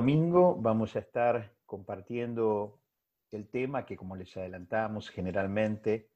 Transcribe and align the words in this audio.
Domingo 0.00 0.56
vamos 0.56 0.96
a 0.96 1.00
estar 1.00 1.52
compartiendo 1.66 2.80
el 3.30 3.50
tema 3.50 3.84
que, 3.84 3.98
como 3.98 4.16
les 4.16 4.34
adelantamos 4.34 5.10
generalmente, 5.10 6.08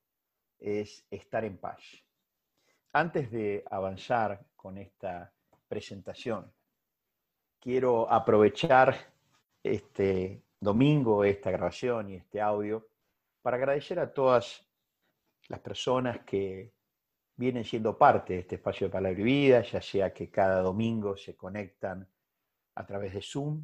es 0.58 1.06
estar 1.10 1.44
en 1.44 1.58
paz. 1.58 1.82
Antes 2.94 3.30
de 3.30 3.62
avanzar 3.70 4.42
con 4.56 4.78
esta 4.78 5.30
presentación, 5.68 6.50
quiero 7.60 8.10
aprovechar 8.10 8.96
este 9.62 10.42
domingo, 10.58 11.22
esta 11.22 11.50
grabación 11.50 12.08
y 12.08 12.14
este 12.14 12.40
audio 12.40 12.88
para 13.42 13.58
agradecer 13.58 13.98
a 13.98 14.14
todas 14.14 14.66
las 15.48 15.60
personas 15.60 16.20
que 16.20 16.72
vienen 17.36 17.64
siendo 17.64 17.98
parte 17.98 18.32
de 18.32 18.38
este 18.38 18.54
espacio 18.54 18.86
de 18.86 18.92
Palabra 18.94 19.20
y 19.20 19.24
Vida, 19.24 19.60
ya 19.60 19.82
sea 19.82 20.14
que 20.14 20.30
cada 20.30 20.62
domingo 20.62 21.18
se 21.18 21.36
conectan 21.36 22.08
a 22.76 22.86
través 22.86 23.12
de 23.12 23.20
Zoom, 23.20 23.62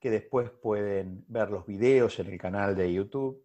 que 0.00 0.10
después 0.10 0.50
pueden 0.50 1.24
ver 1.28 1.50
los 1.50 1.66
videos 1.66 2.18
en 2.18 2.28
el 2.28 2.38
canal 2.38 2.76
de 2.76 2.92
YouTube, 2.92 3.44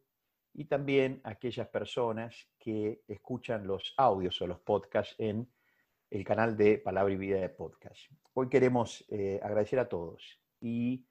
y 0.54 0.66
también 0.66 1.20
aquellas 1.24 1.68
personas 1.68 2.48
que 2.60 3.02
escuchan 3.08 3.66
los 3.66 3.94
audios 3.98 4.40
o 4.42 4.48
los 4.48 4.60
podcasts 4.60 5.16
en 5.18 5.50
el 6.12 6.24
canal 6.24 6.56
de 6.56 6.78
Palabra 6.78 7.12
y 7.12 7.18
Vida 7.18 7.40
de 7.40 7.50
Podcast. 7.50 8.02
Hoy 8.34 8.50
queremos 8.50 9.04
eh, 9.10 9.40
agradecer 9.42 9.80
a 9.80 9.90
todos 9.90 10.40
y 10.62 11.04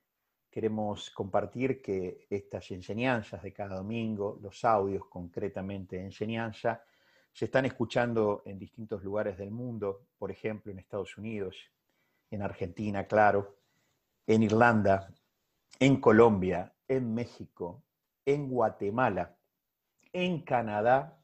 queremos 0.48 1.10
compartir 1.10 1.82
que 1.82 2.26
estas 2.30 2.70
enseñanzas 2.70 3.42
de 3.42 3.52
cada 3.52 3.76
domingo, 3.76 4.38
los 4.40 4.64
audios 4.64 5.06
concretamente 5.06 5.96
de 5.96 6.04
enseñanza, 6.04 6.84
se 7.32 7.46
están 7.46 7.64
escuchando 7.64 8.42
en 8.44 8.58
distintos 8.58 9.02
lugares 9.02 9.38
del 9.38 9.50
mundo, 9.50 10.06
por 10.18 10.30
ejemplo 10.30 10.70
en 10.70 10.78
Estados 10.78 11.18
Unidos, 11.18 11.56
en 12.30 12.42
Argentina, 12.42 13.06
claro, 13.08 13.56
en 14.26 14.42
Irlanda, 14.44 15.12
en 15.78 16.00
Colombia, 16.00 16.72
en 16.88 17.14
México, 17.14 17.82
en 18.24 18.48
Guatemala, 18.48 19.36
en 20.12 20.42
Canadá 20.42 21.18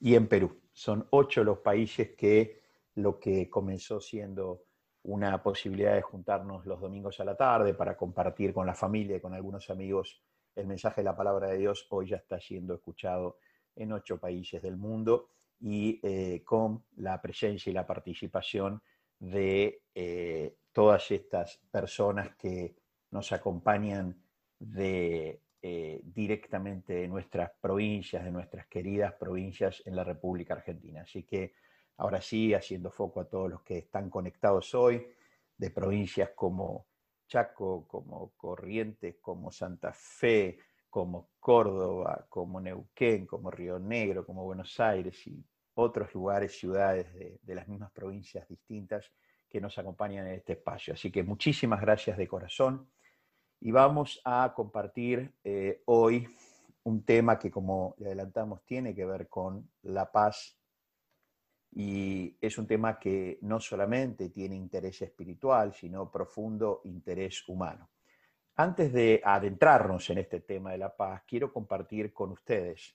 y 0.00 0.14
en 0.14 0.28
Perú. 0.28 0.60
Son 0.72 1.06
ocho 1.10 1.44
los 1.44 1.58
países 1.58 2.10
que 2.16 2.62
lo 2.96 3.18
que 3.18 3.48
comenzó 3.48 4.00
siendo 4.00 4.64
una 5.04 5.42
posibilidad 5.42 5.94
de 5.94 6.02
juntarnos 6.02 6.64
los 6.66 6.80
domingos 6.80 7.20
a 7.20 7.24
la 7.24 7.36
tarde 7.36 7.74
para 7.74 7.96
compartir 7.96 8.54
con 8.54 8.66
la 8.66 8.74
familia 8.74 9.16
y 9.16 9.20
con 9.20 9.34
algunos 9.34 9.68
amigos 9.70 10.22
el 10.54 10.66
mensaje 10.66 11.00
de 11.00 11.04
la 11.04 11.16
palabra 11.16 11.48
de 11.48 11.58
Dios, 11.58 11.86
hoy 11.90 12.08
ya 12.08 12.16
está 12.16 12.40
siendo 12.40 12.74
escuchado 12.74 13.38
en 13.74 13.92
ocho 13.92 14.18
países 14.18 14.62
del 14.62 14.76
mundo 14.76 15.28
y 15.60 16.00
eh, 16.02 16.42
con 16.44 16.84
la 16.96 17.20
presencia 17.20 17.70
y 17.70 17.74
la 17.74 17.86
participación 17.86 18.80
de 19.18 19.82
eh, 19.94 20.56
todas 20.72 21.10
estas 21.10 21.60
personas 21.70 22.36
que 22.36 22.74
nos 23.14 23.30
acompañan 23.30 24.20
de, 24.58 25.40
eh, 25.62 26.00
directamente 26.04 26.94
de 26.94 27.06
nuestras 27.08 27.52
provincias, 27.60 28.24
de 28.24 28.32
nuestras 28.32 28.66
queridas 28.66 29.14
provincias 29.14 29.82
en 29.86 29.94
la 29.94 30.02
República 30.02 30.54
Argentina. 30.54 31.02
Así 31.02 31.22
que 31.22 31.54
ahora 31.96 32.20
sí, 32.20 32.52
haciendo 32.54 32.90
foco 32.90 33.20
a 33.20 33.28
todos 33.28 33.48
los 33.48 33.62
que 33.62 33.78
están 33.78 34.10
conectados 34.10 34.74
hoy, 34.74 35.06
de 35.56 35.70
provincias 35.70 36.30
como 36.34 36.88
Chaco, 37.28 37.86
como 37.86 38.32
Corrientes, 38.36 39.14
como 39.20 39.52
Santa 39.52 39.92
Fe, 39.92 40.58
como 40.90 41.30
Córdoba, 41.38 42.26
como 42.28 42.60
Neuquén, 42.60 43.26
como 43.26 43.48
Río 43.48 43.78
Negro, 43.78 44.26
como 44.26 44.42
Buenos 44.42 44.80
Aires 44.80 45.24
y 45.28 45.40
otros 45.74 46.12
lugares, 46.14 46.58
ciudades 46.58 47.14
de, 47.14 47.54
las 47.54 47.68
mismas 47.68 47.92
provincias 47.92 48.48
distintas 48.48 49.08
que 49.48 49.60
nos 49.60 49.78
acompañan 49.78 50.26
en 50.26 50.34
este 50.34 50.54
espacio. 50.54 50.94
Así 50.94 51.12
que 51.12 51.22
muchísimas 51.22 51.80
gracias 51.80 52.18
de 52.18 52.26
corazón 52.26 52.90
y 53.64 53.72
vamos 53.72 54.20
a 54.26 54.52
compartir 54.54 55.32
eh, 55.42 55.80
hoy 55.86 56.28
un 56.82 57.02
tema 57.02 57.38
que, 57.38 57.50
como 57.50 57.94
le 57.98 58.08
adelantamos, 58.08 58.62
tiene 58.66 58.94
que 58.94 59.06
ver 59.06 59.26
con 59.26 59.70
la 59.84 60.12
paz 60.12 60.58
y 61.72 62.36
es 62.42 62.58
un 62.58 62.66
tema 62.66 62.98
que 62.98 63.38
no 63.40 63.58
solamente 63.58 64.28
tiene 64.28 64.54
interés 64.54 65.00
espiritual, 65.00 65.72
sino 65.72 66.10
profundo 66.10 66.82
interés 66.84 67.48
humano. 67.48 67.88
Antes 68.56 68.92
de 68.92 69.22
adentrarnos 69.24 70.10
en 70.10 70.18
este 70.18 70.40
tema 70.40 70.72
de 70.72 70.78
la 70.78 70.94
paz, 70.94 71.22
quiero 71.26 71.50
compartir 71.50 72.12
con 72.12 72.32
ustedes 72.32 72.94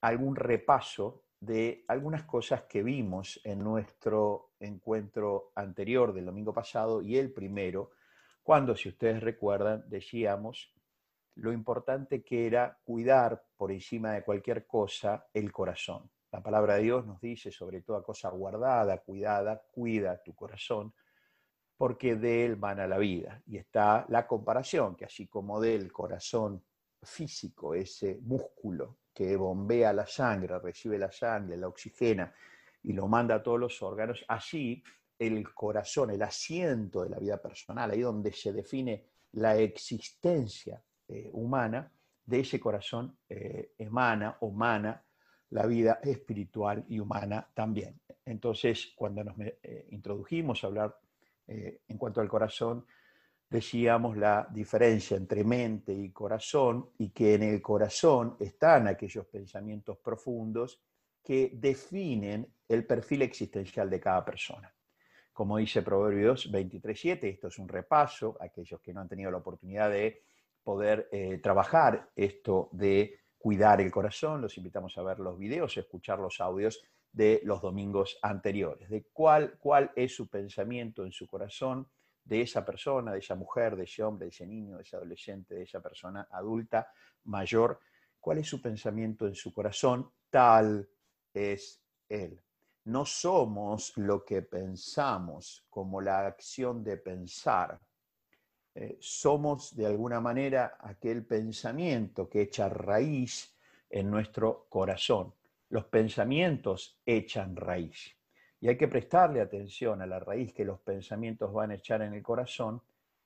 algún 0.00 0.36
repaso 0.36 1.24
de 1.40 1.84
algunas 1.88 2.22
cosas 2.22 2.62
que 2.68 2.84
vimos 2.84 3.40
en 3.42 3.58
nuestro 3.58 4.52
encuentro 4.60 5.50
anterior 5.56 6.12
del 6.12 6.26
domingo 6.26 6.54
pasado 6.54 7.02
y 7.02 7.18
el 7.18 7.32
primero, 7.32 7.90
cuando, 8.42 8.76
si 8.76 8.88
ustedes 8.88 9.22
recuerdan, 9.22 9.84
decíamos 9.88 10.72
lo 11.36 11.52
importante 11.52 12.22
que 12.22 12.46
era 12.46 12.78
cuidar 12.84 13.42
por 13.56 13.72
encima 13.72 14.12
de 14.12 14.22
cualquier 14.22 14.66
cosa 14.66 15.26
el 15.32 15.50
corazón. 15.50 16.10
La 16.30 16.42
palabra 16.42 16.74
de 16.74 16.82
Dios 16.82 17.06
nos 17.06 17.20
dice, 17.20 17.50
sobre 17.50 17.82
toda 17.82 18.02
cosa 18.02 18.30
guardada, 18.30 18.98
cuidada, 18.98 19.62
cuida 19.70 20.22
tu 20.22 20.34
corazón, 20.34 20.92
porque 21.76 22.16
de 22.16 22.44
él 22.44 22.56
van 22.56 22.80
a 22.80 22.86
la 22.86 22.98
vida. 22.98 23.42
Y 23.46 23.58
está 23.58 24.06
la 24.08 24.26
comparación, 24.26 24.94
que 24.96 25.04
así 25.04 25.26
como 25.26 25.60
del 25.60 25.92
corazón 25.92 26.62
físico, 27.02 27.74
ese 27.74 28.18
músculo 28.22 28.98
que 29.12 29.36
bombea 29.36 29.92
la 29.92 30.06
sangre, 30.06 30.58
recibe 30.58 30.98
la 30.98 31.12
sangre, 31.12 31.56
la 31.56 31.68
oxigena 31.68 32.32
y 32.82 32.92
lo 32.92 33.08
manda 33.08 33.36
a 33.36 33.42
todos 33.42 33.60
los 33.60 33.82
órganos, 33.82 34.24
así 34.28 34.82
el 35.22 35.52
corazón, 35.54 36.10
el 36.10 36.22
asiento 36.22 37.02
de 37.02 37.10
la 37.10 37.18
vida 37.18 37.40
personal, 37.40 37.90
ahí 37.90 38.00
donde 38.00 38.32
se 38.32 38.52
define 38.52 39.04
la 39.32 39.56
existencia 39.56 40.82
eh, 41.08 41.30
humana, 41.32 41.90
de 42.24 42.40
ese 42.40 42.60
corazón 42.60 43.18
eh, 43.28 43.72
emana 43.78 44.36
o 44.40 44.50
mana 44.50 45.04
la 45.50 45.66
vida 45.66 46.00
espiritual 46.02 46.84
y 46.88 46.98
humana 46.98 47.46
también. 47.54 48.00
Entonces, 48.24 48.92
cuando 48.96 49.22
nos 49.24 49.36
eh, 49.38 49.88
introdujimos 49.90 50.62
a 50.62 50.66
hablar 50.68 50.98
eh, 51.46 51.82
en 51.88 51.98
cuanto 51.98 52.20
al 52.20 52.28
corazón, 52.28 52.86
decíamos 53.50 54.16
la 54.16 54.48
diferencia 54.50 55.16
entre 55.16 55.44
mente 55.44 55.92
y 55.92 56.10
corazón 56.10 56.90
y 56.98 57.10
que 57.10 57.34
en 57.34 57.42
el 57.42 57.60
corazón 57.60 58.36
están 58.40 58.88
aquellos 58.88 59.26
pensamientos 59.26 59.98
profundos 59.98 60.80
que 61.22 61.52
definen 61.54 62.50
el 62.66 62.86
perfil 62.86 63.22
existencial 63.22 63.90
de 63.90 64.00
cada 64.00 64.24
persona. 64.24 64.72
Como 65.32 65.56
dice 65.56 65.82
Proverbios 65.82 66.52
23.7, 66.52 67.24
esto 67.24 67.48
es 67.48 67.58
un 67.58 67.68
repaso, 67.68 68.36
aquellos 68.40 68.80
que 68.80 68.92
no 68.92 69.00
han 69.00 69.08
tenido 69.08 69.30
la 69.30 69.38
oportunidad 69.38 69.90
de 69.90 70.22
poder 70.62 71.08
eh, 71.10 71.38
trabajar 71.38 72.10
esto 72.14 72.68
de 72.72 73.18
cuidar 73.38 73.80
el 73.80 73.90
corazón, 73.90 74.40
los 74.40 74.56
invitamos 74.58 74.96
a 74.98 75.02
ver 75.02 75.18
los 75.18 75.38
videos, 75.38 75.76
escuchar 75.76 76.18
los 76.18 76.40
audios 76.40 76.82
de 77.10 77.40
los 77.44 77.60
domingos 77.60 78.18
anteriores, 78.22 78.88
de 78.88 79.04
cuál, 79.12 79.58
cuál 79.58 79.90
es 79.96 80.14
su 80.14 80.28
pensamiento 80.28 81.04
en 81.04 81.12
su 81.12 81.26
corazón 81.26 81.88
de 82.24 82.42
esa 82.42 82.64
persona, 82.64 83.12
de 83.12 83.18
esa 83.18 83.34
mujer, 83.34 83.74
de 83.74 83.84
ese 83.84 84.02
hombre, 84.02 84.26
de 84.26 84.30
ese 84.30 84.46
niño, 84.46 84.76
de 84.76 84.82
ese 84.82 84.96
adolescente, 84.96 85.54
de 85.54 85.62
esa 85.62 85.80
persona 85.80 86.28
adulta, 86.30 86.88
mayor, 87.24 87.80
cuál 88.20 88.38
es 88.38 88.48
su 88.48 88.62
pensamiento 88.62 89.26
en 89.26 89.34
su 89.34 89.52
corazón, 89.52 90.10
tal 90.30 90.88
es 91.34 91.82
él. 92.08 92.40
No 92.84 93.04
somos 93.04 93.96
lo 93.96 94.24
que 94.24 94.42
pensamos 94.42 95.64
como 95.70 96.00
la 96.00 96.26
acción 96.26 96.82
de 96.82 96.96
pensar. 96.96 97.80
Eh, 98.74 98.96
somos 99.00 99.76
de 99.76 99.86
alguna 99.86 100.20
manera 100.20 100.78
aquel 100.80 101.24
pensamiento 101.24 102.28
que 102.28 102.42
echa 102.42 102.68
raíz 102.68 103.56
en 103.90 104.10
nuestro 104.10 104.66
corazón 104.68 105.34
los 105.72 105.86
pensamientos 105.86 107.00
echan 107.06 107.56
raíz. 107.56 108.14
Y 108.60 108.68
hay 108.68 108.76
que 108.76 108.88
prestarle 108.88 109.40
atención 109.40 110.02
a 110.02 110.06
la 110.06 110.20
raíz 110.20 110.52
que 110.52 110.66
los 110.66 110.78
pensamientos 110.80 111.50
van 111.50 111.70
a 111.70 111.76
echar 111.76 112.02
en 112.02 112.12
el 112.12 112.22
corazón, 112.22 112.82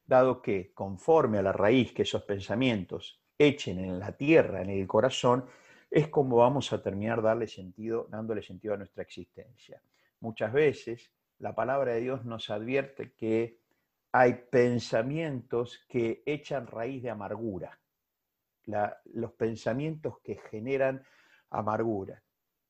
dado 0.07 0.41
que 0.41 0.73
conforme 0.73 1.39
a 1.39 1.43
la 1.43 1.53
raíz 1.53 1.93
que 1.93 2.03
esos 2.03 2.23
pensamientos 2.23 3.21
echen 3.37 3.81
en 3.81 3.99
la 3.99 4.13
tierra, 4.13 4.63
en 4.63 4.71
el 4.71 4.87
corazón, 4.87 5.45
es 5.91 6.09
como 6.09 6.37
vamos 6.37 6.73
a 6.73 6.83
terminar 6.83 7.23
darle 7.23 7.47
sentido, 7.47 8.07
dándole 8.11 8.43
sentido 8.43 8.75
a 8.75 8.77
nuestra 8.77 9.03
existencia. 9.03 9.81
Muchas 10.21 10.53
veces 10.53 11.11
la 11.39 11.55
palabra 11.55 11.93
de 11.93 12.01
Dios 12.01 12.25
nos 12.25 12.51
advierte 12.51 13.13
que 13.13 13.59
hay 14.13 14.35
pensamientos 14.51 15.85
que 15.89 16.23
echan 16.25 16.67
raíz 16.67 17.03
de 17.03 17.11
amargura, 17.11 17.79
los 19.13 19.33
pensamientos 19.33 20.21
que 20.21 20.37
generan 20.37 21.03
amargura. 21.51 22.23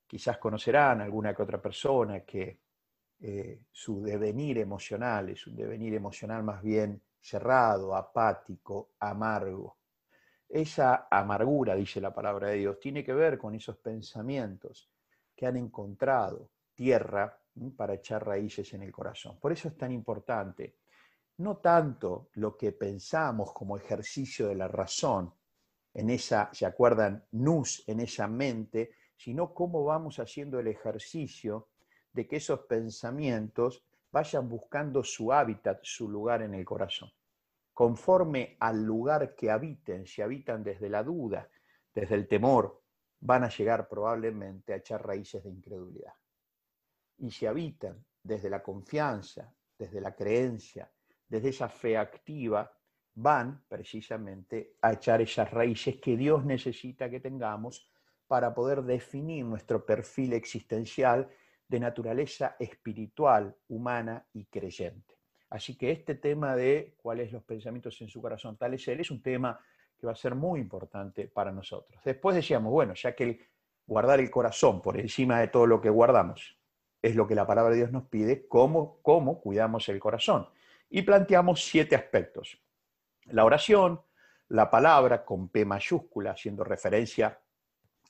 Quizás 0.06 0.38
conocerán 0.38 1.00
alguna 1.00 1.34
que 1.34 1.42
otra 1.42 1.60
persona 1.60 2.20
que 2.20 2.58
eh, 3.20 3.60
su 3.72 4.02
devenir 4.02 4.58
emocional 4.58 5.30
es 5.30 5.46
un 5.46 5.56
devenir 5.56 5.94
emocional 5.94 6.42
más 6.42 6.62
bien 6.62 7.00
cerrado, 7.20 7.94
apático, 7.94 8.90
amargo. 9.00 9.76
Esa 10.48 11.08
amargura, 11.10 11.74
dice 11.74 12.00
la 12.00 12.14
palabra 12.14 12.48
de 12.48 12.58
Dios, 12.58 12.80
tiene 12.80 13.04
que 13.04 13.14
ver 13.14 13.38
con 13.38 13.54
esos 13.54 13.76
pensamientos 13.78 14.90
que 15.34 15.46
han 15.46 15.56
encontrado 15.56 16.50
tierra 16.74 17.38
para 17.76 17.94
echar 17.94 18.26
raíces 18.26 18.72
en 18.74 18.82
el 18.82 18.92
corazón. 18.92 19.38
Por 19.40 19.52
eso 19.52 19.68
es 19.68 19.76
tan 19.76 19.92
importante 19.92 20.76
no 21.38 21.58
tanto 21.58 22.30
lo 22.34 22.56
que 22.56 22.72
pensamos 22.72 23.52
como 23.52 23.76
ejercicio 23.76 24.48
de 24.48 24.54
la 24.54 24.68
razón, 24.68 25.34
en 25.92 26.10
esa, 26.10 26.50
¿se 26.52 26.66
acuerdan? 26.66 27.24
Nus, 27.32 27.82
en 27.86 28.00
esa 28.00 28.26
mente, 28.26 28.92
sino 29.16 29.52
cómo 29.52 29.84
vamos 29.84 30.18
haciendo 30.18 30.58
el 30.58 30.68
ejercicio 30.68 31.68
de 32.12 32.26
que 32.26 32.36
esos 32.36 32.60
pensamientos 32.60 33.84
vayan 34.10 34.48
buscando 34.48 35.02
su 35.02 35.32
hábitat, 35.32 35.80
su 35.82 36.08
lugar 36.08 36.42
en 36.42 36.54
el 36.54 36.64
corazón. 36.64 37.10
Conforme 37.76 38.56
al 38.60 38.82
lugar 38.82 39.34
que 39.34 39.50
habiten, 39.50 40.06
si 40.06 40.22
habitan 40.22 40.64
desde 40.64 40.88
la 40.88 41.02
duda, 41.02 41.46
desde 41.92 42.14
el 42.14 42.26
temor, 42.26 42.82
van 43.20 43.44
a 43.44 43.50
llegar 43.50 43.86
probablemente 43.86 44.72
a 44.72 44.76
echar 44.76 45.06
raíces 45.06 45.44
de 45.44 45.50
incredulidad. 45.50 46.14
Y 47.18 47.30
si 47.30 47.44
habitan 47.44 48.02
desde 48.22 48.48
la 48.48 48.62
confianza, 48.62 49.54
desde 49.78 50.00
la 50.00 50.16
creencia, 50.16 50.90
desde 51.28 51.50
esa 51.50 51.68
fe 51.68 51.98
activa, 51.98 52.72
van 53.16 53.66
precisamente 53.68 54.78
a 54.80 54.94
echar 54.94 55.20
esas 55.20 55.50
raíces 55.50 55.96
que 55.96 56.16
Dios 56.16 56.46
necesita 56.46 57.10
que 57.10 57.20
tengamos 57.20 57.92
para 58.26 58.54
poder 58.54 58.84
definir 58.84 59.44
nuestro 59.44 59.84
perfil 59.84 60.32
existencial 60.32 61.28
de 61.68 61.78
naturaleza 61.78 62.56
espiritual, 62.58 63.54
humana 63.68 64.26
y 64.32 64.46
creyente. 64.46 65.15
Así 65.50 65.76
que 65.76 65.92
este 65.92 66.14
tema 66.16 66.56
de 66.56 66.94
cuáles 67.00 67.32
los 67.32 67.42
pensamientos 67.44 68.00
en 68.00 68.08
su 68.08 68.20
corazón, 68.20 68.56
tal 68.56 68.74
es 68.74 68.86
él, 68.88 69.00
es 69.00 69.10
un 69.10 69.22
tema 69.22 69.58
que 69.98 70.06
va 70.06 70.12
a 70.12 70.16
ser 70.16 70.34
muy 70.34 70.60
importante 70.60 71.28
para 71.28 71.52
nosotros. 71.52 72.00
Después 72.04 72.36
decíamos, 72.36 72.72
bueno, 72.72 72.94
ya 72.94 73.14
que 73.14 73.24
el 73.24 73.40
guardar 73.86 74.20
el 74.20 74.30
corazón 74.30 74.82
por 74.82 74.98
encima 74.98 75.40
de 75.40 75.48
todo 75.48 75.66
lo 75.66 75.80
que 75.80 75.88
guardamos 75.88 76.58
es 77.00 77.14
lo 77.14 77.26
que 77.26 77.34
la 77.34 77.46
palabra 77.46 77.70
de 77.70 77.78
Dios 77.78 77.92
nos 77.92 78.04
pide, 78.04 78.48
¿cómo, 78.48 78.98
cómo 79.02 79.40
cuidamos 79.40 79.88
el 79.88 80.00
corazón? 80.00 80.48
Y 80.90 81.02
planteamos 81.02 81.64
siete 81.64 81.94
aspectos. 81.94 82.60
La 83.26 83.44
oración, 83.44 84.00
la 84.48 84.70
palabra 84.70 85.24
con 85.24 85.48
P 85.48 85.64
mayúscula, 85.64 86.32
haciendo 86.32 86.64
referencia 86.64 87.40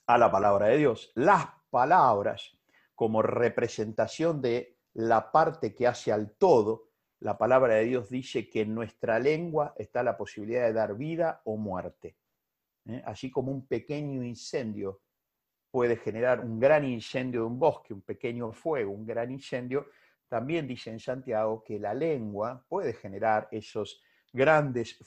a 0.07 0.17
la 0.17 0.31
palabra 0.31 0.67
de 0.67 0.77
Dios, 0.77 1.11
las 1.15 1.45
palabras 1.69 2.57
como 2.95 3.21
representación 3.21 4.41
de 4.41 4.77
la 4.93 5.31
parte 5.31 5.75
que 5.75 5.85
hace 5.85 6.11
al 6.11 6.31
todo, 6.31 6.86
la 7.19 7.37
palabra 7.37 7.75
de 7.75 7.85
Dios 7.85 8.09
dice 8.09 8.49
que 8.49 8.61
en 8.61 8.75
nuestra 8.75 9.19
lengua 9.19 9.73
está 9.77 10.03
la 10.03 10.17
posibilidad 10.17 10.65
de 10.67 10.73
dar 10.73 10.95
vida 10.95 11.41
o 11.45 11.57
muerte. 11.57 12.15
¿eh? 12.87 13.01
Así 13.05 13.31
como 13.31 13.51
un 13.51 13.67
pequeño 13.67 14.23
incendio 14.23 15.01
puede 15.71 15.97
generar 15.97 16.41
un 16.41 16.59
gran 16.59 16.85
incendio 16.85 17.41
de 17.41 17.47
un 17.47 17.59
bosque, 17.59 17.93
un 17.93 18.01
pequeño 18.01 18.51
fuego, 18.51 18.91
un 18.91 19.05
gran 19.05 19.31
incendio, 19.31 19.87
también 20.27 20.67
dice 20.67 20.91
en 20.91 20.99
Santiago 20.99 21.63
que 21.63 21.79
la 21.79 21.93
lengua 21.93 22.63
puede 22.67 22.93
generar 22.93 23.47
esos 23.51 24.01
grandes 24.31 24.97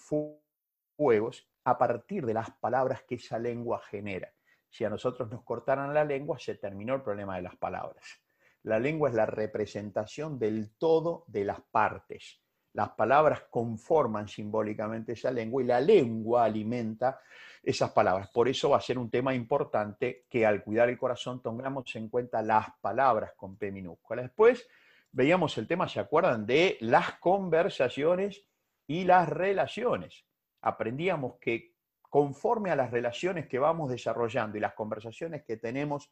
fuegos 0.97 1.49
a 1.65 1.79
partir 1.79 2.27
de 2.27 2.35
las 2.35 2.51
palabras 2.51 3.03
que 3.05 3.17
esa 3.17 3.39
lengua 3.39 3.81
genera. 3.81 4.33
Si 4.69 4.85
a 4.85 4.91
nosotros 4.91 5.31
nos 5.31 5.43
cortaran 5.43 5.93
la 5.93 6.05
lengua, 6.05 6.39
se 6.39 6.55
terminó 6.55 6.95
el 6.95 7.03
problema 7.03 7.37
de 7.37 7.43
las 7.43 7.57
palabras. 7.57 8.21
La 8.63 8.79
lengua 8.79 9.09
es 9.09 9.15
la 9.15 9.27
representación 9.27 10.39
del 10.39 10.71
todo 10.77 11.25
de 11.29 11.45
las 11.45 11.61
partes. 11.61 12.41
Las 12.73 12.91
palabras 12.91 13.45
conforman 13.51 14.29
simbólicamente 14.29 15.13
esa 15.13 15.31
lengua 15.31 15.63
y 15.63 15.67
la 15.67 15.81
lengua 15.81 16.45
alimenta 16.45 17.21
esas 17.63 17.91
palabras. 17.91 18.31
Por 18.31 18.49
eso 18.49 18.71
va 18.71 18.77
a 18.77 18.83
ser 18.83 18.99
un 18.99 19.11
tema 19.11 19.35
importante 19.35 20.25
que 20.29 20.47
al 20.47 20.63
cuidar 20.63 20.89
el 20.89 20.99
corazón 20.99 21.43
tengamos 21.43 21.95
en 21.97 22.09
cuenta 22.09 22.43
las 22.43 22.67
palabras 22.81 23.33
con 23.37 23.57
P 23.57 23.73
minúscula. 23.73 24.23
Después 24.23 24.69
veíamos 25.11 25.57
el 25.59 25.67
tema, 25.67 25.89
¿se 25.89 25.99
acuerdan? 25.99 26.47
De 26.47 26.77
las 26.81 27.15
conversaciones 27.19 28.45
y 28.87 29.05
las 29.05 29.29
relaciones. 29.29 30.25
Aprendíamos 30.61 31.37
que 31.41 31.75
conforme 32.03 32.71
a 32.71 32.77
las 32.77 32.91
relaciones 32.91 33.47
que 33.47 33.59
vamos 33.59 33.91
desarrollando 33.91 34.59
y 34.59 34.61
las 34.61 34.75
conversaciones 34.75 35.43
que 35.45 35.57
tenemos 35.57 36.11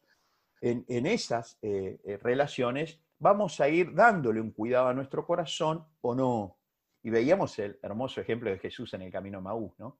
en, 0.61 1.05
esas 1.05 1.57
eh, 1.61 1.99
eh, 2.03 2.17
relaciones, 2.17 2.99
vamos 3.17 3.59
a 3.59 3.69
ir 3.69 3.93
dándole 3.93 4.41
un 4.41 4.51
cuidado 4.51 4.87
a 4.87 4.93
nuestro 4.93 5.25
corazón 5.25 5.85
o 6.01 6.15
no. 6.15 6.57
Y 7.03 7.09
veíamos 7.09 7.57
el 7.59 7.79
hermoso 7.81 8.21
ejemplo 8.21 8.49
de 8.49 8.59
Jesús 8.59 8.93
en 8.93 9.03
el 9.03 9.11
camino 9.11 9.37
a 9.37 9.41
Maús, 9.41 9.73
¿no? 9.77 9.99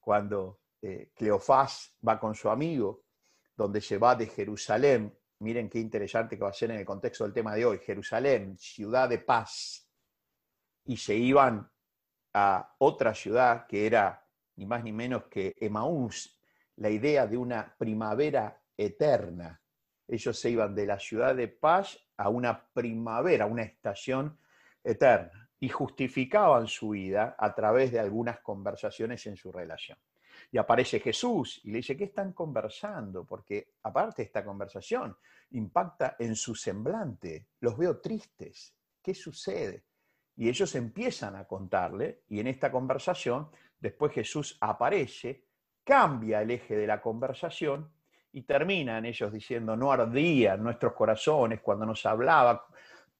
Cuando 0.00 0.60
eh, 0.82 1.10
Cleofás 1.14 1.96
va 2.06 2.18
con 2.18 2.34
su 2.34 2.48
amigo, 2.50 3.04
donde 3.56 3.80
se 3.80 3.98
va 3.98 4.14
de 4.14 4.26
Jerusalén, 4.26 5.16
miren 5.38 5.68
qué 5.68 5.78
interesante 5.78 6.36
que 6.36 6.44
va 6.44 6.50
a 6.50 6.54
ser 6.54 6.70
en 6.70 6.78
el 6.78 6.84
contexto 6.84 7.24
del 7.24 7.32
tema 7.32 7.54
de 7.54 7.64
hoy, 7.64 7.78
Jerusalén, 7.78 8.56
ciudad 8.58 9.08
de 9.08 9.18
paz, 9.18 9.88
y 10.84 10.96
se 10.96 11.14
iban 11.14 11.68
a 12.34 12.74
otra 12.78 13.14
ciudad 13.14 13.66
que 13.66 13.86
era 13.86 14.24
ni 14.56 14.66
más 14.66 14.82
ni 14.82 14.92
menos 14.92 15.24
que 15.24 15.54
Emaús, 15.58 16.38
la 16.76 16.90
idea 16.90 17.26
de 17.26 17.36
una 17.36 17.74
primavera 17.76 18.62
eterna. 18.76 19.60
Ellos 20.08 20.38
se 20.38 20.50
iban 20.50 20.74
de 20.74 20.86
la 20.86 20.98
ciudad 20.98 21.34
de 21.34 21.48
paz 21.48 21.98
a 22.16 22.28
una 22.28 22.68
primavera, 22.72 23.46
una 23.46 23.62
estación 23.62 24.38
eterna, 24.82 25.48
y 25.58 25.68
justificaban 25.68 26.66
su 26.68 26.90
vida 26.90 27.34
a 27.38 27.54
través 27.54 27.90
de 27.90 27.98
algunas 27.98 28.40
conversaciones 28.40 29.26
en 29.26 29.36
su 29.36 29.50
relación. 29.50 29.98
Y 30.52 30.58
aparece 30.58 31.00
Jesús 31.00 31.60
y 31.64 31.70
le 31.70 31.78
dice, 31.78 31.96
¿qué 31.96 32.04
están 32.04 32.32
conversando? 32.32 33.24
Porque 33.24 33.72
aparte 33.82 34.22
esta 34.22 34.44
conversación 34.44 35.16
impacta 35.50 36.16
en 36.18 36.36
su 36.36 36.54
semblante, 36.54 37.46
los 37.60 37.76
veo 37.76 37.98
tristes, 37.98 38.74
¿qué 39.02 39.14
sucede? 39.14 39.84
Y 40.36 40.48
ellos 40.48 40.74
empiezan 40.74 41.36
a 41.36 41.46
contarle, 41.46 42.22
y 42.28 42.40
en 42.40 42.48
esta 42.48 42.70
conversación, 42.70 43.48
después 43.80 44.12
Jesús 44.12 44.58
aparece, 44.60 45.44
cambia 45.82 46.42
el 46.42 46.50
eje 46.50 46.76
de 46.76 46.86
la 46.86 47.00
conversación 47.00 47.90
y 48.36 48.42
terminan 48.42 49.06
ellos 49.06 49.32
diciendo, 49.32 49.74
no 49.74 49.90
ardían 49.90 50.62
nuestros 50.62 50.92
corazones 50.92 51.62
cuando 51.62 51.86
nos 51.86 52.04
hablaba, 52.04 52.66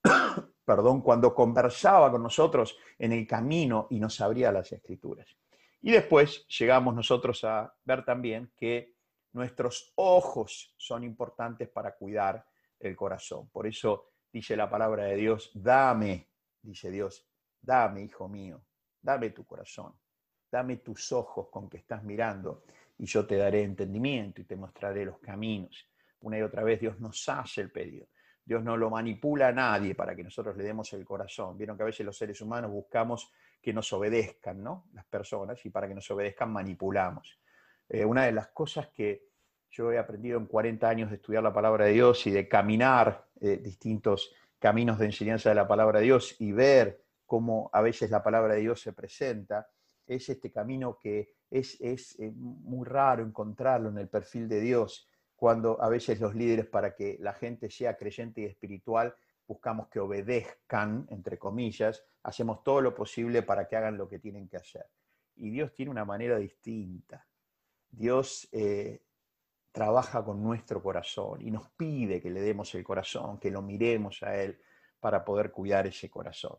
perdón, 0.63 1.01
cuando 1.01 1.35
conversaba 1.35 2.11
con 2.11 2.23
nosotros 2.23 2.77
en 2.99 3.13
el 3.13 3.27
camino 3.27 3.87
y 3.89 3.99
nos 3.99 4.21
abría 4.21 4.53
las 4.53 4.71
escrituras. 4.73 5.27
Y 5.81 5.91
después 5.93 6.47
llegamos 6.49 6.95
nosotros 6.95 7.43
a 7.45 7.75
ver 7.83 8.05
también 8.05 8.53
que 8.55 8.97
nuestros 9.33 9.95
ojos 9.95 10.75
son 10.77 11.03
importantes 11.03 11.71
para 11.71 11.95
cuidar 11.97 12.47
el 12.79 12.95
corazón. 12.95 13.49
Por 13.49 13.67
eso 13.67 14.11
dice 14.31 14.55
la 14.55 14.69
palabra 14.69 15.05
de 15.05 15.17
Dios, 15.17 15.51
dame 15.55 16.29
dice 16.61 16.91
Dios, 16.91 17.27
dame, 17.59 18.03
hijo 18.03 18.29
mío, 18.29 18.61
dame 19.01 19.31
tu 19.31 19.47
corazón, 19.47 19.95
dame 20.51 20.77
tus 20.77 21.11
ojos 21.13 21.49
con 21.49 21.71
que 21.71 21.79
estás 21.79 22.03
mirando 22.03 22.65
y 22.99 23.07
yo 23.07 23.27
te 23.27 23.37
daré 23.37 23.63
entendimiento 23.63 24.41
y 24.41 24.45
te 24.45 24.57
mostraré 24.57 25.05
los 25.05 25.19
caminos. 25.19 25.89
Una 26.21 26.39
y 26.39 26.43
otra 26.43 26.63
vez 26.63 26.81
Dios 26.81 26.99
nos 27.01 27.29
hace 27.29 27.61
el 27.61 27.71
pedido. 27.71 28.07
Dios 28.45 28.63
no 28.63 28.77
lo 28.77 28.91
manipula 28.91 29.49
a 29.49 29.53
nadie 29.53 29.95
para 29.95 30.15
que 30.15 30.23
nosotros 30.23 30.57
le 30.57 30.65
demos 30.65 30.93
el 30.93 31.05
corazón. 31.05 31.59
Vieron 31.59 31.77
que 31.77 31.83
a 31.83 31.87
veces 31.87 32.07
los 32.07 32.17
seres 32.17 32.41
humanos 32.41 32.71
buscamos 32.71 33.33
que 33.61 33.73
nos 33.73 33.93
obedezcan, 33.93 34.63
¿no? 34.63 34.87
Las 34.93 35.05
personas, 35.07 35.65
y 35.67 35.71
para 35.71 35.89
que 35.89 35.95
nos 35.95 36.09
obedezcan 36.11 36.53
manipulamos. 36.53 37.41
Eh, 37.89 38.05
una 38.05 38.25
de 38.25 38.33
las 38.33 38.49
cosas 38.49 38.89
que 38.89 39.27
yo 39.69 39.93
he 39.93 39.99
aprendido 39.99 40.39
en 40.39 40.47
40 40.47 40.89
años 40.89 41.11
de 41.11 41.17
estudiar 41.17 41.43
la 41.43 41.53
palabra 41.53 41.87
de 41.87 41.93
Dios 41.93 42.25
y 42.27 42.31
de 42.31 42.49
caminar 42.49 43.27
eh, 43.41 43.59
distintos 43.59 44.33
caminos 44.59 44.99
de 44.99 45.07
enseñanza 45.07 45.49
de 45.49 45.57
la 45.57 45.69
palabra 45.69 45.99
de 45.99 46.07
Dios 46.07 46.37
y 46.39 46.53
ver 46.53 47.03
cómo 47.27 47.69
a 47.73 47.83
veces 47.83 48.11
la 48.11 48.23
palabra 48.23 48.55
de 48.55 48.61
Dios 48.61 48.81
se 48.81 48.93
presenta, 48.93 49.69
es 50.07 50.29
este 50.29 50.53
camino 50.53 50.99
que 50.99 51.35
es, 51.51 51.81
eh, 51.81 52.33
muy 52.35 52.87
raro 52.87 53.23
encontrarlo 53.23 53.89
en 53.89 53.99
el 53.99 54.09
perfil 54.09 54.49
de 54.49 54.61
Dios, 54.61 55.09
cuando 55.35 55.81
a 55.83 55.89
veces 55.89 56.21
los 56.21 56.35
líderes 56.35 56.67
para 56.67 56.95
que 56.95 57.17
la 57.21 57.35
gente 57.35 57.71
sea 57.71 57.97
creyente 57.97 58.41
y 58.41 58.45
espiritual 58.47 59.15
buscamos 59.47 59.89
que 59.89 60.01
obedezcan, 60.01 61.07
entre 61.11 61.39
comillas, 61.39 62.03
hacemos 62.25 62.65
todo 62.65 62.81
lo 62.81 62.95
posible 62.95 63.43
para 63.43 63.69
que 63.69 63.77
hagan 63.77 63.97
lo 63.97 64.09
que 64.09 64.19
tienen 64.19 64.49
que 64.49 64.57
hacer. 64.57 64.87
Y 65.37 65.51
Dios 65.51 65.73
tiene 65.73 65.91
una 65.91 66.05
manera 66.05 66.37
distinta. 66.39 67.27
Dios 67.89 68.49
eh, 68.51 69.03
trabaja 69.71 70.25
con 70.25 70.43
nuestro 70.43 70.83
corazón 70.83 71.43
y 71.43 71.51
nos 71.51 71.71
pide 71.71 72.21
que 72.21 72.31
le 72.31 72.41
demos 72.41 72.75
el 72.75 72.83
corazón, 72.83 73.39
que 73.39 73.51
lo 73.51 73.63
miremos 73.63 74.23
a 74.23 74.35
Él 74.37 74.59
para 74.99 75.25
poder 75.25 75.53
cuidar 75.53 75.87
ese 75.87 76.11
corazón. 76.11 76.57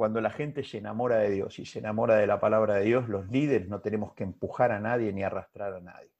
Cuando 0.00 0.22
la 0.22 0.30
gente 0.30 0.64
se 0.64 0.78
enamora 0.78 1.18
de 1.18 1.28
Dios 1.28 1.58
y 1.58 1.66
se 1.66 1.78
enamora 1.78 2.16
de 2.16 2.26
la 2.26 2.40
palabra 2.40 2.76
de 2.76 2.86
Dios, 2.86 3.06
los 3.10 3.28
líderes 3.28 3.68
no 3.68 3.82
tenemos 3.82 4.14
que 4.14 4.24
empujar 4.24 4.72
a 4.72 4.80
nadie 4.80 5.12
ni 5.12 5.22
arrastrar 5.22 5.74
a 5.74 5.80
nadie. 5.80 6.10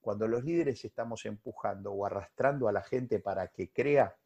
Cuando 0.00 0.26
los 0.26 0.42
líderes 0.42 0.82
estamos 0.86 1.26
empujando 1.26 1.92
o 1.92 2.06
arrastrando 2.06 2.66
a 2.66 2.72
la 2.72 2.82
gente 2.82 3.18
para 3.20 3.48
que 3.48 3.70
crea, 3.70 4.16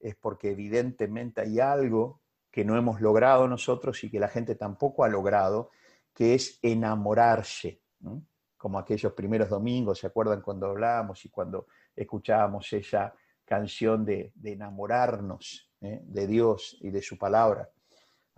es 0.00 0.16
porque 0.16 0.52
evidentemente 0.52 1.42
hay 1.42 1.60
algo 1.60 2.22
que 2.50 2.64
no 2.64 2.78
hemos 2.78 3.02
logrado 3.02 3.46
nosotros 3.48 4.02
y 4.04 4.10
que 4.10 4.18
la 4.18 4.28
gente 4.28 4.54
tampoco 4.54 5.04
ha 5.04 5.10
logrado, 5.10 5.70
que 6.14 6.34
es 6.34 6.58
enamorarse 6.62 7.82
como 8.56 8.78
aquellos 8.78 9.12
primeros 9.12 9.50
domingos, 9.50 9.98
¿se 9.98 10.06
acuerdan 10.06 10.40
cuando 10.40 10.68
hablábamos 10.68 11.22
y 11.26 11.28
cuando 11.28 11.66
escuchábamos 11.94 12.72
esa 12.72 13.14
canción 13.44 14.06
de, 14.06 14.32
enamorarnos 14.42 15.70
¿eh? 15.82 16.00
de 16.02 16.26
Dios 16.26 16.78
y 16.80 16.88
de 16.88 17.02
su 17.02 17.18
palabra? 17.18 17.68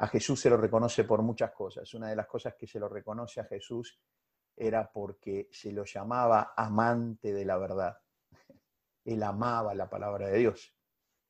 A 0.02 0.06
Jesús 0.06 0.40
se 0.40 0.48
lo 0.48 0.56
reconoce 0.56 1.04
por 1.04 1.20
muchas 1.20 1.52
cosas. 1.52 1.92
Una 1.92 2.08
de 2.08 2.16
las 2.16 2.26
cosas 2.26 2.54
que 2.54 2.66
se 2.66 2.80
lo 2.80 2.88
reconoce 2.88 3.38
a 3.38 3.44
Jesús 3.44 4.00
era 4.56 4.90
porque 4.90 5.50
se 5.52 5.72
lo 5.72 5.84
llamaba 5.84 6.54
amante 6.56 7.34
de 7.34 7.44
la 7.44 7.58
verdad. 7.58 7.98
Él 9.04 9.22
amaba 9.22 9.74
la 9.74 9.90
palabra 9.90 10.28
de 10.28 10.38
Dios. 10.38 10.74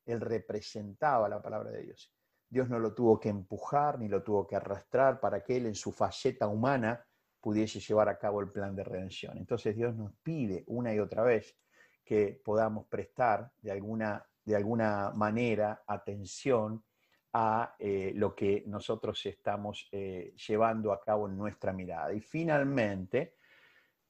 Él 0.05 0.21
representaba 0.21 1.27
la 1.27 1.41
palabra 1.41 1.71
de 1.71 1.81
Dios. 1.81 2.13
Dios 2.47 2.69
no 2.69 2.79
lo 2.79 2.93
tuvo 2.93 3.19
que 3.19 3.27
empujar 3.27 3.99
ni 3.99 4.07
lo 4.07 4.23
tuvo 4.23 4.47
que 4.47 4.55
arrastrar 4.55 5.19
para 5.19 5.43
que 5.43 5.57
él 5.57 5.65
en 5.65 5.75
su 5.75 5.91
faceta 5.91 6.47
humana 6.47 7.05
pudiese 7.41 7.81
llevar 7.81 8.07
a 8.07 8.17
cabo 8.17 8.39
el 8.39 8.53
plan 8.53 8.73
de 8.73 8.85
redención. 8.85 9.37
Entonces 9.37 9.75
Dios 9.75 9.97
nos 9.97 10.13
pide 10.23 10.63
una 10.67 10.93
y 10.93 10.99
otra 10.99 11.23
vez 11.23 11.57
que 12.05 12.41
podamos 12.41 12.87
prestar 12.87 13.51
de 13.57 13.71
alguna, 13.71 14.25
de 14.45 14.55
alguna 14.55 15.11
manera 15.13 15.83
atención 15.85 16.85
a 17.33 17.75
eh, 17.79 18.11
lo 18.15 18.35
que 18.35 18.63
nosotros 18.67 19.25
estamos 19.25 19.87
eh, 19.91 20.33
llevando 20.47 20.91
a 20.91 21.01
cabo 21.01 21.27
en 21.27 21.37
nuestra 21.37 21.71
mirada. 21.71 22.13
Y 22.13 22.19
finalmente, 22.19 23.37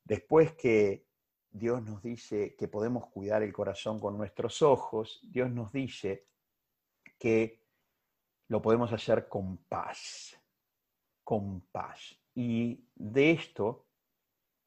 después 0.04 0.54
que 0.54 1.06
Dios 1.50 1.84
nos 1.84 2.02
dice 2.02 2.56
que 2.56 2.68
podemos 2.68 3.08
cuidar 3.08 3.44
el 3.44 3.54
corazón 3.54 4.00
con 4.00 4.18
nuestros 4.18 4.62
ojos, 4.62 5.20
Dios 5.24 5.52
nos 5.52 5.72
dice 5.72 6.28
que 7.20 7.62
lo 8.48 8.62
podemos 8.62 8.92
hacer 8.92 9.28
con 9.28 9.58
paz, 9.58 10.38
con 11.24 11.62
paz. 11.72 12.18
Y 12.34 12.88
de 12.96 13.32
esto, 13.32 13.86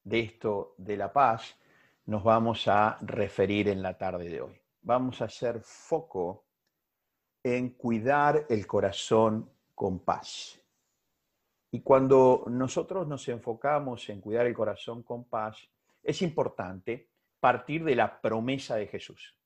de 0.03 0.21
esto 0.21 0.75
de 0.79 0.97
la 0.97 1.13
paz, 1.13 1.59
nos 2.07 2.23
vamos 2.23 2.69
a 2.69 2.99
referir 3.01 3.69
en 3.69 3.83
la 3.83 3.97
tarde 3.97 4.29
de 4.29 4.43
hoy. 4.43 4.61
Vamos 4.83 5.23
a 5.23 5.25
hacer 5.25 5.61
foco 5.63 6.44
en 7.45 7.71
cuidar 7.71 8.47
el 8.49 8.67
corazón 8.67 9.51
con 9.75 10.01
paz. 10.01 10.59
Y 11.71 11.83
cuando 11.83 12.45
nosotros 12.49 13.07
nos 13.07 13.29
enfocamos 13.29 14.09
en 14.09 14.21
cuidar 14.21 14.47
el 14.47 14.55
corazón 14.55 15.03
con 15.03 15.25
paz, 15.25 15.69
es 16.03 16.23
importante 16.23 17.11
partir 17.39 17.85
de 17.85 17.95
la 17.95 18.21
promesa 18.21 18.77
de 18.77 18.87
Jesús. 18.87 19.37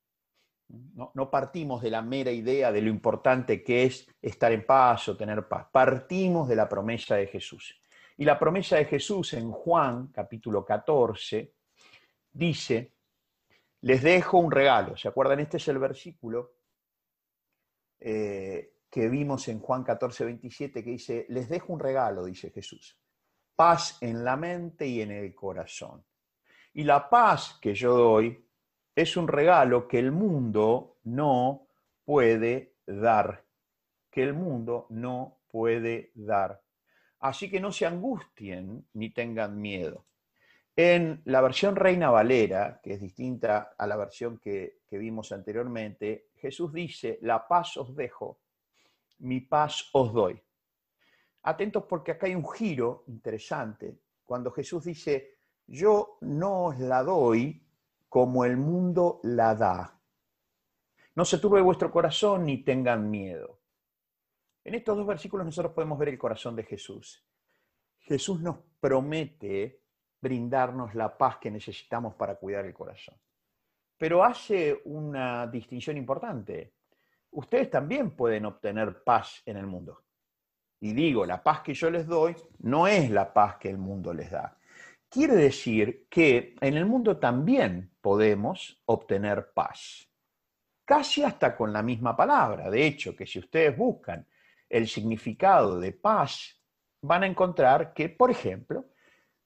No, 0.68 1.30
partimos 1.30 1.82
de 1.82 1.90
la 1.90 2.02
mera 2.02 2.30
idea 2.30 2.70
de 2.70 2.82
lo 2.82 2.90
importante 2.90 3.64
que 3.64 3.84
es 3.84 4.06
estar 4.20 4.52
en 4.52 4.66
paz 4.66 5.08
o 5.08 5.16
tener 5.16 5.48
paz. 5.48 5.66
Partimos 5.72 6.46
de 6.46 6.56
la 6.56 6.68
promesa 6.68 7.16
de 7.16 7.26
Jesús. 7.26 7.80
Y 8.18 8.24
la 8.24 8.38
promesa 8.38 8.76
de 8.76 8.84
Jesús 8.84 9.32
en 9.32 9.50
Juan 9.50 10.08
capítulo 10.08 10.64
14 10.64 11.54
dice, 12.30 12.92
les 13.80 14.02
dejo 14.02 14.38
un 14.38 14.52
regalo. 14.52 14.96
¿Se 14.96 15.08
acuerdan? 15.08 15.40
Este 15.40 15.56
es 15.56 15.66
el 15.68 15.78
versículo 15.78 16.57
eh, 18.00 18.74
que 18.90 19.08
vimos 19.08 19.48
en 19.48 19.60
Juan 19.60 19.84
14, 19.84 20.24
27, 20.24 20.82
que 20.82 20.90
dice, 20.90 21.26
les 21.28 21.48
dejo 21.48 21.72
un 21.72 21.80
regalo, 21.80 22.24
dice 22.24 22.50
Jesús, 22.50 22.98
paz 23.54 23.98
en 24.00 24.24
la 24.24 24.36
mente 24.36 24.86
y 24.86 25.00
en 25.02 25.10
el 25.10 25.34
corazón. 25.34 26.04
Y 26.74 26.84
la 26.84 27.08
paz 27.08 27.58
que 27.60 27.74
yo 27.74 27.96
doy 27.96 28.44
es 28.94 29.16
un 29.16 29.28
regalo 29.28 29.86
que 29.86 29.98
el 29.98 30.12
mundo 30.12 30.98
no 31.04 31.68
puede 32.04 32.76
dar, 32.86 33.44
que 34.10 34.22
el 34.22 34.34
mundo 34.34 34.86
no 34.90 35.40
puede 35.48 36.12
dar. 36.14 36.62
Así 37.20 37.50
que 37.50 37.60
no 37.60 37.72
se 37.72 37.86
angustien 37.86 38.86
ni 38.94 39.10
tengan 39.10 39.60
miedo. 39.60 40.06
En 40.76 41.22
la 41.24 41.40
versión 41.40 41.74
Reina 41.74 42.10
Valera, 42.10 42.80
que 42.80 42.94
es 42.94 43.00
distinta 43.00 43.74
a 43.76 43.86
la 43.86 43.96
versión 43.96 44.38
que, 44.38 44.78
vimos 44.92 45.32
anteriormente, 45.32 46.27
Jesús 46.40 46.72
dice, 46.72 47.18
la 47.22 47.46
paz 47.46 47.76
os 47.76 47.94
dejo, 47.94 48.40
mi 49.18 49.40
paz 49.40 49.88
os 49.92 50.12
doy. 50.12 50.40
Atentos 51.42 51.84
porque 51.84 52.12
acá 52.12 52.26
hay 52.26 52.34
un 52.34 52.48
giro 52.48 53.04
interesante. 53.06 53.98
Cuando 54.24 54.50
Jesús 54.50 54.84
dice, 54.84 55.38
yo 55.66 56.18
no 56.22 56.66
os 56.66 56.78
la 56.78 57.02
doy 57.02 57.62
como 58.08 58.44
el 58.44 58.56
mundo 58.56 59.20
la 59.22 59.54
da. 59.54 60.00
No 61.14 61.24
se 61.24 61.38
turbe 61.38 61.60
vuestro 61.60 61.90
corazón 61.90 62.44
ni 62.44 62.62
tengan 62.64 63.10
miedo. 63.10 63.58
En 64.64 64.74
estos 64.74 64.96
dos 64.96 65.06
versículos 65.06 65.46
nosotros 65.46 65.72
podemos 65.72 65.98
ver 65.98 66.10
el 66.10 66.18
corazón 66.18 66.54
de 66.54 66.64
Jesús. 66.64 67.24
Jesús 68.00 68.40
nos 68.40 68.58
promete 68.80 69.82
brindarnos 70.20 70.94
la 70.94 71.16
paz 71.16 71.38
que 71.38 71.50
necesitamos 71.50 72.14
para 72.14 72.36
cuidar 72.36 72.64
el 72.66 72.74
corazón. 72.74 73.16
Pero 73.98 74.24
hace 74.24 74.80
una 74.84 75.46
distinción 75.46 75.96
importante. 75.96 76.72
Ustedes 77.32 77.70
también 77.70 78.12
pueden 78.12 78.46
obtener 78.46 79.02
paz 79.02 79.42
en 79.44 79.56
el 79.56 79.66
mundo. 79.66 80.04
Y 80.80 80.92
digo, 80.92 81.26
la 81.26 81.42
paz 81.42 81.60
que 81.60 81.74
yo 81.74 81.90
les 81.90 82.06
doy 82.06 82.34
no 82.60 82.86
es 82.86 83.10
la 83.10 83.32
paz 83.32 83.56
que 83.56 83.68
el 83.68 83.76
mundo 83.76 84.14
les 84.14 84.30
da. 84.30 84.56
Quiere 85.10 85.34
decir 85.34 86.06
que 86.08 86.54
en 86.60 86.76
el 86.76 86.86
mundo 86.86 87.18
también 87.18 87.90
podemos 88.00 88.80
obtener 88.86 89.50
paz. 89.52 90.08
Casi 90.84 91.22
hasta 91.22 91.56
con 91.56 91.72
la 91.72 91.82
misma 91.82 92.16
palabra. 92.16 92.70
De 92.70 92.86
hecho, 92.86 93.16
que 93.16 93.26
si 93.26 93.40
ustedes 93.40 93.76
buscan 93.76 94.26
el 94.68 94.86
significado 94.86 95.80
de 95.80 95.92
paz, 95.92 96.56
van 97.02 97.24
a 97.24 97.26
encontrar 97.26 97.92
que, 97.92 98.08
por 98.08 98.30
ejemplo, 98.30 98.86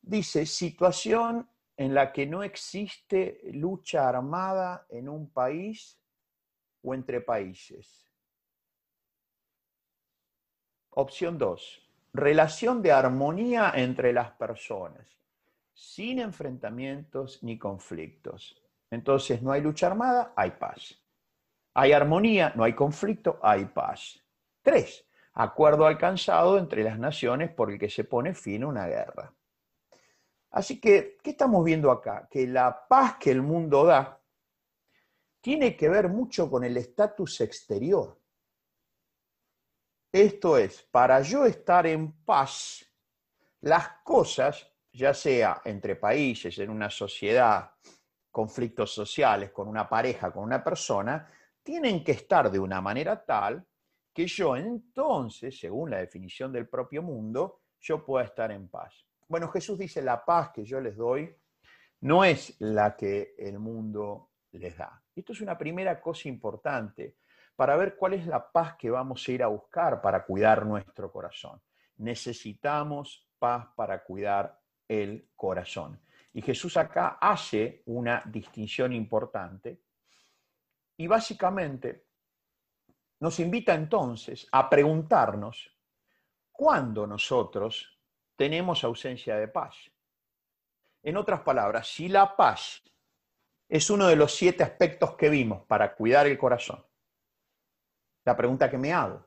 Dice, 0.03 0.47
situación 0.47 1.49
en 1.77 1.95
la 1.95 2.13
que 2.13 2.27
no 2.27 2.43
existe 2.43 3.41
lucha 3.53 4.09
armada 4.09 4.87
en 4.91 5.09
un 5.09 5.31
país 5.31 5.99
o 6.83 6.95
entre 6.95 7.21
países. 7.21 8.07
Opción 10.91 11.39
2. 11.39 11.89
Relación 12.13 12.83
de 12.83 12.93
armonía 12.93 13.73
entre 13.75 14.13
las 14.13 14.33
personas, 14.33 15.07
sin 15.73 16.19
enfrentamientos 16.19 17.43
ni 17.43 17.59
conflictos. 17.59 18.63
Entonces, 18.91 19.41
no 19.41 19.53
hay 19.53 19.63
lucha 19.63 19.87
armada, 19.87 20.35
hay 20.37 20.51
paz. 20.51 21.03
Hay 21.75 21.93
armonía, 21.93 22.53
no 22.55 22.65
hay 22.65 22.75
conflicto, 22.75 23.41
hay 23.43 23.65
paz. 23.65 24.23
3. 24.61 25.07
Acuerdo 25.35 25.87
alcanzado 25.87 26.59
entre 26.59 26.85
las 26.85 26.99
naciones 26.99 27.51
por 27.51 27.71
el 27.71 27.79
que 27.79 27.89
se 27.89 28.05
pone 28.05 28.35
fin 28.35 28.65
a 28.65 28.67
una 28.67 28.87
guerra. 28.87 29.33
Así 30.53 30.79
que, 30.81 31.19
¿qué 31.23 31.31
estamos 31.31 31.65
viendo 31.65 31.91
acá? 31.91 32.29
Que 32.31 32.47
la 32.47 32.87
paz 32.87 33.17
que 33.17 33.31
el 33.31 33.41
mundo 33.41 33.85
da 33.85 34.21
tiene 35.41 35.77
que 35.77 35.89
ver 35.89 36.09
mucho 36.09 36.51
con 36.51 36.63
el 36.63 36.77
estatus 36.77 37.41
exterior. 37.41 38.21
Esto 40.13 40.59
es, 40.59 40.83
para 40.83 41.23
yo 41.23 41.47
estar 41.47 41.87
en 41.87 42.13
paz, 42.23 42.85
las 43.63 44.03
cosas, 44.05 44.71
ya 44.93 45.15
sea 45.15 45.63
entre 45.65 45.97
países, 45.97 46.59
en 46.59 46.69
una 46.69 46.91
sociedad, 46.91 47.73
conflictos 48.31 48.93
sociales, 48.93 49.51
con 49.53 49.69
una 49.69 49.89
pareja, 49.89 50.31
con 50.31 50.45
una 50.45 50.63
persona, 50.63 51.31
tienen 51.63 52.05
que 52.05 52.13
estar 52.13 52.51
de 52.51 52.59
una 52.59 52.83
manera 52.83 53.25
tal 53.25 53.67
que 54.13 54.27
yo 54.27 54.55
entonces, 54.55 55.59
según 55.59 55.91
la 55.91 55.99
definición 55.99 56.53
del 56.53 56.69
propio 56.69 57.03
mundo, 57.03 57.63
yo 57.81 58.05
pueda 58.05 58.27
estar 58.27 58.53
en 58.53 58.69
paz. 58.69 59.07
Bueno, 59.29 59.49
Jesús 59.49 59.79
dice, 59.79 60.03
la 60.03 60.25
paz 60.25 60.51
que 60.51 60.65
yo 60.65 60.81
les 60.81 60.97
doy 60.97 61.35
no 62.01 62.25
es 62.25 62.57
la 62.61 62.97
que 62.97 63.35
el 63.39 63.59
mundo 63.59 64.31
les 64.53 64.77
da. 64.77 65.03
Esto 65.15 65.33
es 65.33 65.41
una 65.41 65.57
primera 65.57 66.01
cosa 66.01 66.29
importante 66.29 67.17
para 67.57 67.77
ver 67.77 67.97
cuál 67.97 68.15
es 68.15 68.27
la 68.27 68.51
paz 68.51 68.77
que 68.77 68.91
vamos 68.91 69.27
a 69.27 69.33
ir 69.33 69.43
a 69.43 69.47
buscar 69.47 70.01
para 70.01 70.25
cuidar 70.25 70.67
nuestro 70.67 71.13
corazón. 71.13 71.61
Necesitamos 71.99 73.29
paz 73.39 73.69
para 73.77 74.03
cuidar 74.03 74.61
el 74.89 75.31
corazón. 75.37 76.01
Y 76.33 76.43
Jesús 76.43 76.77
acá 76.77 77.19
hace 77.21 77.83
una 77.87 78.23
distinción 78.27 78.93
importante 78.93 79.83
y 80.97 81.07
básicamente 81.07 82.07
nos 83.21 83.39
invita 83.39 83.75
entonces 83.75 84.49
a 84.51 84.69
preguntarnos 84.69 85.71
cuándo 86.51 87.07
nosotros 87.07 88.02
tenemos 88.37 88.85
ausencia 88.85 89.37
de 89.37 89.49
paz. 89.49 89.77
En 91.03 91.17
otras 91.17 91.41
palabras, 91.41 91.89
si 91.89 92.09
la 92.09 92.37
paz 92.37 92.83
es 93.69 93.91
uno 93.91 94.07
de 94.07 94.17
los 94.17 94.35
siete 94.35 94.63
aspectos 94.63 95.17
que 95.17 95.29
vimos 95.29 95.65
para 95.67 95.95
cuidar 95.95 96.27
el 96.27 96.39
corazón, 96.39 96.85
la 98.25 98.37
pregunta 98.37 98.71
que 98.71 98.79
me 98.79 98.93
hago, 98.93 99.27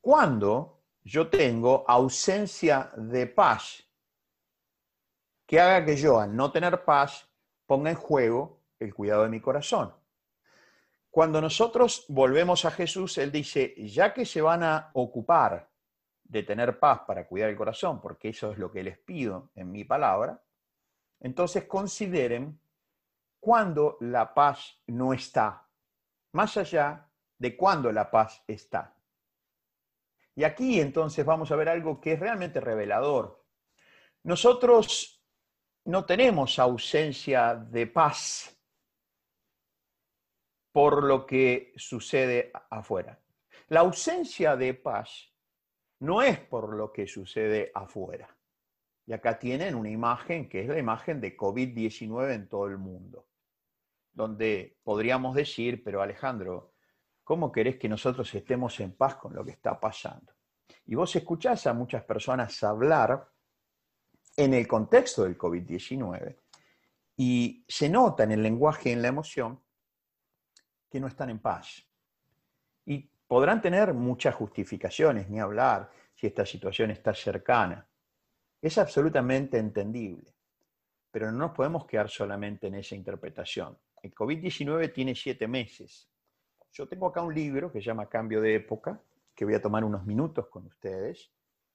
¿cuándo 0.00 0.84
yo 1.02 1.28
tengo 1.28 1.84
ausencia 1.86 2.90
de 2.96 3.26
paz 3.26 3.84
que 5.46 5.60
haga 5.60 5.84
que 5.84 5.96
yo, 5.96 6.18
al 6.18 6.34
no 6.34 6.50
tener 6.50 6.84
paz, 6.84 7.28
ponga 7.66 7.90
en 7.90 7.96
juego 7.96 8.62
el 8.78 8.94
cuidado 8.94 9.24
de 9.24 9.28
mi 9.28 9.40
corazón? 9.40 9.94
Cuando 11.10 11.40
nosotros 11.40 12.04
volvemos 12.08 12.64
a 12.64 12.70
Jesús, 12.70 13.16
Él 13.18 13.32
dice, 13.32 13.74
ya 13.86 14.12
que 14.12 14.26
se 14.26 14.42
van 14.42 14.62
a 14.62 14.90
ocupar 14.92 15.70
de 16.28 16.42
tener 16.42 16.78
paz 16.78 17.00
para 17.06 17.26
cuidar 17.26 17.50
el 17.50 17.56
corazón, 17.56 18.00
porque 18.00 18.30
eso 18.30 18.52
es 18.52 18.58
lo 18.58 18.70
que 18.70 18.82
les 18.82 18.98
pido 18.98 19.50
en 19.54 19.70
mi 19.70 19.84
palabra, 19.84 20.42
entonces 21.20 21.64
consideren 21.64 22.60
cuando 23.40 23.96
la 24.00 24.34
paz 24.34 24.82
no 24.86 25.12
está, 25.12 25.68
más 26.32 26.56
allá 26.56 27.08
de 27.38 27.56
cuando 27.56 27.92
la 27.92 28.10
paz 28.10 28.42
está. 28.46 28.94
Y 30.34 30.44
aquí 30.44 30.80
entonces 30.80 31.24
vamos 31.24 31.50
a 31.50 31.56
ver 31.56 31.68
algo 31.68 32.00
que 32.00 32.12
es 32.12 32.20
realmente 32.20 32.60
revelador. 32.60 33.42
Nosotros 34.24 35.22
no 35.84 36.04
tenemos 36.04 36.58
ausencia 36.58 37.54
de 37.54 37.86
paz 37.86 38.54
por 40.72 41.04
lo 41.04 41.24
que 41.24 41.72
sucede 41.76 42.50
afuera. 42.68 43.18
La 43.68 43.80
ausencia 43.80 44.56
de 44.56 44.74
paz 44.74 45.32
no 46.00 46.22
es 46.22 46.38
por 46.38 46.74
lo 46.74 46.92
que 46.92 47.06
sucede 47.06 47.70
afuera. 47.74 48.28
Y 49.06 49.12
acá 49.12 49.38
tienen 49.38 49.74
una 49.74 49.90
imagen 49.90 50.48
que 50.48 50.62
es 50.62 50.68
la 50.68 50.78
imagen 50.78 51.20
de 51.20 51.36
COVID-19 51.36 52.34
en 52.34 52.48
todo 52.48 52.66
el 52.66 52.78
mundo, 52.78 53.28
donde 54.12 54.78
podríamos 54.82 55.34
decir, 55.34 55.82
pero 55.84 56.02
Alejandro, 56.02 56.72
¿cómo 57.22 57.52
querés 57.52 57.76
que 57.76 57.88
nosotros 57.88 58.34
estemos 58.34 58.78
en 58.80 58.92
paz 58.92 59.16
con 59.16 59.34
lo 59.34 59.44
que 59.44 59.52
está 59.52 59.78
pasando? 59.78 60.32
Y 60.86 60.94
vos 60.94 61.14
escuchás 61.14 61.66
a 61.66 61.72
muchas 61.72 62.04
personas 62.04 62.62
hablar 62.64 63.28
en 64.36 64.54
el 64.54 64.66
contexto 64.66 65.24
del 65.24 65.38
COVID-19 65.38 66.36
y 67.16 67.64
se 67.66 67.88
nota 67.88 68.24
en 68.24 68.32
el 68.32 68.42
lenguaje 68.42 68.90
y 68.90 68.92
en 68.92 69.02
la 69.02 69.08
emoción 69.08 69.60
que 70.90 71.00
no 71.00 71.06
están 71.06 71.30
en 71.30 71.38
paz. 71.38 71.86
Y 72.84 73.10
podrán 73.26 73.60
tener 73.60 73.92
muchas 73.94 74.34
justificaciones, 74.34 75.28
ni 75.28 75.40
hablar 75.40 75.90
si 76.14 76.26
esta 76.26 76.46
situación 76.46 76.90
está 76.90 77.14
cercana. 77.14 77.86
Es 78.60 78.78
absolutamente 78.78 79.58
entendible, 79.58 80.34
pero 81.10 81.30
no 81.30 81.38
nos 81.38 81.52
podemos 81.52 81.86
quedar 81.86 82.08
solamente 82.08 82.68
en 82.68 82.76
esa 82.76 82.94
interpretación. 82.94 83.76
El 84.02 84.14
COVID-19 84.14 84.92
tiene 84.92 85.14
siete 85.14 85.46
meses. 85.48 86.08
Yo 86.72 86.86
tengo 86.86 87.06
acá 87.06 87.22
un 87.22 87.34
libro 87.34 87.72
que 87.72 87.80
se 87.80 87.86
llama 87.86 88.08
Cambio 88.08 88.40
de 88.40 88.54
Época, 88.54 89.00
que 89.34 89.44
voy 89.44 89.54
a 89.54 89.62
tomar 89.62 89.84
unos 89.84 90.06
minutos 90.06 90.48
con 90.48 90.66
ustedes. 90.66 91.30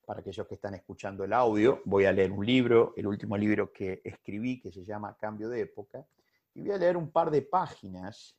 Para 0.05 0.21
aquellos 0.21 0.47
que 0.47 0.55
están 0.55 0.73
escuchando 0.73 1.23
el 1.23 1.33
audio, 1.33 1.81
voy 1.85 2.05
a 2.05 2.11
leer 2.11 2.31
un 2.31 2.45
libro, 2.45 2.93
el 2.97 3.07
último 3.07 3.37
libro 3.37 3.71
que 3.71 4.01
escribí, 4.03 4.59
que 4.59 4.71
se 4.71 4.83
llama 4.83 5.15
Cambio 5.17 5.47
de 5.49 5.61
Época, 5.61 6.05
y 6.53 6.61
voy 6.61 6.71
a 6.71 6.77
leer 6.77 6.97
un 6.97 7.11
par 7.11 7.31
de 7.31 7.43
páginas 7.43 8.37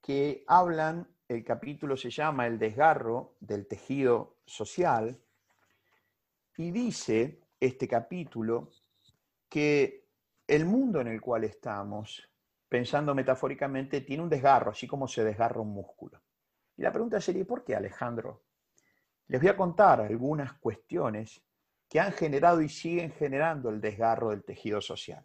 que 0.00 0.42
hablan, 0.46 1.06
el 1.30 1.44
capítulo 1.44 1.96
se 1.96 2.10
llama 2.10 2.44
El 2.48 2.58
desgarro 2.58 3.36
del 3.38 3.68
tejido 3.68 4.38
social, 4.44 5.16
y 6.56 6.72
dice 6.72 7.44
este 7.60 7.86
capítulo 7.86 8.68
que 9.48 10.08
el 10.48 10.64
mundo 10.64 11.00
en 11.00 11.06
el 11.06 11.20
cual 11.20 11.44
estamos, 11.44 12.28
pensando 12.68 13.14
metafóricamente, 13.14 14.00
tiene 14.00 14.24
un 14.24 14.28
desgarro, 14.28 14.72
así 14.72 14.88
como 14.88 15.06
se 15.06 15.22
desgarra 15.22 15.60
un 15.60 15.72
músculo. 15.72 16.20
Y 16.76 16.82
la 16.82 16.90
pregunta 16.90 17.20
sería, 17.20 17.44
¿por 17.44 17.62
qué, 17.62 17.76
Alejandro? 17.76 18.42
Les 19.28 19.40
voy 19.40 19.50
a 19.50 19.56
contar 19.56 20.00
algunas 20.00 20.54
cuestiones 20.54 21.40
que 21.88 22.00
han 22.00 22.10
generado 22.10 22.60
y 22.60 22.68
siguen 22.68 23.12
generando 23.12 23.70
el 23.70 23.80
desgarro 23.80 24.30
del 24.30 24.42
tejido 24.42 24.80
social. 24.80 25.24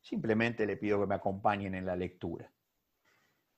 Simplemente 0.00 0.66
le 0.66 0.76
pido 0.76 0.98
que 0.98 1.06
me 1.06 1.14
acompañen 1.14 1.76
en 1.76 1.86
la 1.86 1.94
lectura. 1.94 2.52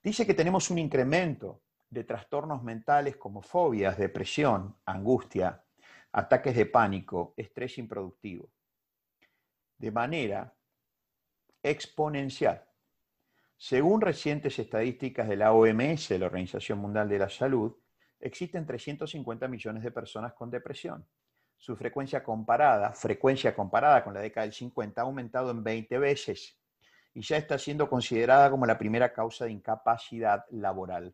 Dice 0.03 0.27
que 0.27 0.35
tenemos 0.35 0.69
un 0.69 0.77
incremento 0.77 1.63
de 1.89 2.03
trastornos 2.03 2.63
mentales 2.63 3.17
como 3.17 3.41
fobias, 3.41 3.97
depresión, 3.97 4.77
angustia, 4.85 5.63
ataques 6.11 6.55
de 6.55 6.65
pánico, 6.65 7.33
estrés 7.37 7.77
improductivo, 7.77 8.49
de 9.77 9.91
manera 9.91 10.53
exponencial. 11.63 12.65
Según 13.57 14.01
recientes 14.01 14.57
estadísticas 14.57 15.27
de 15.27 15.35
la 15.35 15.51
OMS, 15.51 16.11
la 16.11 16.27
Organización 16.27 16.79
Mundial 16.79 17.09
de 17.09 17.19
la 17.19 17.29
Salud, 17.29 17.75
existen 18.19 18.65
350 18.65 19.47
millones 19.47 19.83
de 19.83 19.91
personas 19.91 20.33
con 20.33 20.49
depresión. 20.49 21.05
Su 21.57 21.75
frecuencia 21.75 22.23
comparada, 22.23 22.93
frecuencia 22.93 23.53
comparada 23.53 24.03
con 24.03 24.13
la 24.13 24.21
década 24.21 24.45
del 24.45 24.53
50, 24.53 25.01
ha 25.01 25.03
aumentado 25.03 25.51
en 25.51 25.63
20 25.63 25.97
veces 25.97 26.57
y 27.13 27.21
ya 27.21 27.35
está 27.35 27.57
siendo 27.57 27.89
considerada 27.89 28.49
como 28.49 28.65
la 28.65 28.77
primera 28.77 29.11
causa 29.11 29.45
de 29.45 29.51
incapacidad 29.51 30.45
laboral. 30.51 31.13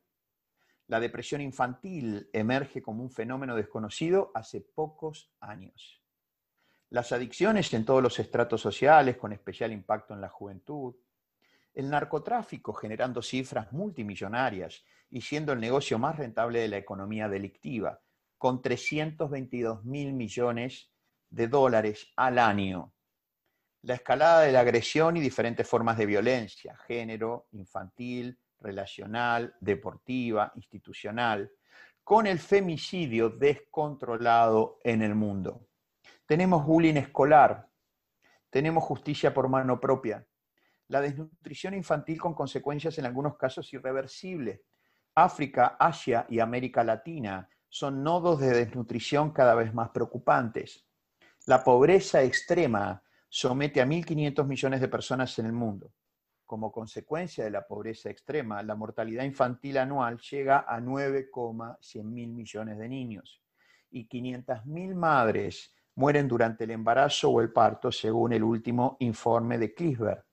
La 0.88 1.00
depresión 1.00 1.42
infantil 1.42 2.30
emerge 2.32 2.82
como 2.82 3.02
un 3.02 3.10
fenómeno 3.10 3.56
desconocido 3.56 4.32
hace 4.36 4.62
pocos 4.62 5.32
años. 5.40 6.02
Las 6.90 7.12
adicciones 7.12 7.74
en 7.74 7.86
todos 7.86 8.04
los 8.04 8.20
estratos 8.20 8.62
sociales, 8.62 9.18
con 9.18 9.34
especial 9.34 9.72
impacto 9.72 10.14
en 10.14 10.22
la 10.22 10.30
juventud. 10.30 10.96
El 11.74 11.90
narcotráfico 11.90 12.74
generando 12.74 13.22
cifras 13.22 13.74
multimillonarias 13.74 14.84
y 15.10 15.22
siendo 15.22 15.54
el 15.54 15.60
negocio 15.60 15.98
más 15.98 16.18
rentable 16.18 16.60
de 16.60 16.68
la 16.68 16.78
economía 16.78 17.28
delictiva, 17.28 18.00
con 18.38 18.62
322 18.62 19.84
mil 19.84 20.14
millones 20.14 20.92
de 21.30 21.48
dólares 21.48 22.12
al 22.16 22.38
año 22.38 22.96
la 23.86 23.94
escalada 23.94 24.42
de 24.42 24.52
la 24.52 24.62
agresión 24.62 25.16
y 25.16 25.22
diferentes 25.22 25.68
formas 25.68 25.96
de 25.98 26.08
violencia, 26.08 26.76
género, 26.88 27.48
infantil, 27.52 28.40
relacional, 28.66 29.56
deportiva, 29.60 30.52
institucional, 30.56 31.52
con 32.04 32.28
el 32.28 32.40
femicidio 32.40 33.30
descontrolado 33.30 34.80
en 34.84 35.02
el 35.02 35.16
mundo. 35.16 35.68
Tenemos 36.26 36.66
bullying 36.66 36.96
escolar, 36.96 37.68
tenemos 38.50 38.84
justicia 38.84 39.34
por 39.34 39.48
mano 39.48 39.80
propia, 39.80 40.26
la 40.88 41.02
desnutrición 41.02 41.74
infantil 41.74 42.20
con 42.20 42.34
consecuencias 42.34 42.98
en 42.98 43.06
algunos 43.06 43.38
casos 43.38 43.72
irreversibles. 43.74 44.62
África, 45.16 45.78
Asia 45.80 46.26
y 46.30 46.40
América 46.40 46.84
Latina 46.84 47.50
son 47.70 48.04
nodos 48.04 48.40
de 48.40 48.52
desnutrición 48.52 49.32
cada 49.32 49.56
vez 49.56 49.74
más 49.74 49.90
preocupantes. 49.90 50.86
La 51.46 51.64
pobreza 51.64 52.22
extrema 52.22 53.02
somete 53.30 53.82
a 53.82 53.86
1.500 53.86 54.46
millones 54.46 54.82
de 54.82 54.88
personas 54.88 55.38
en 55.40 55.48
el 55.48 55.54
mundo. 55.54 55.92
Como 56.46 56.72
consecuencia 56.72 57.44
de 57.44 57.52
la 57.52 57.66
pobreza 57.66 58.10
extrema, 58.10 58.62
la 58.62 58.76
mortalidad 58.76 59.24
infantil 59.24 59.78
anual 59.78 60.20
llega 60.20 60.66
a 60.68 60.80
9,100 60.80 62.14
mil 62.14 62.30
millones 62.30 62.78
de 62.78 62.88
niños 62.88 63.42
y 63.90 64.08
500.000 64.08 64.94
madres 64.96 65.74
mueren 65.96 66.28
durante 66.28 66.66
el 66.66 66.72
embarazo 66.72 67.30
o 67.30 67.42
el 67.42 67.52
parto, 67.52 67.92
según 67.92 68.34
el 68.34 68.44
último 68.44 68.98
informe 69.00 69.58
de 69.58 69.74
Clisberg. 69.74 70.24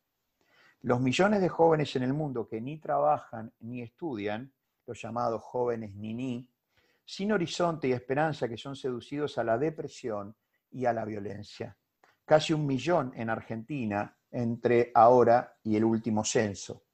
Los 0.83 1.01
millones 1.01 1.40
de 1.40 1.48
jóvenes 1.48 1.94
en 1.96 2.03
el 2.03 2.12
mundo 2.12 2.46
que 2.46 2.61
ni 2.61 2.79
trabajan 2.79 3.53
ni 3.61 3.83
estudian, 3.83 4.53
los 4.87 5.01
llamados 5.01 5.42
jóvenes 5.42 5.94
ni, 5.94 6.48
sin 7.05 7.33
horizonte 7.33 7.88
y 7.88 7.92
esperanza, 7.92 8.48
que 8.48 8.57
son 8.57 8.75
seducidos 8.75 9.38
a 9.38 9.44
la 9.44 9.57
depresión 9.57 10.35
y 10.70 10.85
a 10.87 10.92
la 10.92 11.05
violencia 11.05 11.77
casi 12.25 12.53
un 12.53 12.66
millón 12.66 13.12
en 13.14 13.31
Argentina 13.31 14.16
entre 14.33 14.90
ahora 14.95 15.57
y 15.62 15.77
el 15.77 15.85
último 15.85 16.25
censo. 16.25 16.85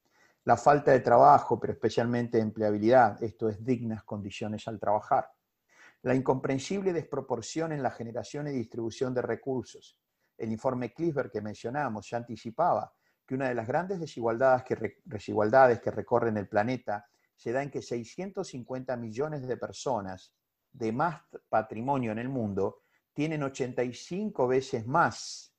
La 0.44 0.56
falta 0.56 0.92
de 0.92 1.00
trabajo, 1.00 1.58
pero 1.58 1.72
especialmente 1.72 2.38
de 2.38 2.42
empleabilidad, 2.42 3.22
esto 3.22 3.48
es 3.48 3.64
dignas 3.64 4.02
condiciones 4.04 4.66
al 4.66 4.80
trabajar. 4.80 5.30
La 6.02 6.14
incomprensible 6.14 6.92
desproporción 6.92 7.72
en 7.72 7.82
la 7.82 7.90
generación 7.90 8.48
y 8.48 8.52
distribución 8.52 9.14
de 9.14 9.22
recursos. 9.22 9.98
El 10.36 10.52
informe 10.52 10.92
Clifford 10.92 11.30
que 11.30 11.40
mencionamos 11.40 12.08
ya 12.08 12.18
anticipaba 12.18 12.92
que 13.26 13.34
una 13.34 13.48
de 13.48 13.54
las 13.54 13.66
grandes 13.66 14.00
desigualdades 14.00 15.80
que 15.80 15.90
recorren 15.90 16.36
el 16.36 16.48
planeta 16.48 17.06
se 17.36 17.52
da 17.52 17.62
en 17.62 17.70
que 17.70 17.82
650 17.82 18.96
millones 18.96 19.46
de 19.46 19.56
personas 19.56 20.34
de 20.72 20.92
más 20.92 21.22
patrimonio 21.48 22.12
en 22.12 22.18
el 22.18 22.28
mundo 22.28 22.82
tienen 23.12 23.42
85 23.42 24.48
veces 24.48 24.86
más 24.86 25.54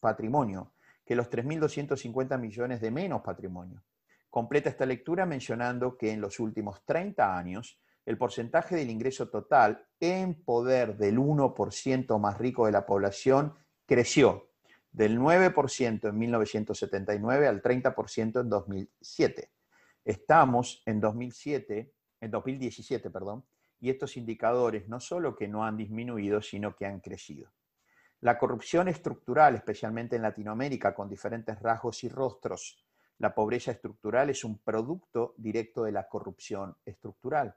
patrimonio 0.00 0.72
que 1.10 1.16
los 1.16 1.28
3.250 1.28 2.38
millones 2.38 2.80
de 2.80 2.92
menos 2.92 3.20
patrimonio. 3.22 3.82
Completa 4.28 4.70
esta 4.70 4.86
lectura 4.86 5.26
mencionando 5.26 5.98
que 5.98 6.12
en 6.12 6.20
los 6.20 6.38
últimos 6.38 6.84
30 6.84 7.36
años 7.36 7.80
el 8.06 8.16
porcentaje 8.16 8.76
del 8.76 8.90
ingreso 8.90 9.28
total 9.28 9.88
en 9.98 10.44
poder 10.44 10.96
del 10.96 11.18
1% 11.18 12.20
más 12.20 12.38
rico 12.38 12.66
de 12.66 12.70
la 12.70 12.86
población 12.86 13.54
creció 13.86 14.50
del 14.92 15.18
9% 15.18 16.10
en 16.10 16.16
1979 16.16 17.48
al 17.48 17.60
30% 17.60 18.42
en 18.42 18.48
2007. 18.48 19.50
Estamos 20.04 20.80
en 20.86 21.00
2007, 21.00 21.92
en 22.20 22.30
2017, 22.30 23.10
perdón, 23.10 23.44
y 23.80 23.90
estos 23.90 24.16
indicadores 24.16 24.88
no 24.88 25.00
solo 25.00 25.34
que 25.34 25.48
no 25.48 25.64
han 25.64 25.76
disminuido, 25.76 26.40
sino 26.40 26.76
que 26.76 26.86
han 26.86 27.00
crecido. 27.00 27.50
La 28.22 28.36
corrupción 28.38 28.88
estructural, 28.88 29.54
especialmente 29.54 30.16
en 30.16 30.22
Latinoamérica, 30.22 30.94
con 30.94 31.08
diferentes 31.08 31.58
rasgos 31.58 32.04
y 32.04 32.08
rostros. 32.10 32.84
La 33.16 33.34
pobreza 33.34 33.70
estructural 33.70 34.28
es 34.28 34.44
un 34.44 34.58
producto 34.58 35.34
directo 35.38 35.84
de 35.84 35.92
la 35.92 36.06
corrupción 36.06 36.76
estructural. 36.84 37.56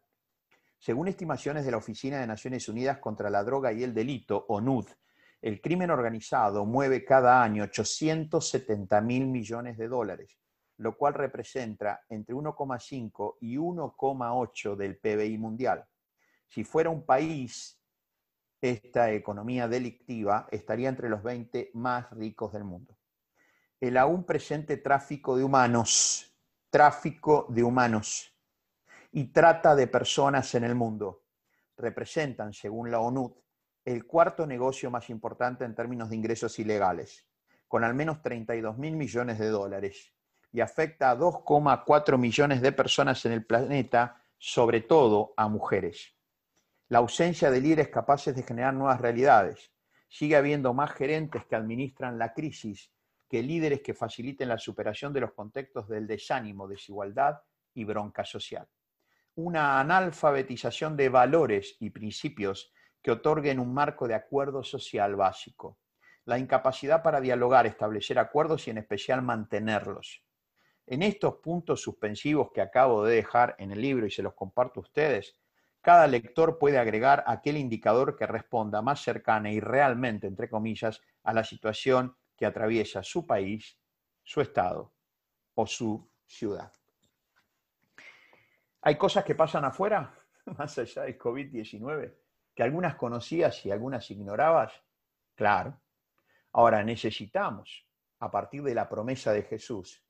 Según 0.80 1.10
estimaciones 1.10 1.65
de 1.65 1.71
la 1.71 1.78
Oficina 1.78 2.19
de 2.19 2.28
Naciones 2.28 2.67
Unidas 2.69 2.99
contra 2.99 3.30
la 3.30 3.43
Droga 3.43 3.73
y 3.73 3.84
el 3.84 3.93
Delito, 3.93 4.45
ONUD, 4.47 4.88
el 5.41 5.60
crimen 5.60 5.91
organizado 5.91 6.65
mueve 6.65 7.04
cada 7.04 7.43
año 7.43 7.63
870 7.63 9.02
mil 9.02 9.28
millones 9.28 9.78
de 9.78 9.89
dólares, 9.89 10.39
lo 10.78 10.97
cual 10.97 11.13
representa 11.13 12.06
entre 12.08 12.34
1,5 12.36 13.36
y 13.41 13.58
1,8 13.58 14.76
del 14.78 14.97
PBI 14.97 15.38
mundial. 15.38 15.86
Si 16.47 16.63
fuera 16.63 16.89
un 16.89 17.06
país, 17.06 17.82
esta 18.63 19.12
economía 19.12 19.67
delictiva 19.67 20.47
estaría 20.49 20.88
entre 20.88 21.10
los 21.10 21.21
20 21.21 21.71
más 21.73 22.10
ricos 22.12 22.54
del 22.54 22.63
mundo. 22.63 22.97
El 23.82 23.97
aún 23.97 24.23
presente 24.23 24.78
tráfico 24.78 25.36
de 25.36 25.43
humanos, 25.43 26.34
tráfico 26.69 27.45
de 27.49 27.62
humanos 27.62 28.34
y 29.12 29.26
trata 29.34 29.76
de 29.76 29.88
personas 29.88 30.56
en 30.56 30.63
el 30.63 30.76
mundo 30.76 31.23
representan, 31.76 32.54
según 32.54 32.89
la 32.89 33.02
ONU, 33.02 33.36
el 33.84 34.06
cuarto 34.06 34.47
negocio 34.47 34.89
más 34.89 35.10
importante 35.10 35.65
en 35.65 35.76
términos 35.76 36.10
de 36.10 36.15
ingresos 36.15 36.58
ilegales, 36.58 37.28
con 37.67 37.84
al 37.84 37.93
menos 37.93 38.21
32 38.21 38.78
mil 38.78 38.95
millones 38.95 39.39
de 39.39 39.49
dólares, 39.49 40.13
y 40.54 40.62
afecta 40.62 41.12
a 41.12 41.17
2,4 41.17 42.17
millones 42.17 42.62
de 42.62 42.71
personas 42.71 43.26
en 43.26 43.34
el 43.34 43.45
planeta, 43.45 44.23
sobre 44.38 44.80
todo 44.80 45.34
a 45.36 45.49
mujeres. 45.49 46.12
La 46.89 46.99
ausencia 46.99 47.49
de 47.49 47.61
líderes 47.61 47.87
capaces 47.87 48.35
de 48.35 48.43
generar 48.43 48.73
nuevas 48.73 48.99
realidades. 48.99 49.71
Sigue 50.09 50.35
habiendo 50.35 50.73
más 50.73 50.91
gerentes 50.91 51.45
que 51.45 51.55
administran 51.55 52.19
la 52.19 52.33
crisis 52.33 52.91
que 53.29 53.41
líderes 53.41 53.81
que 53.81 53.95
faciliten 53.95 54.49
la 54.49 54.59
superación 54.59 55.11
de 55.11 55.21
los 55.21 55.33
contextos 55.33 55.87
del 55.87 56.05
desánimo, 56.05 56.67
desigualdad 56.67 57.41
y 57.73 57.83
bronca 57.83 58.23
social. 58.25 58.67
Una 59.33 59.79
analfabetización 59.79 60.95
de 60.95 61.09
valores 61.09 61.77
y 61.79 61.89
principios 61.89 62.71
que 63.01 63.09
otorguen 63.09 63.59
un 63.59 63.73
marco 63.73 64.07
de 64.07 64.13
acuerdo 64.13 64.63
social 64.63 65.15
básico. 65.15 65.79
La 66.25 66.37
incapacidad 66.37 67.01
para 67.01 67.19
dialogar, 67.19 67.65
establecer 67.65 68.19
acuerdos 68.19 68.67
y 68.67 68.71
en 68.71 68.77
especial 68.77 69.23
mantenerlos. 69.23 70.23
En 70.85 71.01
estos 71.01 71.37
puntos 71.37 71.81
suspensivos 71.81 72.51
que 72.53 72.61
acabo 72.61 73.03
de 73.03 73.15
dejar 73.15 73.55
en 73.57 73.71
el 73.71 73.81
libro 73.81 74.05
y 74.05 74.11
se 74.11 74.21
los 74.21 74.35
comparto 74.35 74.79
a 74.79 74.83
ustedes, 74.83 75.35
cada 75.83 76.07
lector 76.07 76.57
puede 76.57 76.79
agregar 76.79 77.25
aquel 77.27 77.57
indicador 77.57 78.15
que 78.15 78.25
responda 78.25 78.81
más 78.81 79.01
cercana 79.01 79.51
y 79.51 79.59
realmente, 79.59 80.27
entre 80.27 80.49
comillas, 80.49 81.01
a 81.23 81.33
la 81.33 81.43
situación 81.43 82.15
que 82.37 82.45
atraviesa 82.45 83.03
su 83.03 83.27
país, 83.27 83.77
su 84.23 84.39
estado 84.39 84.93
o 85.55 85.67
su 85.67 86.09
ciudad. 86.25 86.71
Hay 88.81 88.97
cosas 88.97 89.25
que 89.25 89.35
pasan 89.35 89.65
afuera, 89.65 90.17
más 90.57 90.77
allá 90.79 91.01
del 91.01 91.17
COVID-19, 91.17 92.15
que 92.55 92.63
algunas 92.63 92.95
conocías 92.95 93.65
y 93.65 93.71
algunas 93.71 94.09
ignorabas. 94.09 94.71
Claro. 95.35 95.81
Ahora 96.53 96.81
necesitamos, 96.81 97.85
a 98.19 98.31
partir 98.31 98.63
de 98.63 98.73
la 98.73 98.87
promesa 98.87 99.33
de 99.33 99.43
Jesús, 99.43 100.01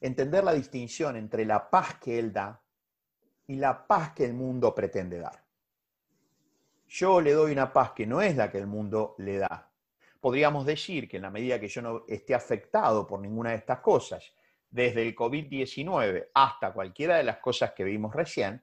entender 0.00 0.44
la 0.44 0.52
distinción 0.52 1.16
entre 1.16 1.44
la 1.44 1.68
paz 1.68 1.98
que 1.98 2.20
Él 2.20 2.32
da 2.32 2.62
y 3.46 3.56
la 3.56 3.86
paz 3.86 4.12
que 4.12 4.24
el 4.24 4.34
mundo 4.34 4.74
pretende 4.74 5.18
dar. 5.18 5.42
Yo 6.88 7.20
le 7.20 7.32
doy 7.32 7.52
una 7.52 7.72
paz 7.72 7.92
que 7.92 8.06
no 8.06 8.20
es 8.20 8.36
la 8.36 8.50
que 8.50 8.58
el 8.58 8.66
mundo 8.66 9.14
le 9.18 9.38
da. 9.38 9.68
Podríamos 10.20 10.64
decir 10.64 11.08
que 11.08 11.16
en 11.16 11.22
la 11.22 11.30
medida 11.30 11.60
que 11.60 11.68
yo 11.68 11.82
no 11.82 12.04
esté 12.08 12.34
afectado 12.34 13.06
por 13.06 13.20
ninguna 13.20 13.50
de 13.50 13.56
estas 13.56 13.80
cosas, 13.80 14.32
desde 14.70 15.02
el 15.02 15.14
COVID-19 15.14 16.28
hasta 16.34 16.72
cualquiera 16.72 17.16
de 17.16 17.24
las 17.24 17.38
cosas 17.38 17.72
que 17.72 17.84
vimos 17.84 18.14
recién, 18.14 18.62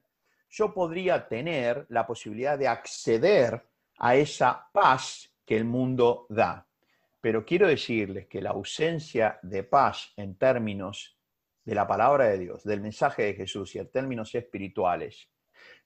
yo 0.50 0.72
podría 0.72 1.26
tener 1.26 1.86
la 1.88 2.06
posibilidad 2.06 2.58
de 2.58 2.68
acceder 2.68 3.62
a 3.98 4.14
esa 4.14 4.68
paz 4.72 5.30
que 5.44 5.56
el 5.56 5.64
mundo 5.64 6.26
da. 6.28 6.66
Pero 7.20 7.44
quiero 7.44 7.66
decirles 7.66 8.26
que 8.26 8.42
la 8.42 8.50
ausencia 8.50 9.38
de 9.42 9.64
paz 9.64 10.12
en 10.16 10.36
términos 10.36 11.13
de 11.64 11.74
la 11.74 11.86
palabra 11.86 12.26
de 12.26 12.38
Dios, 12.38 12.64
del 12.64 12.80
mensaje 12.80 13.22
de 13.22 13.34
Jesús 13.34 13.74
y 13.74 13.78
en 13.78 13.90
términos 13.90 14.34
espirituales, 14.34 15.28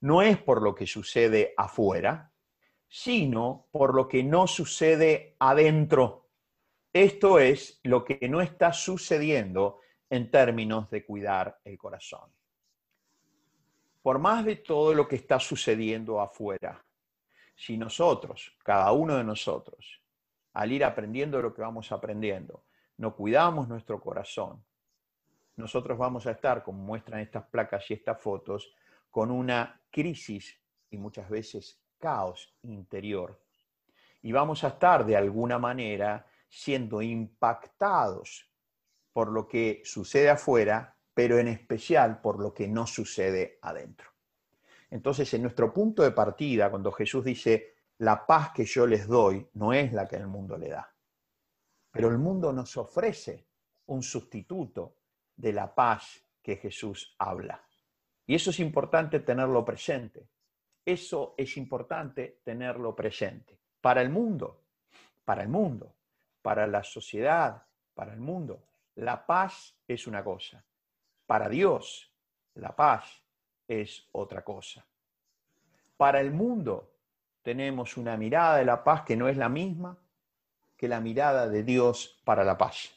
no 0.01 0.23
es 0.23 0.39
por 0.39 0.63
lo 0.63 0.75
que 0.75 0.87
sucede 0.87 1.55
afuera, 1.57 2.33
sino 2.89 3.67
por 3.71 3.95
lo 3.95 4.09
que 4.09 4.23
no 4.25 4.47
sucede 4.47 5.37
adentro. 5.39 6.29
Esto 6.93 7.39
es 7.39 7.81
lo 7.85 8.05
que 8.05 8.29
no 8.29 8.41
está 8.41 8.73
sucediendo 8.73 9.81
en 10.11 10.31
términos 10.31 10.91
de 10.91 11.05
cuidar 11.05 11.61
el 11.65 11.77
corazón. 11.77 12.31
Por 14.03 14.19
más 14.19 14.45
de 14.45 14.57
todo 14.57 14.95
lo 14.95 15.07
que 15.07 15.17
está 15.17 15.39
sucediendo 15.39 16.21
afuera, 16.21 16.85
si 17.55 17.77
nosotros, 17.77 18.57
cada 18.65 18.91
uno 18.93 19.17
de 19.17 19.25
nosotros, 19.25 20.01
al 20.55 20.73
ir 20.73 20.85
aprendiendo 20.85 21.43
lo 21.43 21.53
que 21.53 21.63
vamos 21.63 21.93
aprendiendo, 21.93 22.65
no 22.97 23.15
cuidamos 23.15 23.69
nuestro 23.69 24.01
corazón, 24.01 24.65
nosotros 25.59 25.99
vamos 25.99 26.27
a 26.27 26.31
estar, 26.31 26.63
como 26.63 26.83
muestran 26.83 27.21
estas 27.21 27.45
placas 27.47 27.91
y 27.91 27.95
estas 27.95 28.21
fotos, 28.21 28.73
con 29.11 29.31
una 29.31 29.83
crisis 29.91 30.57
y 30.89 30.97
muchas 30.97 31.29
veces 31.29 31.83
caos 31.99 32.57
interior. 32.63 33.43
Y 34.23 34.31
vamos 34.31 34.63
a 34.63 34.69
estar 34.69 35.05
de 35.05 35.17
alguna 35.17 35.59
manera 35.59 36.27
siendo 36.49 37.03
impactados 37.03 38.49
por 39.13 39.33
lo 39.33 39.49
que 39.49 39.83
sucede 39.85 40.31
afuera, 40.31 40.97
pero 41.13 41.39
en 41.39 41.49
especial 41.49 42.21
por 42.21 42.39
lo 42.39 42.55
que 42.55 42.69
no 42.69 42.87
sucede 42.87 43.59
adentro. 43.63 44.11
Entonces, 44.91 45.35
en 45.35 45.43
nuestro 45.43 45.75
punto 45.75 46.05
de 46.05 46.13
partida, 46.13 46.71
cuando 46.71 46.93
Jesús 46.93 47.25
dice, 47.25 47.75
la 47.99 48.25
paz 48.25 48.53
que 48.53 48.65
yo 48.65 48.87
les 48.87 49.09
doy 49.09 49.49
no 49.55 49.73
es 49.73 49.93
la 49.93 50.07
que 50.07 50.17
el 50.17 50.29
mundo 50.29 50.57
le 50.57 50.69
da, 50.69 50.95
pero 51.91 52.09
el 52.09 52.19
mundo 52.19 52.53
nos 52.53 52.77
ofrece 52.77 53.49
un 53.87 54.05
sustituto 54.05 54.98
de 55.39 55.53
la 55.53 55.75
paz 55.75 56.23
que 56.43 56.57
Jesús 56.57 57.15
habla. 57.19 57.63
Y 58.27 58.35
eso 58.35 58.51
es 58.51 58.61
importante 58.61 59.21
tenerlo 59.21 59.65
presente. 59.65 60.29
Eso 60.85 61.35
es 61.39 61.57
importante 61.57 62.41
tenerlo 62.45 62.95
presente. 62.95 63.59
Para 63.81 64.03
el 64.03 64.11
mundo, 64.11 64.65
para 65.25 65.43
el 65.43 65.49
mundo, 65.49 65.95
para 66.43 66.67
la 66.67 66.83
sociedad, 66.83 67.63
para 67.95 68.13
el 68.13 68.21
mundo, 68.21 68.65
la 68.97 69.25
paz 69.25 69.75
es 69.87 70.07
una 70.07 70.25
cosa. 70.25 70.63
Para 71.27 71.49
Dios, 71.49 72.13
la 72.55 72.75
paz 72.75 73.23
es 73.67 74.09
otra 74.13 74.43
cosa. 74.43 74.85
Para 75.97 76.21
el 76.21 76.33
mundo 76.33 76.93
tenemos 77.43 77.97
una 77.97 78.17
mirada 78.17 78.59
de 78.59 78.65
la 78.65 78.83
paz 78.83 79.03
que 79.03 79.17
no 79.17 79.29
es 79.29 79.37
la 79.37 79.49
misma 79.49 79.97
que 80.77 80.89
la 80.89 81.01
mirada 81.01 81.49
de 81.49 81.65
Dios 81.65 82.21
para 82.25 82.45
la 82.45 82.57
paz. 82.57 82.95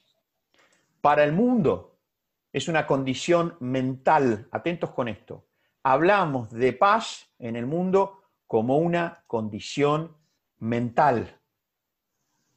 Para 1.02 1.24
el 1.24 1.34
mundo 1.34 1.91
es 2.54 2.68
una 2.68 2.86
condición 2.86 3.56
mental. 3.60 4.48
Atentos 4.52 4.92
con 4.92 5.08
esto. 5.08 5.48
Hablamos 5.84 6.52
de 6.52 6.74
paz 6.74 7.34
en 7.40 7.56
el 7.56 7.66
mundo 7.66 8.24
como 8.46 8.78
una 8.78 9.24
condición 9.28 10.16
mental. 10.60 11.40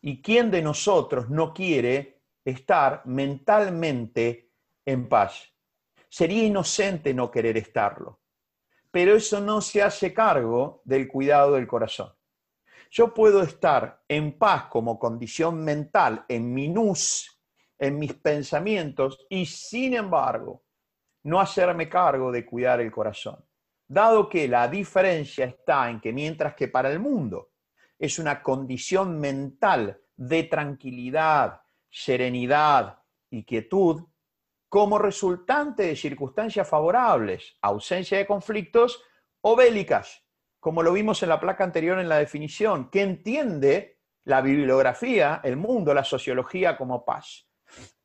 ¿Y 0.00 0.20
quién 0.20 0.50
de 0.50 0.60
nosotros 0.60 1.30
no 1.30 1.54
quiere 1.54 2.20
estar 2.44 3.02
mentalmente 3.06 4.50
en 4.84 5.08
paz? 5.08 5.50
Sería 6.08 6.44
inocente 6.44 7.14
no 7.14 7.30
querer 7.30 7.56
estarlo, 7.56 8.20
pero 8.90 9.16
eso 9.16 9.40
no 9.40 9.60
se 9.60 9.82
hace 9.82 10.12
cargo 10.12 10.82
del 10.84 11.08
cuidado 11.08 11.54
del 11.54 11.66
corazón. 11.66 12.12
Yo 12.90 13.14
puedo 13.14 13.42
estar 13.42 14.04
en 14.06 14.38
paz 14.38 14.66
como 14.66 14.98
condición 14.98 15.64
mental 15.64 16.24
en 16.28 16.52
mi 16.52 16.68
nus, 16.68 17.33
en 17.84 17.98
mis 17.98 18.14
pensamientos 18.14 19.26
y 19.28 19.44
sin 19.44 19.92
embargo 19.94 20.64
no 21.24 21.38
hacerme 21.38 21.88
cargo 21.88 22.32
de 22.32 22.46
cuidar 22.46 22.80
el 22.80 22.90
corazón. 22.90 23.44
Dado 23.86 24.28
que 24.28 24.48
la 24.48 24.68
diferencia 24.68 25.44
está 25.44 25.90
en 25.90 26.00
que 26.00 26.12
mientras 26.12 26.54
que 26.54 26.68
para 26.68 26.90
el 26.90 26.98
mundo 26.98 27.50
es 27.98 28.18
una 28.18 28.42
condición 28.42 29.20
mental 29.20 30.00
de 30.16 30.44
tranquilidad, 30.44 31.60
serenidad 31.90 33.00
y 33.28 33.44
quietud, 33.44 34.02
como 34.70 34.98
resultante 34.98 35.82
de 35.84 35.96
circunstancias 35.96 36.66
favorables, 36.66 37.56
ausencia 37.60 38.16
de 38.16 38.26
conflictos 38.26 39.02
o 39.42 39.54
bélicas, 39.54 40.24
como 40.58 40.82
lo 40.82 40.92
vimos 40.94 41.22
en 41.22 41.28
la 41.28 41.38
placa 41.38 41.64
anterior 41.64 41.98
en 41.98 42.08
la 42.08 42.18
definición, 42.18 42.88
que 42.88 43.02
entiende 43.02 44.00
la 44.24 44.40
bibliografía, 44.40 45.42
el 45.44 45.58
mundo, 45.58 45.92
la 45.92 46.02
sociología 46.02 46.78
como 46.78 47.04
paz. 47.04 47.46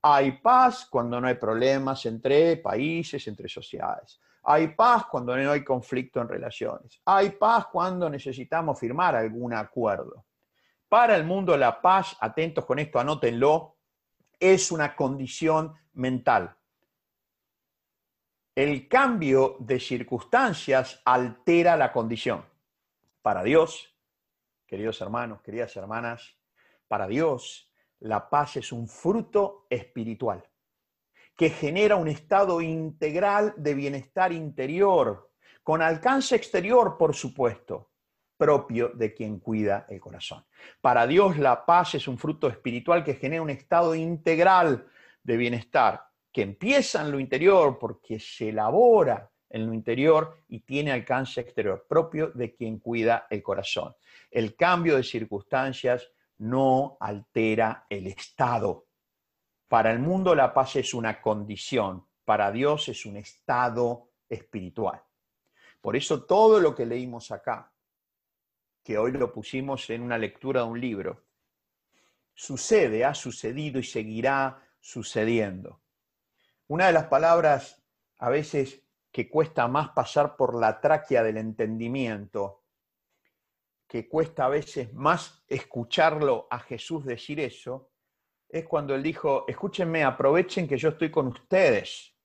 Hay 0.01 0.33
paz 0.33 0.87
cuando 0.89 1.19
no 1.19 1.27
hay 1.27 1.35
problemas 1.35 2.05
entre 2.05 2.57
países, 2.57 3.27
entre 3.27 3.49
sociedades. 3.49 4.19
Hay 4.43 4.69
paz 4.69 5.05
cuando 5.05 5.35
no 5.35 5.51
hay 5.51 5.63
conflicto 5.63 6.21
en 6.21 6.29
relaciones. 6.29 7.01
Hay 7.05 7.31
paz 7.31 7.67
cuando 7.67 8.09
necesitamos 8.09 8.79
firmar 8.79 9.15
algún 9.15 9.53
acuerdo. 9.53 10.25
Para 10.87 11.15
el 11.15 11.23
mundo 11.23 11.55
la 11.55 11.81
paz, 11.81 12.15
atentos 12.19 12.65
con 12.65 12.79
esto, 12.79 12.99
anótenlo, 12.99 13.75
es 14.39 14.71
una 14.71 14.95
condición 14.95 15.75
mental. 15.93 16.55
El 18.55 18.87
cambio 18.87 19.57
de 19.59 19.79
circunstancias 19.79 21.01
altera 21.05 21.77
la 21.77 21.91
condición. 21.91 22.43
Para 23.21 23.43
Dios, 23.43 23.95
queridos 24.65 24.99
hermanos, 25.01 25.41
queridas 25.41 25.75
hermanas, 25.75 26.35
para 26.87 27.07
Dios 27.07 27.68
la 28.01 28.29
paz 28.29 28.57
es 28.57 28.71
un 28.71 28.87
fruto 28.87 29.65
espiritual 29.69 30.43
que 31.39 31.49
genera 31.49 31.95
un 31.95 32.09
estado 32.09 32.59
integral 32.59 33.53
de 33.55 33.73
bienestar 33.73 34.33
interior, 34.33 35.31
con 35.63 35.81
alcance 35.81 36.35
exterior, 36.35 36.97
por 36.97 37.15
supuesto, 37.15 37.91
propio 38.35 38.89
de 38.89 39.13
quien 39.13 39.39
cuida 39.39 39.85
el 39.87 40.01
corazón. 40.01 40.45
Para 40.81 41.07
Dios 41.07 41.37
la 41.37 41.65
paz 41.65 41.95
es 41.95 42.09
un 42.09 42.17
fruto 42.17 42.49
espiritual 42.49 43.05
que 43.05 43.15
genera 43.15 43.41
un 43.41 43.51
estado 43.51 43.95
integral 43.95 44.85
de 45.23 45.37
bienestar, 45.37 46.03
que 46.29 46.41
empieza 46.41 47.01
en 47.01 47.09
lo 47.09 47.21
interior 47.21 47.79
porque 47.79 48.19
se 48.19 48.49
elabora 48.49 49.31
en 49.49 49.65
lo 49.65 49.73
interior 49.73 50.43
y 50.49 50.59
tiene 50.59 50.91
alcance 50.91 51.39
exterior, 51.39 51.85
propio 51.87 52.31
de 52.31 52.53
quien 52.53 52.79
cuida 52.79 53.27
el 53.29 53.41
corazón. 53.41 53.95
El 54.29 54.57
cambio 54.57 54.97
de 54.97 55.03
circunstancias 55.03 56.11
no 56.39 56.97
altera 56.99 57.85
el 57.89 58.07
estado. 58.07 58.87
Para 59.67 59.91
el 59.91 59.99
mundo 59.99 60.33
la 60.35 60.53
paz 60.53 60.77
es 60.77 60.93
una 60.93 61.21
condición, 61.21 62.05
para 62.25 62.51
Dios 62.51 62.89
es 62.89 63.05
un 63.05 63.17
estado 63.17 64.09
espiritual. 64.27 65.01
Por 65.81 65.95
eso 65.95 66.23
todo 66.23 66.59
lo 66.59 66.75
que 66.75 66.85
leímos 66.85 67.31
acá, 67.31 67.71
que 68.83 68.97
hoy 68.97 69.11
lo 69.11 69.31
pusimos 69.31 69.89
en 69.89 70.01
una 70.01 70.17
lectura 70.17 70.61
de 70.61 70.67
un 70.67 70.79
libro, 70.79 71.25
sucede, 72.33 73.05
ha 73.05 73.13
sucedido 73.13 73.79
y 73.79 73.83
seguirá 73.83 74.63
sucediendo. 74.79 75.81
Una 76.67 76.87
de 76.87 76.93
las 76.93 77.05
palabras 77.05 77.83
a 78.19 78.29
veces 78.29 78.81
que 79.11 79.29
cuesta 79.29 79.67
más 79.67 79.89
pasar 79.89 80.35
por 80.35 80.59
la 80.59 80.79
tráquea 80.79 81.23
del 81.23 81.37
entendimiento, 81.37 82.58
que 83.89 84.07
cuesta 84.07 84.45
a 84.45 84.49
veces 84.49 84.93
más 84.93 85.43
escucharlo 85.47 86.47
a 86.51 86.59
Jesús 86.59 87.03
decir 87.03 87.39
eso, 87.39 87.89
es 88.47 88.65
cuando 88.65 88.93
él 88.93 89.01
dijo, 89.01 89.45
escúchenme, 89.47 90.03
aprovechen 90.03 90.67
que 90.67 90.77
yo 90.77 90.89
estoy 90.89 91.09
con 91.09 91.27
ustedes. 91.27 92.15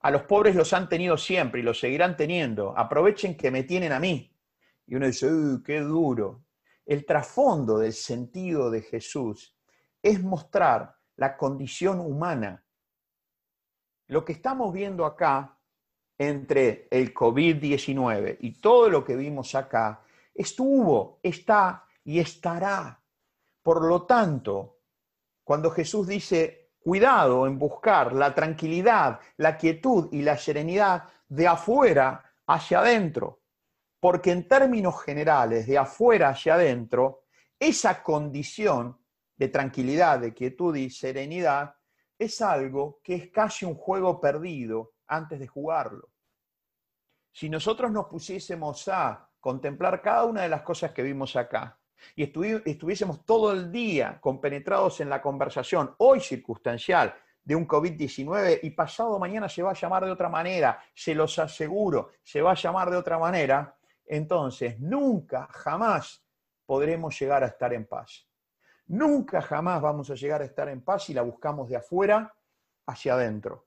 A 0.00 0.10
los 0.10 0.24
pobres 0.24 0.56
los 0.56 0.72
han 0.72 0.88
tenido 0.88 1.16
siempre 1.16 1.60
y 1.60 1.62
los 1.62 1.78
seguirán 1.78 2.16
teniendo. 2.16 2.76
Aprovechen 2.76 3.36
que 3.36 3.52
me 3.52 3.62
tienen 3.62 3.92
a 3.92 4.00
mí. 4.00 4.36
Y 4.86 4.96
uno 4.96 5.06
dice, 5.06 5.32
uy, 5.32 5.62
qué 5.62 5.78
duro. 5.78 6.44
El 6.84 7.06
trasfondo 7.06 7.78
del 7.78 7.92
sentido 7.92 8.68
de 8.68 8.82
Jesús 8.82 9.56
es 10.02 10.20
mostrar 10.20 10.96
la 11.14 11.36
condición 11.36 12.00
humana. 12.00 12.64
Lo 14.08 14.24
que 14.24 14.32
estamos 14.32 14.72
viendo 14.72 15.04
acá 15.04 15.56
entre 16.18 16.88
el 16.90 17.14
COVID-19 17.14 18.38
y 18.40 18.60
todo 18.60 18.90
lo 18.90 19.04
que 19.04 19.14
vimos 19.14 19.54
acá 19.54 20.02
estuvo, 20.40 21.20
está 21.22 21.84
y 22.04 22.18
estará. 22.18 23.02
Por 23.62 23.84
lo 23.84 24.06
tanto, 24.06 24.78
cuando 25.44 25.70
Jesús 25.70 26.06
dice, 26.06 26.72
cuidado 26.78 27.46
en 27.46 27.58
buscar 27.58 28.12
la 28.14 28.34
tranquilidad, 28.34 29.20
la 29.36 29.56
quietud 29.58 30.08
y 30.12 30.22
la 30.22 30.38
serenidad 30.38 31.04
de 31.28 31.46
afuera 31.46 32.24
hacia 32.46 32.80
adentro, 32.80 33.42
porque 34.00 34.32
en 34.32 34.48
términos 34.48 35.02
generales, 35.02 35.66
de 35.66 35.76
afuera 35.76 36.30
hacia 36.30 36.54
adentro, 36.54 37.24
esa 37.58 38.02
condición 38.02 38.98
de 39.36 39.48
tranquilidad, 39.48 40.20
de 40.20 40.32
quietud 40.32 40.74
y 40.74 40.88
serenidad 40.88 41.74
es 42.18 42.40
algo 42.40 43.00
que 43.04 43.14
es 43.14 43.30
casi 43.30 43.66
un 43.66 43.74
juego 43.74 44.20
perdido 44.20 44.94
antes 45.06 45.38
de 45.38 45.46
jugarlo. 45.46 46.08
Si 47.32 47.48
nosotros 47.48 47.90
nos 47.92 48.06
pusiésemos 48.06 48.88
a 48.88 49.29
contemplar 49.40 50.00
cada 50.02 50.24
una 50.24 50.42
de 50.42 50.48
las 50.48 50.62
cosas 50.62 50.92
que 50.92 51.02
vimos 51.02 51.34
acá 51.36 51.78
y 52.14 52.22
estuviésemos 52.22 53.24
todo 53.24 53.52
el 53.52 53.70
día 53.70 54.18
compenetrados 54.20 55.00
en 55.00 55.10
la 55.10 55.20
conversación, 55.20 55.94
hoy 55.98 56.20
circunstancial, 56.20 57.14
de 57.42 57.56
un 57.56 57.66
COVID-19 57.66 58.60
y 58.62 58.70
pasado 58.70 59.18
mañana 59.18 59.48
se 59.48 59.62
va 59.62 59.70
a 59.70 59.74
llamar 59.74 60.04
de 60.04 60.10
otra 60.10 60.28
manera, 60.28 60.82
se 60.94 61.14
los 61.14 61.38
aseguro, 61.38 62.10
se 62.22 62.42
va 62.42 62.52
a 62.52 62.54
llamar 62.54 62.90
de 62.90 62.96
otra 62.96 63.18
manera, 63.18 63.76
entonces 64.06 64.78
nunca, 64.78 65.48
jamás 65.50 66.22
podremos 66.66 67.18
llegar 67.18 67.42
a 67.42 67.46
estar 67.46 67.72
en 67.72 67.86
paz. 67.86 68.26
Nunca 68.86 69.40
jamás 69.40 69.80
vamos 69.80 70.10
a 70.10 70.14
llegar 70.14 70.42
a 70.42 70.44
estar 70.44 70.68
en 70.68 70.82
paz 70.82 71.04
si 71.04 71.14
la 71.14 71.22
buscamos 71.22 71.68
de 71.68 71.76
afuera 71.76 72.32
hacia 72.86 73.14
adentro. 73.14 73.66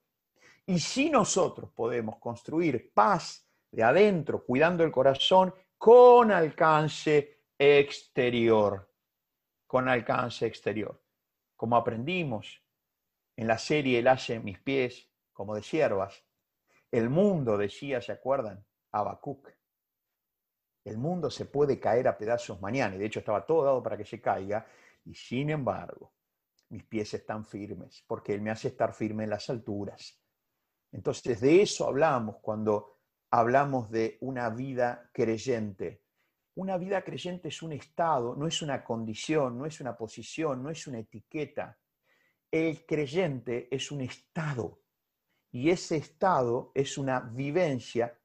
Y 0.66 0.80
si 0.80 1.10
nosotros 1.10 1.72
podemos 1.72 2.18
construir 2.18 2.92
paz 2.94 3.46
de 3.72 3.84
adentro, 3.84 4.46
cuidando 4.46 4.84
el 4.84 4.92
corazón, 4.92 5.54
con 5.84 6.32
alcance 6.32 7.48
exterior, 7.60 8.90
con 9.68 9.90
alcance 9.90 10.46
exterior. 10.46 11.04
Como 11.58 11.76
aprendimos 11.76 12.64
en 13.36 13.48
la 13.48 13.58
serie 13.58 14.00
El 14.00 14.08
hace 14.08 14.40
mis 14.40 14.60
pies 14.60 15.12
como 15.34 15.54
de 15.54 15.62
siervas, 15.62 16.24
el 16.90 17.10
mundo 17.10 17.58
decía, 17.58 18.02
¿se 18.02 18.14
acuerdan? 18.14 18.66
Habacuc. 18.94 19.50
El 20.86 20.98
mundo 21.00 21.30
se 21.30 21.48
puede 21.48 21.82
caer 21.82 22.08
a 22.08 22.18
pedazos 22.18 22.62
mañana, 22.62 22.96
y 22.96 23.00
de 23.00 23.08
hecho 23.08 23.20
estaba 23.20 23.46
todo 23.46 23.66
dado 23.66 23.84
para 23.84 23.98
que 23.98 24.06
se 24.06 24.22
caiga, 24.22 24.66
y 25.04 25.14
sin 25.14 25.50
embargo, 25.50 26.14
mis 26.70 26.86
pies 26.86 27.14
están 27.14 27.44
firmes, 27.44 28.06
porque 28.08 28.34
Él 28.34 28.42
me 28.42 28.52
hace 28.52 28.70
estar 28.70 28.94
firme 28.94 29.26
en 29.26 29.32
las 29.32 29.50
alturas. 29.50 30.18
Entonces, 30.94 31.42
de 31.42 31.62
eso 31.62 31.86
hablamos 31.86 32.38
cuando 32.38 32.93
hablamos 33.34 33.90
de 33.90 34.20
una 34.22 34.52
vida 34.52 35.10
creyente. 35.12 36.04
Una 36.54 36.78
vida 36.78 37.02
creyente 37.02 37.48
es 37.48 37.64
un 37.64 37.74
estado, 37.74 38.36
no 38.36 38.46
es 38.46 38.62
una 38.62 38.84
condición, 38.84 39.58
no 39.58 39.66
es 39.66 39.82
una 39.82 39.98
posición, 39.98 40.62
no 40.62 40.70
es 40.70 40.86
una 40.86 41.00
etiqueta. 41.00 41.76
El 42.52 42.86
creyente 42.86 43.70
es 43.72 43.92
un 43.92 44.02
estado 44.02 44.82
y 45.52 45.72
ese 45.72 45.98
estado 45.98 46.72
es 46.76 46.96
una 47.00 47.22
vivencia 47.22 48.16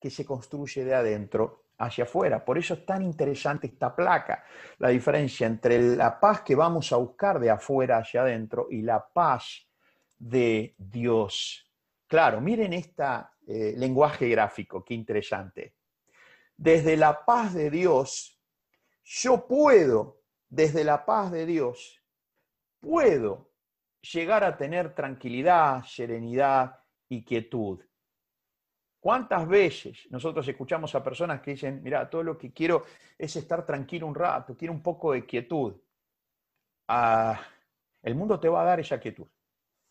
que 0.00 0.10
se 0.10 0.24
construye 0.24 0.84
de 0.84 0.94
adentro 0.94 1.64
hacia 1.78 2.04
afuera. 2.04 2.44
Por 2.44 2.56
eso 2.56 2.74
es 2.74 2.86
tan 2.86 3.02
interesante 3.02 3.66
esta 3.66 3.96
placa, 3.96 4.44
la 4.78 4.90
diferencia 4.90 5.44
entre 5.44 5.96
la 5.96 6.20
paz 6.20 6.42
que 6.42 6.54
vamos 6.54 6.92
a 6.92 6.98
buscar 6.98 7.40
de 7.40 7.50
afuera 7.50 7.98
hacia 7.98 8.22
adentro 8.22 8.68
y 8.70 8.82
la 8.82 9.04
paz 9.12 9.66
de 10.20 10.76
Dios. 10.78 11.71
Claro, 12.12 12.42
miren 12.42 12.74
este 12.74 13.06
lenguaje 13.78 14.28
gráfico, 14.28 14.84
qué 14.84 14.92
interesante. 14.92 15.76
Desde 16.54 16.94
la 16.94 17.24
paz 17.24 17.54
de 17.54 17.70
Dios, 17.70 18.38
yo 19.02 19.46
puedo, 19.46 20.20
desde 20.46 20.84
la 20.84 21.06
paz 21.06 21.32
de 21.32 21.46
Dios, 21.46 22.02
puedo 22.80 23.52
llegar 24.02 24.44
a 24.44 24.58
tener 24.58 24.94
tranquilidad, 24.94 25.84
serenidad 25.84 26.80
y 27.08 27.24
quietud. 27.24 27.80
¿Cuántas 29.00 29.48
veces 29.48 30.06
nosotros 30.10 30.46
escuchamos 30.46 30.94
a 30.94 31.02
personas 31.02 31.40
que 31.40 31.52
dicen, 31.52 31.82
mira, 31.82 32.10
todo 32.10 32.22
lo 32.22 32.36
que 32.36 32.52
quiero 32.52 32.84
es 33.16 33.36
estar 33.36 33.64
tranquilo 33.64 34.06
un 34.06 34.14
rato, 34.14 34.54
quiero 34.54 34.74
un 34.74 34.82
poco 34.82 35.12
de 35.12 35.24
quietud? 35.24 35.80
Ah, 36.88 37.40
el 38.02 38.14
mundo 38.14 38.38
te 38.38 38.50
va 38.50 38.60
a 38.60 38.66
dar 38.66 38.80
esa 38.80 39.00
quietud, 39.00 39.28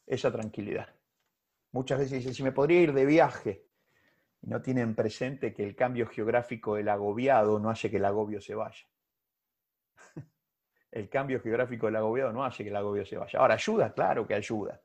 esa 0.05 0.31
tranquilidad. 0.31 1.00
Muchas 1.71 1.99
veces 1.99 2.19
dicen, 2.19 2.33
si 2.33 2.43
me 2.43 2.51
podría 2.51 2.81
ir 2.81 2.93
de 2.93 3.05
viaje, 3.05 3.65
y 4.41 4.47
no 4.47 4.61
tienen 4.61 4.95
presente 4.95 5.53
que 5.53 5.63
el 5.63 5.75
cambio 5.75 6.07
geográfico 6.07 6.75
del 6.75 6.89
agobiado 6.89 7.59
no 7.59 7.69
hace 7.69 7.89
que 7.89 7.97
el 7.97 8.05
agobio 8.05 8.41
se 8.41 8.55
vaya. 8.55 8.85
el 10.91 11.09
cambio 11.09 11.39
geográfico 11.39 11.85
del 11.85 11.97
agobiado 11.97 12.33
no 12.33 12.43
hace 12.43 12.63
que 12.63 12.69
el 12.69 12.75
agobio 12.75 13.05
se 13.05 13.17
vaya. 13.17 13.39
Ahora, 13.39 13.53
ayuda, 13.53 13.93
claro 13.93 14.25
que 14.25 14.33
ayuda. 14.33 14.81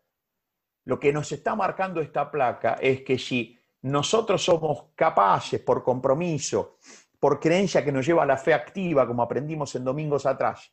Lo 0.84 1.00
que 1.00 1.12
nos 1.12 1.32
está 1.32 1.56
marcando 1.56 2.00
esta 2.00 2.30
placa 2.30 2.74
es 2.74 3.02
que 3.02 3.18
si 3.18 3.58
nosotros 3.82 4.44
somos 4.44 4.92
capaces, 4.94 5.60
por 5.60 5.82
compromiso, 5.82 6.78
por 7.18 7.40
creencia 7.40 7.84
que 7.84 7.92
nos 7.92 8.06
lleva 8.06 8.22
a 8.22 8.26
la 8.26 8.36
fe 8.36 8.52
activa, 8.52 9.06
como 9.06 9.22
aprendimos 9.22 9.74
en 9.74 9.84
domingos 9.84 10.26
atrás, 10.26 10.72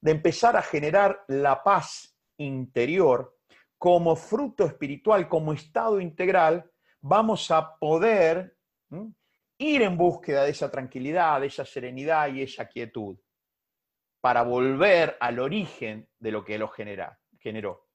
de 0.00 0.10
empezar 0.10 0.56
a 0.56 0.62
generar 0.62 1.24
la 1.28 1.62
paz 1.62 2.16
interior 2.38 3.33
como 3.84 4.16
fruto 4.16 4.64
espiritual, 4.64 5.28
como 5.28 5.52
estado 5.52 6.00
integral, 6.00 6.70
vamos 7.02 7.50
a 7.50 7.76
poder 7.76 8.56
ir 9.58 9.82
en 9.82 9.98
búsqueda 9.98 10.44
de 10.44 10.52
esa 10.52 10.70
tranquilidad, 10.70 11.38
de 11.38 11.48
esa 11.48 11.66
serenidad 11.66 12.32
y 12.32 12.40
esa 12.40 12.66
quietud, 12.66 13.18
para 14.22 14.42
volver 14.42 15.18
al 15.20 15.38
origen 15.38 16.08
de 16.18 16.32
lo 16.32 16.42
que 16.42 16.56
lo 16.56 16.68
genera, 16.68 17.20
generó. 17.38 17.90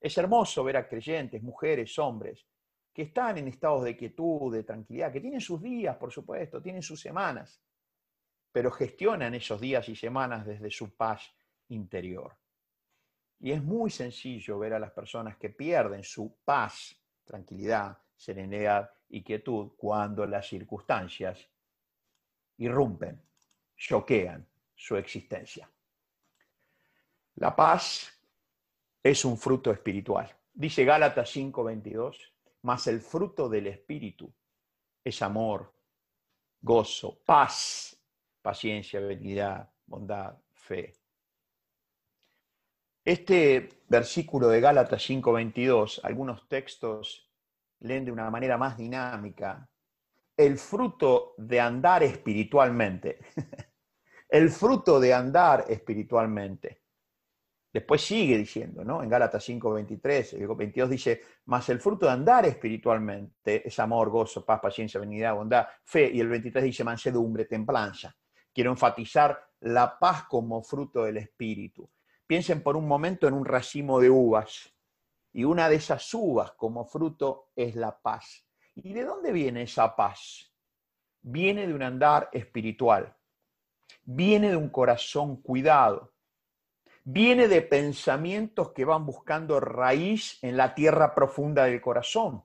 Es 0.00 0.18
hermoso 0.18 0.64
ver 0.64 0.78
a 0.78 0.88
creyentes, 0.88 1.40
mujeres, 1.40 1.96
hombres, 2.00 2.44
que 2.92 3.02
están 3.02 3.38
en 3.38 3.46
estados 3.46 3.84
de 3.84 3.96
quietud, 3.96 4.52
de 4.52 4.64
tranquilidad, 4.64 5.12
que 5.12 5.20
tienen 5.20 5.40
sus 5.40 5.62
días, 5.62 5.96
por 5.98 6.10
supuesto, 6.10 6.60
tienen 6.60 6.82
sus 6.82 7.00
semanas, 7.00 7.62
pero 8.50 8.72
gestionan 8.72 9.36
esos 9.36 9.60
días 9.60 9.88
y 9.88 9.94
semanas 9.94 10.44
desde 10.44 10.68
su 10.68 10.96
paz 10.96 11.32
interior. 11.68 12.41
Y 13.42 13.52
es 13.52 13.62
muy 13.62 13.90
sencillo 13.90 14.58
ver 14.58 14.72
a 14.72 14.78
las 14.78 14.92
personas 14.92 15.36
que 15.36 15.50
pierden 15.50 16.02
su 16.02 16.38
paz, 16.44 16.96
tranquilidad, 17.24 17.98
serenidad 18.16 18.90
y 19.08 19.22
quietud 19.22 19.72
cuando 19.76 20.24
las 20.24 20.46
circunstancias 20.46 21.46
irrumpen, 22.56 23.20
choquean 23.76 24.46
su 24.74 24.96
existencia. 24.96 25.68
La 27.34 27.54
paz 27.54 28.10
es 29.02 29.24
un 29.24 29.36
fruto 29.36 29.70
espiritual. 29.70 30.34
Dice 30.54 30.84
Gálatas 30.84 31.28
5:22 31.36 32.32
mas 32.62 32.86
el 32.86 33.00
fruto 33.00 33.48
del 33.48 33.66
Espíritu 33.66 34.32
es 35.04 35.20
amor, 35.22 35.74
gozo, 36.60 37.18
paz, 37.24 37.96
paciencia, 38.40 39.00
benignidad, 39.00 39.68
bondad, 39.86 40.36
fe. 40.52 40.94
Este 43.04 43.68
versículo 43.88 44.46
de 44.48 44.60
Gálatas 44.60 45.02
5:22, 45.02 46.00
algunos 46.04 46.48
textos 46.48 47.28
leen 47.80 48.04
de 48.04 48.12
una 48.12 48.30
manera 48.30 48.56
más 48.56 48.76
dinámica, 48.76 49.68
el 50.36 50.56
fruto 50.56 51.34
de 51.36 51.60
andar 51.60 52.04
espiritualmente. 52.04 53.18
el 54.28 54.50
fruto 54.50 55.00
de 55.00 55.12
andar 55.12 55.64
espiritualmente. 55.68 56.82
Después 57.72 58.02
sigue 58.02 58.38
diciendo, 58.38 58.84
¿no? 58.84 59.02
En 59.02 59.08
Gálatas 59.08 59.42
5, 59.44 59.72
23, 59.72 60.34
el 60.34 60.46
22 60.46 60.90
dice, 60.90 61.22
más 61.46 61.68
el 61.70 61.80
fruto 61.80 62.06
de 62.06 62.12
andar 62.12 62.46
espiritualmente 62.46 63.66
es 63.66 63.78
amor, 63.80 64.10
gozo, 64.10 64.44
paz, 64.44 64.60
paciencia, 64.60 65.00
benignidad, 65.00 65.34
bondad, 65.34 65.66
fe. 65.82 66.08
Y 66.12 66.20
el 66.20 66.28
23 66.28 66.64
dice 66.64 66.84
mansedumbre, 66.84 67.46
templanza. 67.46 68.14
Quiero 68.54 68.70
enfatizar 68.70 69.38
la 69.60 69.98
paz 69.98 70.24
como 70.24 70.62
fruto 70.62 71.02
del 71.04 71.16
espíritu. 71.16 71.90
Piensen 72.32 72.62
por 72.62 72.78
un 72.78 72.88
momento 72.88 73.28
en 73.28 73.34
un 73.34 73.44
racimo 73.44 74.00
de 74.00 74.08
uvas. 74.08 74.72
Y 75.34 75.44
una 75.44 75.68
de 75.68 75.74
esas 75.74 76.14
uvas 76.14 76.52
como 76.52 76.86
fruto 76.86 77.50
es 77.54 77.76
la 77.76 78.00
paz. 78.00 78.46
¿Y 78.74 78.94
de 78.94 79.04
dónde 79.04 79.32
viene 79.32 79.64
esa 79.64 79.94
paz? 79.94 80.50
Viene 81.20 81.66
de 81.66 81.74
un 81.74 81.82
andar 81.82 82.30
espiritual. 82.32 83.14
Viene 84.04 84.48
de 84.48 84.56
un 84.56 84.70
corazón 84.70 85.42
cuidado 85.42 86.10
viene 87.04 87.48
de 87.48 87.60
pensamientos 87.60 88.72
que 88.72 88.86
van 88.86 89.04
buscando 89.04 89.60
raíz 89.60 90.42
en 90.42 90.56
la 90.56 90.74
tierra 90.74 91.14
profunda 91.14 91.64
del 91.64 91.82
corazón. 91.82 92.42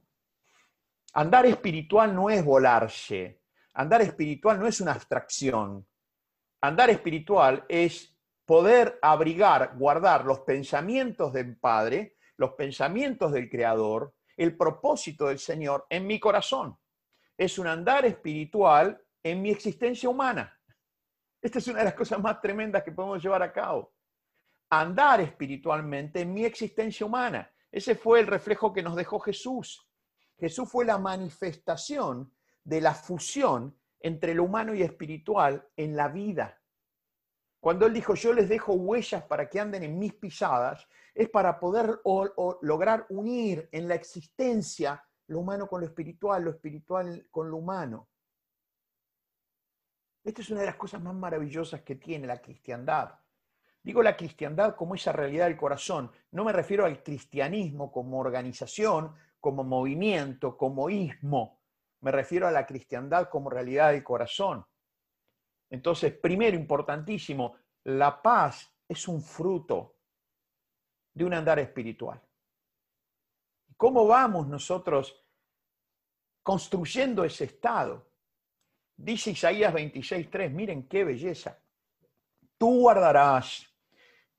Andar 1.13 1.45
espiritual 1.45 2.13
no 2.13 2.29
es 2.29 2.43
volarse, 2.43 3.39
andar 3.73 4.01
espiritual 4.01 4.59
no 4.59 4.67
es 4.67 4.81
una 4.81 4.91
abstracción. 4.91 5.87
Andar 6.59 6.89
espiritual 6.89 7.63
es 7.69 8.16
poder 8.47 8.97
abrigar, 9.03 9.75
guardar 9.77 10.25
los 10.25 10.39
pensamientos 10.39 11.31
del 11.33 11.55
Padre, 11.57 12.15
los 12.37 12.53
pensamientos 12.53 13.31
del 13.31 13.47
Creador, 13.47 14.15
el 14.35 14.57
propósito 14.57 15.27
del 15.27 15.37
Señor 15.37 15.85
en 15.89 16.07
mi 16.07 16.19
corazón. 16.19 16.75
Es 17.37 17.59
un 17.59 17.67
andar 17.67 18.05
espiritual 18.05 18.99
en 19.21 19.43
mi 19.43 19.51
existencia 19.51 20.09
humana. 20.09 20.59
Esta 21.39 21.59
es 21.59 21.67
una 21.67 21.79
de 21.79 21.85
las 21.85 21.93
cosas 21.93 22.19
más 22.19 22.41
tremendas 22.41 22.81
que 22.81 22.91
podemos 22.91 23.21
llevar 23.21 23.43
a 23.43 23.53
cabo 23.53 23.93
andar 24.69 25.21
espiritualmente 25.21 26.21
en 26.21 26.33
mi 26.33 26.45
existencia 26.45 27.05
humana. 27.05 27.51
Ese 27.71 27.95
fue 27.95 28.19
el 28.19 28.27
reflejo 28.27 28.73
que 28.73 28.83
nos 28.83 28.95
dejó 28.95 29.19
Jesús. 29.19 29.87
Jesús 30.37 30.69
fue 30.69 30.85
la 30.85 30.97
manifestación 30.97 32.33
de 32.63 32.81
la 32.81 32.93
fusión 32.93 33.77
entre 33.99 34.33
lo 34.33 34.43
humano 34.43 34.73
y 34.73 34.83
espiritual 34.83 35.67
en 35.75 35.95
la 35.95 36.09
vida. 36.09 36.61
Cuando 37.59 37.85
Él 37.85 37.93
dijo, 37.93 38.13
yo 38.13 38.33
les 38.33 38.47
dejo 38.47 38.73
huellas 38.73 39.23
para 39.23 39.49
que 39.49 39.59
anden 39.59 39.83
en 39.83 39.97
mis 39.97 40.13
pisadas, 40.13 40.87
es 41.13 41.29
para 41.29 41.59
poder 41.59 41.99
lograr 42.61 43.05
unir 43.09 43.67
en 43.71 43.87
la 43.87 43.95
existencia 43.95 45.03
lo 45.27 45.39
humano 45.39 45.67
con 45.67 45.81
lo 45.81 45.87
espiritual, 45.87 46.43
lo 46.43 46.51
espiritual 46.51 47.27
con 47.31 47.49
lo 47.49 47.57
humano. 47.57 48.07
Esta 50.23 50.41
es 50.41 50.49
una 50.49 50.59
de 50.59 50.67
las 50.67 50.75
cosas 50.75 51.01
más 51.01 51.15
maravillosas 51.15 51.81
que 51.81 51.95
tiene 51.95 52.27
la 52.27 52.41
cristiandad. 52.41 53.17
Digo 53.81 54.03
la 54.03 54.17
cristiandad 54.17 54.75
como 54.75 54.95
esa 54.95 55.13
realidad 55.13 55.45
del 55.45 55.55
corazón. 55.55 56.11
No 56.31 56.43
me 56.43 56.51
refiero 56.51 56.85
al 56.85 57.01
cristianismo 57.01 57.91
como 57.91 58.19
organización, 58.19 59.15
como 59.39 59.63
movimiento, 59.63 60.57
como 60.57 60.89
ismo. 60.89 61.61
Me 62.01 62.11
refiero 62.11 62.47
a 62.47 62.51
la 62.51 62.65
cristiandad 62.65 63.29
como 63.29 63.49
realidad 63.49 63.93
del 63.93 64.03
corazón. 64.03 64.65
Entonces, 65.69 66.13
primero, 66.13 66.55
importantísimo, 66.55 67.55
la 67.83 68.21
paz 68.21 68.71
es 68.87 69.07
un 69.07 69.21
fruto 69.21 69.95
de 71.13 71.25
un 71.25 71.33
andar 71.33 71.59
espiritual. 71.59 72.21
¿Cómo 73.75 74.07
vamos 74.07 74.47
nosotros 74.47 75.23
construyendo 76.41 77.23
ese 77.23 77.45
estado? 77.45 78.07
Dice 78.95 79.31
Isaías 79.31 79.73
26.3, 79.73 80.49
miren 80.49 80.87
qué 80.87 81.03
belleza. 81.03 81.59
Tú 82.57 82.81
guardarás 82.81 83.67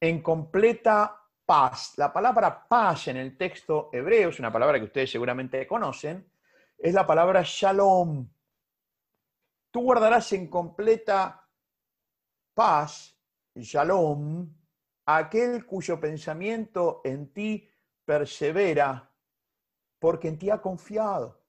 en 0.00 0.22
completa 0.22 1.20
paz. 1.46 1.94
La 1.96 2.12
palabra 2.12 2.66
paz 2.68 3.08
en 3.08 3.16
el 3.16 3.36
texto 3.36 3.90
hebreo, 3.92 4.30
es 4.30 4.38
una 4.38 4.52
palabra 4.52 4.78
que 4.78 4.84
ustedes 4.84 5.10
seguramente 5.10 5.66
conocen, 5.66 6.30
es 6.76 6.92
la 6.92 7.06
palabra 7.06 7.42
shalom. 7.44 8.28
Tú 9.70 9.83
guardarás 9.83 10.33
en 10.33 10.48
completa 10.48 11.48
paz, 12.54 13.16
shalom, 13.54 14.52
aquel 15.07 15.64
cuyo 15.66 16.00
pensamiento 16.00 17.00
en 17.04 17.33
ti 17.33 17.68
persevera, 18.04 19.11
porque 19.98 20.28
en 20.28 20.38
ti 20.38 20.50
ha 20.50 20.61
confiado. 20.61 21.44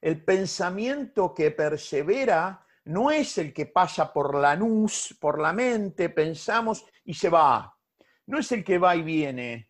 El 0.00 0.24
pensamiento 0.24 1.34
que 1.34 1.50
persevera 1.50 2.66
no 2.84 3.10
es 3.10 3.38
el 3.38 3.52
que 3.52 3.66
pasa 3.66 4.12
por 4.12 4.34
la 4.34 4.56
nus, 4.56 5.16
por 5.20 5.40
la 5.40 5.52
mente, 5.52 6.08
pensamos 6.08 6.84
y 7.04 7.14
se 7.14 7.28
va 7.28 7.76
no 8.30 8.38
es 8.38 8.52
el 8.52 8.64
que 8.64 8.78
va 8.78 8.94
y 8.96 9.02
viene. 9.02 9.69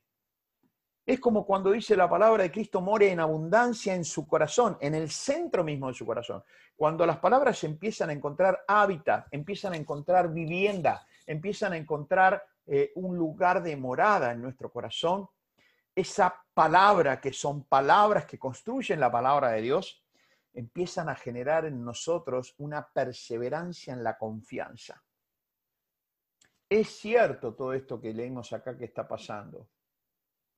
Es 1.11 1.18
como 1.18 1.44
cuando 1.44 1.73
dice 1.73 1.96
la 1.96 2.09
palabra 2.09 2.44
de 2.44 2.53
Cristo, 2.53 2.81
more 2.81 3.11
en 3.11 3.18
abundancia 3.18 3.96
en 3.96 4.05
su 4.05 4.29
corazón, 4.29 4.79
en 4.81 4.94
el 4.94 5.11
centro 5.11 5.64
mismo 5.64 5.88
de 5.88 5.94
su 5.94 6.07
corazón. 6.07 6.44
Cuando 6.77 7.05
las 7.05 7.18
palabras 7.18 7.64
empiezan 7.64 8.11
a 8.11 8.12
encontrar 8.12 8.64
hábitat, 8.68 9.27
empiezan 9.33 9.73
a 9.73 9.77
encontrar 9.77 10.33
vivienda, 10.33 11.05
empiezan 11.27 11.73
a 11.73 11.77
encontrar 11.77 12.46
eh, 12.64 12.92
un 12.94 13.16
lugar 13.16 13.61
de 13.61 13.77
morada 13.77 14.31
en 14.31 14.40
nuestro 14.40 14.70
corazón, 14.70 15.29
esa 15.96 16.33
palabra 16.55 17.20
que 17.20 17.33
son 17.33 17.64
palabras 17.64 18.25
que 18.25 18.38
construyen 18.38 19.01
la 19.01 19.11
palabra 19.11 19.49
de 19.49 19.62
Dios, 19.62 20.05
empiezan 20.53 21.09
a 21.09 21.16
generar 21.16 21.64
en 21.64 21.85
nosotros 21.85 22.55
una 22.59 22.87
perseverancia 22.87 23.92
en 23.92 24.05
la 24.05 24.16
confianza. 24.16 25.03
Es 26.68 26.87
cierto 27.01 27.53
todo 27.53 27.73
esto 27.73 28.01
que 28.01 28.14
leemos 28.14 28.53
acá 28.53 28.79
que 28.79 28.85
está 28.85 29.09
pasando, 29.09 29.66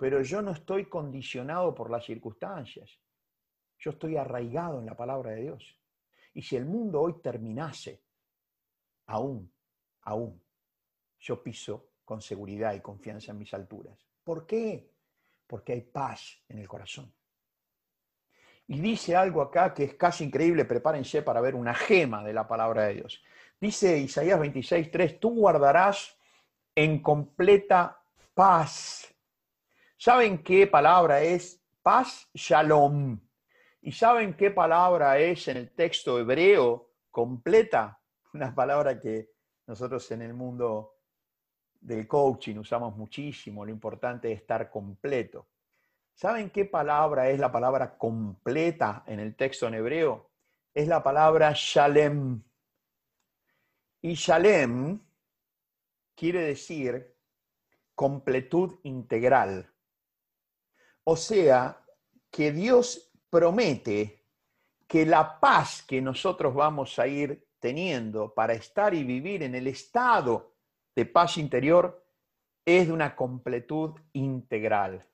pero 0.02 0.20
yo 0.20 0.42
no 0.42 0.50
estoy 0.50 0.86
condicionado 0.86 1.72
por 1.72 1.88
las 1.88 2.04
circunstancias. 2.04 2.98
Yo 3.78 3.92
estoy 3.92 4.16
arraigado 4.16 4.80
en 4.80 4.86
la 4.86 4.96
palabra 4.96 5.30
de 5.30 5.42
Dios. 5.42 5.78
Y 6.34 6.42
si 6.42 6.56
el 6.56 6.66
mundo 6.66 7.00
hoy 7.00 7.20
terminase, 7.22 8.02
aún, 9.06 9.48
aún, 10.00 10.42
yo 11.20 11.40
piso 11.40 11.90
con 12.04 12.20
seguridad 12.20 12.74
y 12.74 12.80
confianza 12.80 13.30
en 13.30 13.38
mis 13.38 13.54
alturas. 13.54 13.96
¿Por 14.24 14.44
qué? 14.44 14.90
Porque 15.46 15.74
hay 15.74 15.82
paz 15.82 16.36
en 16.48 16.58
el 16.58 16.66
corazón. 16.66 17.14
Y 18.66 18.80
dice 18.80 19.14
algo 19.14 19.40
acá 19.40 19.72
que 19.72 19.84
es 19.84 19.94
casi 19.94 20.24
increíble, 20.24 20.64
prepárense 20.64 21.22
para 21.22 21.40
ver 21.40 21.54
una 21.54 21.74
gema 21.74 22.24
de 22.24 22.32
la 22.32 22.48
palabra 22.48 22.86
de 22.86 22.94
Dios. 22.94 23.22
Dice 23.60 23.96
Isaías 23.98 24.40
26, 24.40 24.90
3, 24.90 25.20
tú 25.20 25.30
guardarás 25.30 26.18
en 26.74 27.00
completa 27.00 28.02
paz. 28.34 29.11
¿Saben 30.04 30.42
qué 30.42 30.66
palabra 30.66 31.22
es 31.22 31.62
paz? 31.80 32.28
Shalom. 32.34 33.20
¿Y 33.82 33.92
saben 33.92 34.34
qué 34.34 34.50
palabra 34.50 35.16
es 35.20 35.46
en 35.46 35.58
el 35.58 35.70
texto 35.76 36.18
hebreo 36.18 36.90
completa? 37.08 38.00
Una 38.34 38.52
palabra 38.52 38.98
que 38.98 39.30
nosotros 39.64 40.10
en 40.10 40.22
el 40.22 40.34
mundo 40.34 40.96
del 41.80 42.08
coaching 42.08 42.56
usamos 42.56 42.96
muchísimo. 42.96 43.64
Lo 43.64 43.70
importante 43.70 44.32
es 44.32 44.40
estar 44.40 44.68
completo. 44.72 45.46
¿Saben 46.12 46.50
qué 46.50 46.64
palabra 46.64 47.30
es 47.30 47.38
la 47.38 47.52
palabra 47.52 47.96
completa 47.96 49.04
en 49.06 49.20
el 49.20 49.36
texto 49.36 49.68
en 49.68 49.74
hebreo? 49.74 50.32
Es 50.74 50.88
la 50.88 51.00
palabra 51.00 51.52
shalem. 51.54 52.42
Y 54.00 54.14
Shalem 54.14 55.00
quiere 56.16 56.40
decir 56.40 57.14
completud 57.94 58.80
integral. 58.82 59.71
O 61.04 61.16
sea, 61.16 61.80
que 62.30 62.52
Dios 62.52 63.12
promete 63.28 64.24
que 64.86 65.06
la 65.06 65.40
paz 65.40 65.82
que 65.82 66.00
nosotros 66.00 66.54
vamos 66.54 66.98
a 66.98 67.06
ir 67.06 67.48
teniendo 67.58 68.34
para 68.34 68.52
estar 68.52 68.92
y 68.94 69.04
vivir 69.04 69.42
en 69.42 69.54
el 69.54 69.66
estado 69.66 70.54
de 70.94 71.06
paz 71.06 71.38
interior 71.38 72.04
es 72.64 72.86
de 72.86 72.92
una 72.92 73.16
completud 73.16 73.98
integral. 74.12 75.04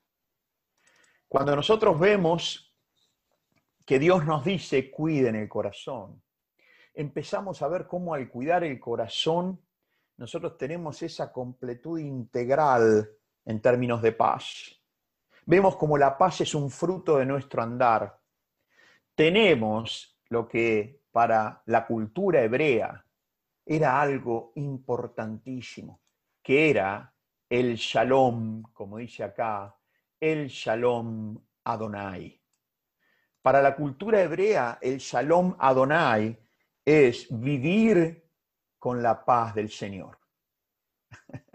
Cuando 1.28 1.55
nosotros 1.55 1.99
vemos 1.99 2.74
que 3.84 3.99
Dios 3.99 4.24
nos 4.24 4.45
dice, 4.45 4.91
cuiden 4.91 5.36
el 5.36 5.49
corazón, 5.49 6.22
empezamos 6.95 7.62
a 7.62 7.68
ver 7.68 7.86
cómo 7.86 8.14
al 8.14 8.28
cuidar 8.28 8.64
el 8.64 8.80
corazón, 8.80 9.61
nosotros 10.16 10.59
tenemos 10.59 11.03
esa 11.03 11.32
completud 11.32 11.99
integral 11.99 13.09
en 13.45 13.62
términos 13.62 14.03
de 14.03 14.12
paz. 14.12 14.77
Vemos 15.51 15.76
como 15.76 15.96
la 15.96 16.18
paz 16.18 16.42
es 16.42 16.55
un 16.55 16.70
fruto 16.70 17.16
de 17.16 17.24
nuestro 17.24 17.62
andar. 17.62 18.20
Tenemos 19.14 20.20
lo 20.28 20.46
que 20.46 21.05
para 21.11 21.62
la 21.64 21.86
cultura 21.86 22.42
hebrea 22.42 23.03
era 23.64 23.99
algo 23.99 24.53
importantísimo, 24.57 26.03
que 26.42 26.68
era 26.68 27.14
el 27.49 27.76
shalom, 27.76 28.62
como 28.74 28.99
dice 28.99 29.24
acá, 29.24 29.74
el 30.20 30.49
shalom 30.49 31.42
Adonai. 31.64 32.38
Para 33.40 33.62
la 33.62 33.74
cultura 33.74 34.20
hebrea, 34.20 34.78
el 34.82 34.99
shalom 34.99 35.57
Adonai 35.59 36.38
es 36.84 37.26
vivir 37.30 38.22
con 38.78 39.03
la 39.03 39.24
paz 39.24 39.55
del 39.55 39.70
Señor. 39.70 40.18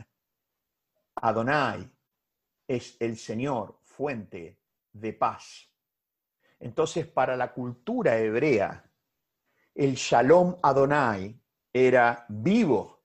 Adonai 1.17 1.87
es 2.67 2.97
el 2.99 3.17
Señor, 3.17 3.82
fuente 3.95 4.59
de 4.91 5.13
paz. 5.13 5.69
Entonces, 6.59 7.07
para 7.07 7.35
la 7.35 7.53
cultura 7.53 8.17
hebrea, 8.17 8.89
el 9.75 9.95
Shalom 9.95 10.57
Adonai 10.61 11.39
era 11.71 12.25
vivo, 12.29 13.03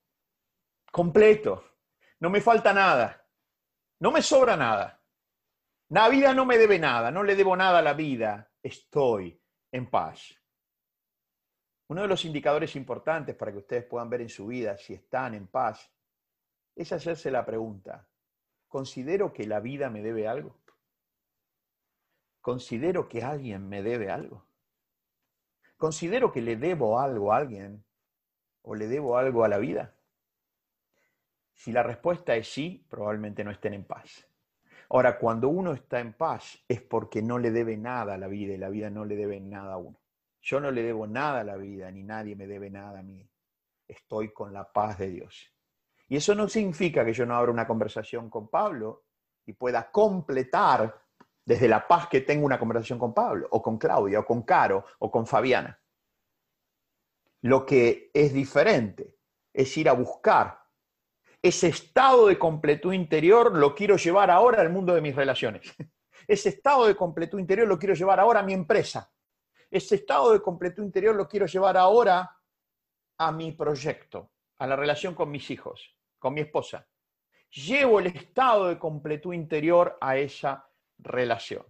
completo, 0.91 1.64
no 2.20 2.30
me 2.30 2.41
falta 2.41 2.72
nada, 2.72 3.26
no 4.01 4.11
me 4.11 4.22
sobra 4.22 4.57
nada. 4.57 5.03
La 5.91 6.09
vida 6.09 6.34
no 6.34 6.45
me 6.45 6.59
debe 6.59 6.78
nada, 6.78 7.11
no 7.11 7.22
le 7.22 7.34
debo 7.34 7.57
nada 7.57 7.78
a 7.78 7.82
la 7.82 7.95
vida, 7.95 8.51
estoy 8.62 9.41
en 9.72 9.89
paz. 9.89 10.34
Uno 11.89 12.03
de 12.03 12.09
los 12.09 12.24
indicadores 12.26 12.76
importantes 12.76 13.34
para 13.34 13.51
que 13.51 13.59
ustedes 13.59 13.84
puedan 13.84 14.11
ver 14.11 14.20
en 14.20 14.28
su 14.28 14.47
vida 14.47 14.76
si 14.76 14.93
están 14.93 15.34
en 15.34 15.47
paz 15.47 15.91
es 16.76 16.93
hacerse 16.93 17.30
la 17.30 17.45
pregunta, 17.45 18.07
¿considero 18.68 19.32
que 19.32 19.47
la 19.47 19.61
vida 19.61 19.89
me 19.89 20.03
debe 20.03 20.28
algo? 20.28 20.61
¿Considero 22.49 23.11
que 23.11 23.22
alguien 23.22 23.68
me 23.68 23.82
debe 23.82 24.11
algo? 24.11 24.42
¿Considero 25.76 26.32
que 26.32 26.40
le 26.40 26.57
debo 26.57 26.99
algo 26.99 27.30
a 27.30 27.36
alguien 27.36 27.84
o 28.62 28.74
le 28.74 28.86
debo 28.86 29.18
algo 29.18 29.44
a 29.44 29.49
la 29.49 29.59
vida? 29.59 29.92
Si 31.53 31.72
la 31.72 31.82
respuesta 31.82 32.34
es 32.36 32.51
sí, 32.51 32.86
probablemente 32.88 33.44
no 33.44 33.51
estén 33.51 33.74
en 33.74 33.84
paz. 33.84 34.26
Ahora, 34.88 35.18
cuando 35.18 35.51
uno 35.51 35.74
está 35.74 36.01
en 36.01 36.14
paz 36.14 36.64
es 36.66 36.80
porque 36.80 37.20
no 37.20 37.38
le 37.38 37.51
debe 37.51 37.76
nada 37.76 38.14
a 38.14 38.16
la 38.16 38.28
vida 38.28 38.55
y 38.55 38.57
la 38.57 38.70
vida 38.70 38.88
no 38.88 39.05
le 39.05 39.16
debe 39.16 39.38
nada 39.40 39.74
a 39.74 39.76
uno. 39.76 40.01
Yo 40.40 40.59
no 40.59 40.70
le 40.70 40.82
debo 40.82 41.07
nada 41.07 41.40
a 41.40 41.44
la 41.44 41.59
vida, 41.59 41.90
ni 41.90 42.03
nadie 42.03 42.34
me 42.34 42.46
debe 42.46 42.70
nada 42.70 43.01
a 43.01 43.03
mí. 43.03 43.28
Estoy 43.86 44.32
con 44.32 44.55
la 44.55 44.72
paz 44.72 44.96
de 44.96 45.11
Dios. 45.11 45.53
Y 46.09 46.16
eso 46.16 46.34
no 46.34 46.49
significa 46.49 47.05
que 47.05 47.12
yo 47.12 47.26
no 47.26 47.36
abra 47.36 47.53
una 47.53 47.66
conversación 47.66 48.30
con 48.30 48.49
Pablo 48.49 49.05
y 49.44 49.53
pueda 49.53 49.90
completar 49.90 51.07
desde 51.49 51.66
la 51.66 51.88
paz 51.88 52.09
que 52.09 52.20
tengo 52.20 52.44
una 52.44 52.59
conversación 52.59 52.99
con 52.99 53.14
Pablo, 53.14 53.49
o 53.51 53.62
con 53.62 53.78
Claudia, 53.78 54.20
o 54.20 54.24
con 54.24 54.42
Caro, 54.42 54.84
o 54.99 55.11
con 55.11 55.26
Fabiana. 55.26 55.80
Lo 57.42 57.64
que 57.64 58.11
es 58.12 58.32
diferente 58.32 59.16
es 59.53 59.76
ir 59.76 59.88
a 59.88 59.92
buscar 59.92 60.61
ese 61.40 61.68
estado 61.68 62.26
de 62.26 62.38
completud 62.38 62.92
interior, 62.92 63.57
lo 63.57 63.74
quiero 63.74 63.96
llevar 63.96 64.30
ahora 64.30 64.61
al 64.61 64.70
mundo 64.70 64.94
de 64.94 65.01
mis 65.01 65.16
relaciones. 65.16 65.62
Ese 66.26 66.51
estado 66.51 66.86
de 66.86 66.94
completud 66.94 67.38
interior 67.38 67.66
lo 67.66 67.78
quiero 67.78 67.94
llevar 67.94 68.20
ahora 68.20 68.40
a 68.40 68.42
mi 68.42 68.53
empresa 68.53 69.11
ese 69.70 69.96
estado 69.96 70.32
de 70.32 70.40
completud 70.40 70.82
interior 70.82 71.14
lo 71.14 71.28
quiero 71.28 71.46
llevar 71.46 71.76
ahora 71.76 72.36
a 73.18 73.32
mi 73.32 73.53
proyecto, 73.53 74.30
a 74.59 74.66
la 74.66 74.76
relación 74.76 75.14
con 75.14 75.30
mis 75.30 75.51
hijos, 75.51 75.94
con 76.18 76.34
mi 76.34 76.40
esposa. 76.40 76.88
Llevo 77.51 77.99
el 77.99 78.07
estado 78.07 78.68
de 78.68 78.78
completud 78.78 79.34
interior 79.34 79.99
a 80.01 80.16
esa 80.16 80.67
relación. 80.99 81.64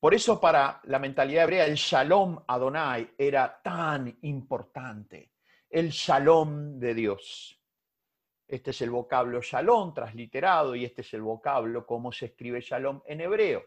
Por 0.00 0.14
eso 0.14 0.40
para 0.40 0.80
la 0.84 0.98
mentalidad 0.98 1.44
hebrea 1.44 1.64
el 1.64 1.76
shalom 1.76 2.38
Adonai 2.46 3.14
era 3.16 3.60
tan 3.62 4.18
importante, 4.22 5.32
el 5.70 5.90
shalom 5.90 6.78
de 6.78 6.94
Dios. 6.94 7.58
Este 8.46 8.70
es 8.72 8.82
el 8.82 8.90
vocablo 8.90 9.40
shalom 9.40 9.94
transliterado 9.94 10.74
y 10.74 10.84
este 10.84 11.00
es 11.00 11.14
el 11.14 11.22
vocablo 11.22 11.86
cómo 11.86 12.12
se 12.12 12.26
escribe 12.26 12.60
shalom 12.60 13.02
en 13.06 13.22
hebreo. 13.22 13.64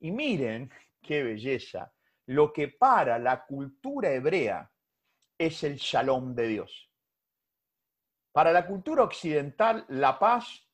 Y 0.00 0.10
miren 0.10 0.70
qué 1.00 1.22
belleza 1.22 1.92
lo 2.26 2.52
que 2.52 2.68
para 2.68 3.18
la 3.18 3.44
cultura 3.44 4.12
hebrea 4.12 4.70
es 5.38 5.64
el 5.64 5.76
shalom 5.76 6.34
de 6.34 6.46
Dios. 6.46 6.90
Para 8.32 8.52
la 8.52 8.66
cultura 8.66 9.02
occidental, 9.02 9.84
la 9.88 10.18
paz 10.18 10.69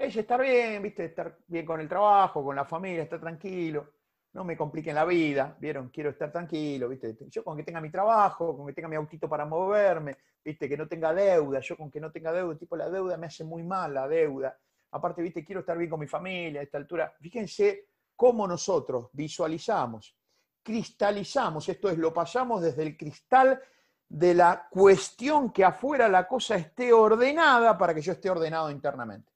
es 0.00 0.16
estar 0.16 0.40
bien, 0.40 0.82
¿viste? 0.82 1.04
estar 1.04 1.38
bien 1.46 1.66
con 1.66 1.80
el 1.80 1.88
trabajo, 1.88 2.44
con 2.44 2.56
la 2.56 2.64
familia, 2.64 3.02
estar 3.02 3.20
tranquilo, 3.20 3.92
no 4.32 4.44
me 4.44 4.56
compliquen 4.56 4.94
la 4.94 5.04
vida, 5.04 5.56
¿vieron? 5.58 5.88
Quiero 5.88 6.10
estar 6.10 6.30
tranquilo, 6.30 6.88
¿viste? 6.88 7.16
Yo 7.28 7.42
con 7.44 7.56
que 7.56 7.64
tenga 7.64 7.80
mi 7.80 7.90
trabajo, 7.90 8.56
con 8.56 8.66
que 8.66 8.72
tenga 8.72 8.88
mi 8.88 8.96
autito 8.96 9.28
para 9.28 9.44
moverme, 9.44 10.16
¿viste? 10.44 10.68
Que 10.68 10.76
no 10.76 10.86
tenga 10.86 11.12
deuda, 11.12 11.60
yo 11.60 11.76
con 11.76 11.90
que 11.90 12.00
no 12.00 12.10
tenga 12.10 12.32
deuda, 12.32 12.56
tipo 12.56 12.76
la 12.76 12.88
deuda 12.88 13.16
me 13.16 13.26
hace 13.26 13.44
muy 13.44 13.62
mal 13.62 13.94
la 13.94 14.06
deuda. 14.06 14.56
Aparte, 14.92 15.22
¿viste? 15.22 15.44
Quiero 15.44 15.60
estar 15.60 15.76
bien 15.76 15.90
con 15.90 16.00
mi 16.00 16.06
familia 16.06 16.60
a 16.60 16.64
esta 16.64 16.78
altura. 16.78 17.12
Fíjense 17.20 17.86
cómo 18.16 18.46
nosotros 18.46 19.08
visualizamos 19.12 20.16
cristalizamos, 20.62 21.68
esto 21.68 21.90
es, 21.90 21.98
lo 21.98 22.12
pasamos 22.12 22.62
desde 22.62 22.82
el 22.82 22.96
cristal 22.96 23.60
de 24.08 24.34
la 24.34 24.68
cuestión 24.70 25.52
que 25.52 25.64
afuera 25.64 26.08
la 26.08 26.26
cosa 26.26 26.56
esté 26.56 26.92
ordenada 26.92 27.78
para 27.78 27.94
que 27.94 28.00
yo 28.00 28.12
esté 28.12 28.28
ordenado 28.28 28.70
internamente. 28.70 29.29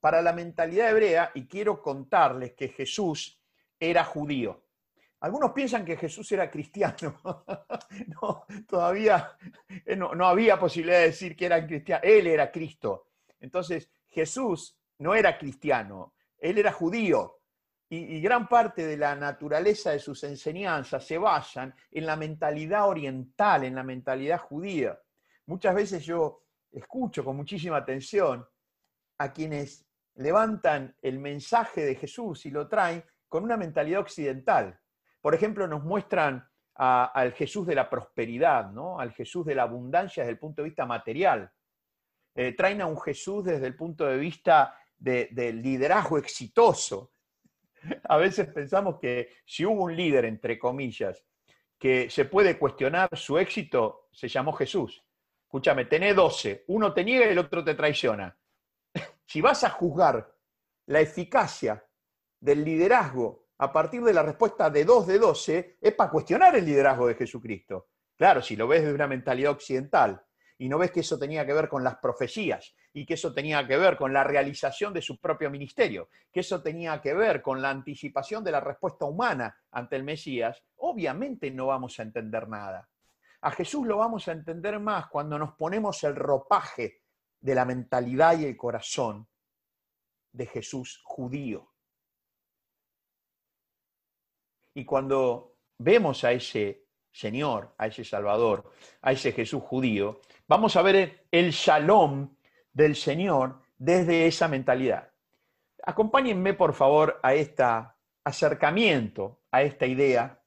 Para 0.00 0.22
la 0.22 0.32
mentalidad 0.32 0.90
hebrea, 0.90 1.30
y 1.34 1.46
quiero 1.46 1.82
contarles 1.82 2.54
que 2.54 2.68
Jesús 2.68 3.40
era 3.78 4.04
judío. 4.04 4.64
Algunos 5.20 5.52
piensan 5.52 5.84
que 5.84 5.96
Jesús 5.96 6.30
era 6.32 6.50
cristiano. 6.50 7.20
no, 8.22 8.44
todavía 8.68 9.32
eh, 9.84 9.96
no, 9.96 10.14
no 10.14 10.26
había 10.26 10.58
posibilidad 10.58 10.98
de 10.98 11.06
decir 11.06 11.36
que 11.36 11.46
era 11.46 11.66
cristiano. 11.66 12.02
Él 12.04 12.28
era 12.28 12.50
Cristo. 12.52 13.08
Entonces, 13.40 13.90
Jesús 14.06 14.78
no 14.98 15.14
era 15.14 15.36
cristiano, 15.38 16.14
él 16.38 16.58
era 16.58 16.72
judío 16.72 17.38
y, 17.90 18.20
gran 18.20 18.48
parte 18.48 18.86
de 18.86 18.98
la 18.98 19.14
naturaleza 19.16 19.92
de 19.92 19.98
sus 19.98 20.22
enseñanzas 20.24 21.06
se 21.06 21.16
basan 21.16 21.74
en 21.90 22.04
la 22.04 22.16
mentalidad 22.16 22.86
oriental, 22.86 23.64
en 23.64 23.74
la 23.74 23.82
mentalidad 23.82 24.38
judía. 24.38 24.98
Muchas 25.46 25.74
veces 25.74 26.04
yo 26.04 26.44
escucho 26.70 27.24
con 27.24 27.36
muchísima 27.36 27.78
atención 27.78 28.46
a 29.16 29.32
quienes 29.32 29.86
levantan 30.18 30.94
el 31.02 31.18
mensaje 31.18 31.84
de 31.84 31.94
Jesús 31.94 32.44
y 32.46 32.50
lo 32.50 32.68
traen 32.68 33.04
con 33.28 33.44
una 33.44 33.56
mentalidad 33.56 34.00
occidental. 34.00 34.78
Por 35.20 35.34
ejemplo, 35.34 35.66
nos 35.66 35.84
muestran 35.84 36.48
al 36.74 37.32
Jesús 37.32 37.66
de 37.66 37.74
la 37.74 37.90
prosperidad, 37.90 38.70
¿no? 38.70 39.00
al 39.00 39.12
Jesús 39.12 39.44
de 39.46 39.54
la 39.54 39.64
abundancia 39.64 40.22
desde 40.22 40.32
el 40.32 40.38
punto 40.38 40.62
de 40.62 40.68
vista 40.68 40.86
material. 40.86 41.50
Eh, 42.34 42.52
traen 42.52 42.80
a 42.80 42.86
un 42.86 43.00
Jesús 43.00 43.44
desde 43.44 43.66
el 43.66 43.74
punto 43.74 44.06
de 44.06 44.16
vista 44.16 44.76
del 44.96 45.62
liderazgo 45.62 46.18
exitoso, 46.18 47.12
a 48.08 48.16
veces 48.16 48.48
pensamos 48.48 48.98
que 49.00 49.30
si 49.44 49.64
hubo 49.64 49.84
un 49.84 49.96
líder, 49.96 50.24
entre 50.24 50.58
comillas, 50.58 51.24
que 51.78 52.10
se 52.10 52.24
puede 52.24 52.58
cuestionar 52.58 53.08
su 53.16 53.38
éxito, 53.38 54.08
se 54.12 54.28
llamó 54.28 54.52
Jesús. 54.52 55.04
Escúchame, 55.44 55.84
tenés 55.84 56.14
12, 56.16 56.64
uno 56.68 56.92
te 56.92 57.04
niega 57.04 57.26
y 57.26 57.30
el 57.30 57.38
otro 57.38 57.64
te 57.64 57.74
traiciona. 57.74 58.36
Si 59.28 59.42
vas 59.42 59.62
a 59.62 59.68
juzgar 59.68 60.34
la 60.86 61.00
eficacia 61.00 61.84
del 62.40 62.64
liderazgo 62.64 63.48
a 63.58 63.70
partir 63.70 64.02
de 64.02 64.14
la 64.14 64.22
respuesta 64.22 64.70
de 64.70 64.86
2 64.86 65.06
de 65.06 65.18
12, 65.18 65.78
es 65.82 65.92
para 65.92 66.10
cuestionar 66.10 66.56
el 66.56 66.64
liderazgo 66.64 67.06
de 67.06 67.14
Jesucristo. 67.14 67.88
Claro, 68.16 68.40
si 68.40 68.56
lo 68.56 68.66
ves 68.66 68.80
desde 68.80 68.94
una 68.94 69.06
mentalidad 69.06 69.52
occidental 69.52 70.24
y 70.56 70.70
no 70.70 70.78
ves 70.78 70.92
que 70.92 71.00
eso 71.00 71.18
tenía 71.18 71.44
que 71.44 71.52
ver 71.52 71.68
con 71.68 71.84
las 71.84 71.98
profecías 71.98 72.74
y 72.94 73.04
que 73.04 73.14
eso 73.14 73.34
tenía 73.34 73.66
que 73.66 73.76
ver 73.76 73.98
con 73.98 74.14
la 74.14 74.24
realización 74.24 74.94
de 74.94 75.02
su 75.02 75.20
propio 75.20 75.50
ministerio, 75.50 76.08
que 76.32 76.40
eso 76.40 76.62
tenía 76.62 76.98
que 77.02 77.12
ver 77.12 77.42
con 77.42 77.60
la 77.60 77.68
anticipación 77.68 78.42
de 78.42 78.52
la 78.52 78.60
respuesta 78.60 79.04
humana 79.04 79.54
ante 79.72 79.96
el 79.96 80.04
Mesías, 80.04 80.64
obviamente 80.76 81.50
no 81.50 81.66
vamos 81.66 82.00
a 82.00 82.02
entender 82.02 82.48
nada. 82.48 82.88
A 83.42 83.50
Jesús 83.50 83.86
lo 83.86 83.98
vamos 83.98 84.26
a 84.26 84.32
entender 84.32 84.80
más 84.80 85.08
cuando 85.08 85.38
nos 85.38 85.52
ponemos 85.52 86.02
el 86.04 86.16
ropaje 86.16 87.02
de 87.40 87.54
la 87.54 87.64
mentalidad 87.64 88.38
y 88.38 88.44
el 88.44 88.56
corazón 88.56 89.28
de 90.32 90.46
Jesús 90.46 91.00
judío. 91.04 91.72
Y 94.74 94.84
cuando 94.84 95.56
vemos 95.78 96.24
a 96.24 96.32
ese 96.32 96.86
Señor, 97.10 97.74
a 97.78 97.88
ese 97.88 98.04
Salvador, 98.04 98.72
a 99.02 99.12
ese 99.12 99.32
Jesús 99.32 99.62
judío, 99.62 100.20
vamos 100.46 100.76
a 100.76 100.82
ver 100.82 101.26
el 101.30 101.50
shalom 101.50 102.36
del 102.72 102.94
Señor 102.94 103.62
desde 103.76 104.26
esa 104.26 104.46
mentalidad. 104.46 105.10
Acompáñenme, 105.82 106.54
por 106.54 106.74
favor, 106.74 107.18
a 107.22 107.34
este 107.34 107.64
acercamiento, 108.24 109.42
a 109.50 109.62
esta 109.62 109.86
idea 109.86 110.40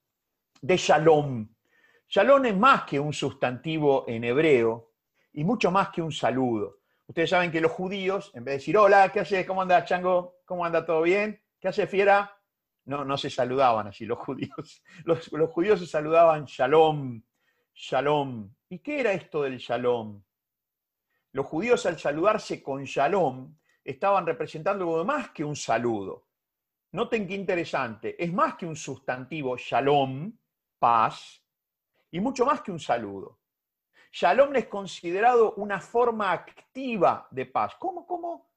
de 0.61 0.77
shalom. 0.77 1.49
Shalom 2.07 2.45
es 2.45 2.55
más 2.55 2.83
que 2.83 2.99
un 2.99 3.13
sustantivo 3.13 4.05
en 4.07 4.23
hebreo 4.23 4.91
y 5.33 5.43
mucho 5.43 5.71
más 5.71 5.89
que 5.89 6.01
un 6.01 6.11
saludo. 6.11 6.80
Ustedes 7.11 7.29
saben 7.29 7.51
que 7.51 7.59
los 7.59 7.73
judíos, 7.73 8.31
en 8.35 8.45
vez 8.45 8.53
de 8.53 8.57
decir, 8.59 8.77
hola, 8.77 9.09
¿qué 9.09 9.19
haces? 9.19 9.45
¿Cómo 9.45 9.61
anda, 9.61 9.83
chango? 9.83 10.37
¿Cómo 10.45 10.63
anda 10.63 10.85
todo 10.85 11.01
bien? 11.01 11.43
¿Qué 11.59 11.67
hace, 11.67 11.85
fiera? 11.85 12.39
no, 12.85 13.03
no 13.03 13.17
se 13.17 13.29
saludaban 13.29 13.87
así 13.87 14.05
los 14.05 14.17
judíos. 14.17 14.81
Los, 15.03 15.29
los 15.33 15.49
judíos 15.49 15.81
se 15.81 15.87
saludaban 15.87 16.45
shalom, 16.45 17.21
shalom. 17.75 18.49
¿Y 18.69 18.79
qué 18.79 19.01
era 19.01 19.11
esto 19.11 19.41
del 19.41 19.57
shalom? 19.57 20.23
Los 21.33 21.45
judíos 21.47 21.85
al 21.85 21.99
saludarse 21.99 22.63
con 22.63 22.85
shalom 22.85 23.57
estaban 23.83 24.25
representando 24.25 24.85
algo 24.85 25.03
más 25.03 25.31
que 25.31 25.43
un 25.43 25.57
saludo. 25.57 26.29
Noten 26.93 27.27
qué 27.27 27.33
interesante, 27.33 28.15
es 28.23 28.31
más 28.31 28.55
que 28.55 28.65
un 28.65 28.77
sustantivo 28.77 29.57
shalom, 29.57 30.31
paz, 30.79 31.43
y 32.09 32.21
mucho 32.21 32.45
más 32.45 32.61
que 32.61 32.71
un 32.71 32.79
saludo. 32.79 33.40
Shalom 34.11 34.53
es 34.57 34.67
considerado 34.67 35.53
una 35.53 35.79
forma 35.79 36.33
activa 36.33 37.27
de 37.31 37.45
paz. 37.45 37.75
¿Cómo, 37.79 38.49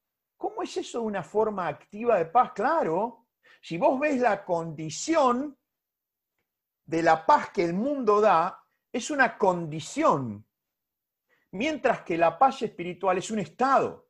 es 0.62 0.76
eso 0.76 1.02
una 1.02 1.22
forma 1.22 1.68
activa 1.68 2.18
de 2.18 2.26
paz? 2.26 2.52
Claro, 2.52 3.28
si 3.62 3.78
vos 3.78 4.00
ves 4.00 4.20
la 4.20 4.44
condición 4.44 5.56
de 6.84 7.02
la 7.02 7.24
paz 7.24 7.50
que 7.50 7.64
el 7.64 7.72
mundo 7.72 8.20
da, 8.20 8.62
es 8.92 9.10
una 9.10 9.38
condición, 9.38 10.44
mientras 11.52 12.02
que 12.02 12.18
la 12.18 12.36
paz 12.36 12.62
espiritual 12.62 13.18
es 13.18 13.30
un 13.30 13.38
estado. 13.38 14.08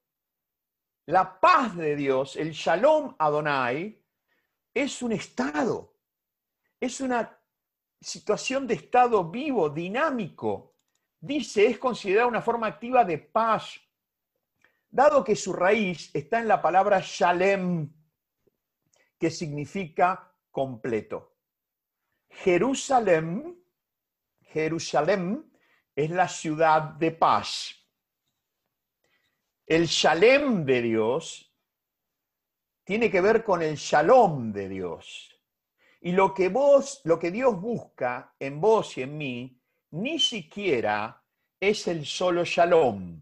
La 1.06 1.38
paz 1.38 1.76
de 1.76 1.94
Dios, 1.94 2.36
el 2.36 2.52
Shalom 2.52 3.14
Adonai, 3.18 4.02
es 4.72 5.02
un 5.02 5.12
estado, 5.12 5.94
es 6.80 7.02
una 7.02 7.38
situación 8.00 8.66
de 8.66 8.74
estado 8.74 9.30
vivo, 9.30 9.68
dinámico. 9.68 10.73
Dice, 11.24 11.64
es 11.64 11.78
considerada 11.78 12.26
una 12.26 12.42
forma 12.42 12.66
activa 12.66 13.02
de 13.02 13.16
paz, 13.16 13.80
dado 14.90 15.24
que 15.24 15.34
su 15.34 15.54
raíz 15.54 16.14
está 16.14 16.38
en 16.38 16.46
la 16.46 16.60
palabra 16.60 17.00
Shalem, 17.02 17.90
que 19.18 19.30
significa 19.30 20.30
completo. 20.50 21.32
Jerusalén, 22.28 23.58
Jerusalén 24.42 25.50
es 25.96 26.10
la 26.10 26.28
ciudad 26.28 26.82
de 26.82 27.12
paz. 27.12 27.74
El 29.64 29.86
Shalem 29.86 30.66
de 30.66 30.82
Dios 30.82 31.50
tiene 32.84 33.10
que 33.10 33.22
ver 33.22 33.42
con 33.42 33.62
el 33.62 33.76
Shalom 33.76 34.52
de 34.52 34.68
Dios. 34.68 35.40
Y 36.02 36.12
lo 36.12 36.34
que 36.34 36.50
lo 36.50 37.18
que 37.18 37.30
Dios 37.30 37.58
busca 37.58 38.34
en 38.38 38.60
vos 38.60 38.98
y 38.98 39.02
en 39.02 39.16
mí, 39.16 39.63
ni 39.94 40.18
siquiera 40.18 41.22
es 41.58 41.88
el 41.88 42.06
solo 42.06 42.44
Shalom. 42.44 43.20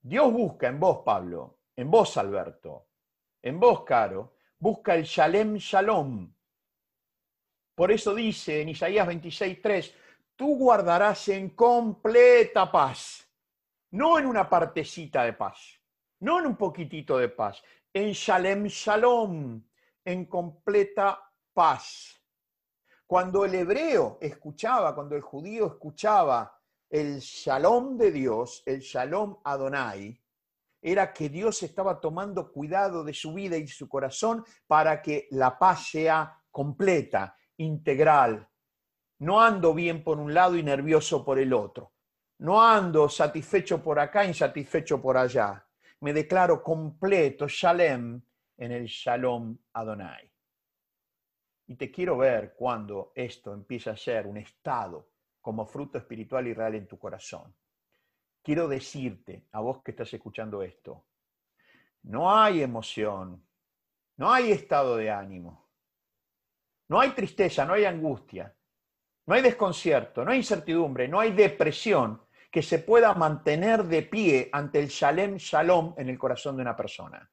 Dios 0.00 0.32
busca 0.32 0.68
en 0.68 0.80
vos, 0.80 1.02
Pablo, 1.04 1.58
en 1.76 1.90
vos, 1.90 2.16
Alberto, 2.16 2.88
en 3.40 3.60
vos, 3.60 3.84
Caro, 3.84 4.34
busca 4.58 4.94
el 4.94 5.04
Shalem 5.04 5.56
Shalom. 5.56 6.32
Por 7.74 7.90
eso 7.90 8.14
dice 8.14 8.62
en 8.62 8.70
Isaías 8.70 9.06
26:3, 9.06 9.94
tú 10.36 10.56
guardarás 10.56 11.28
en 11.28 11.50
completa 11.50 12.70
paz 12.70 13.28
no 13.92 14.18
en 14.18 14.26
una 14.26 14.48
partecita 14.48 15.24
de 15.24 15.34
paz, 15.34 15.80
no 16.20 16.40
en 16.40 16.46
un 16.46 16.56
poquitito 16.56 17.18
de 17.18 17.28
paz, 17.28 17.62
en 17.92 18.12
Shalem 18.12 18.64
Shalom, 18.64 19.62
en 20.04 20.24
completa 20.26 21.18
paz. 21.52 22.21
Cuando 23.12 23.44
el 23.44 23.54
hebreo 23.54 24.16
escuchaba, 24.22 24.94
cuando 24.94 25.14
el 25.14 25.20
judío 25.20 25.66
escuchaba 25.66 26.58
el 26.88 27.18
Shalom 27.18 27.98
de 27.98 28.10
Dios, 28.10 28.62
el 28.64 28.80
Shalom 28.80 29.36
Adonai, 29.44 30.18
era 30.80 31.12
que 31.12 31.28
Dios 31.28 31.62
estaba 31.62 32.00
tomando 32.00 32.50
cuidado 32.50 33.04
de 33.04 33.12
su 33.12 33.34
vida 33.34 33.58
y 33.58 33.68
su 33.68 33.86
corazón 33.86 34.42
para 34.66 35.02
que 35.02 35.28
la 35.32 35.58
paz 35.58 35.88
sea 35.90 36.42
completa, 36.50 37.36
integral. 37.58 38.48
No 39.18 39.42
ando 39.42 39.74
bien 39.74 40.02
por 40.02 40.18
un 40.18 40.32
lado 40.32 40.56
y 40.56 40.62
nervioso 40.62 41.22
por 41.22 41.38
el 41.38 41.52
otro. 41.52 41.92
No 42.38 42.62
ando 42.62 43.10
satisfecho 43.10 43.82
por 43.82 44.00
acá, 44.00 44.24
insatisfecho 44.24 45.02
por 45.02 45.18
allá. 45.18 45.62
Me 46.00 46.14
declaro 46.14 46.62
completo, 46.62 47.46
shalem, 47.46 48.22
en 48.56 48.72
el 48.72 48.86
shalom 48.86 49.54
Adonai. 49.74 50.31
Y 51.72 51.76
te 51.76 51.90
quiero 51.90 52.18
ver 52.18 52.52
cuando 52.54 53.12
esto 53.14 53.54
empieza 53.54 53.92
a 53.92 53.96
ser 53.96 54.26
un 54.26 54.36
estado 54.36 55.08
como 55.40 55.64
fruto 55.64 55.96
espiritual 55.96 56.46
y 56.46 56.52
real 56.52 56.74
en 56.74 56.86
tu 56.86 56.98
corazón. 56.98 57.56
Quiero 58.42 58.68
decirte, 58.68 59.46
a 59.52 59.60
vos 59.60 59.82
que 59.82 59.92
estás 59.92 60.12
escuchando 60.12 60.62
esto, 60.62 61.06
no 62.02 62.30
hay 62.30 62.60
emoción, 62.60 63.42
no 64.18 64.30
hay 64.30 64.52
estado 64.52 64.98
de 64.98 65.10
ánimo, 65.10 65.70
no 66.88 67.00
hay 67.00 67.12
tristeza, 67.12 67.64
no 67.64 67.72
hay 67.72 67.86
angustia, 67.86 68.54
no 69.24 69.34
hay 69.34 69.40
desconcierto, 69.40 70.26
no 70.26 70.32
hay 70.32 70.40
incertidumbre, 70.40 71.08
no 71.08 71.20
hay 71.20 71.32
depresión 71.32 72.20
que 72.50 72.60
se 72.60 72.80
pueda 72.80 73.14
mantener 73.14 73.84
de 73.84 74.02
pie 74.02 74.50
ante 74.52 74.78
el 74.78 74.88
Shalem 74.88 75.36
Shalom 75.36 75.94
en 75.96 76.10
el 76.10 76.18
corazón 76.18 76.54
de 76.56 76.60
una 76.60 76.76
persona. 76.76 77.30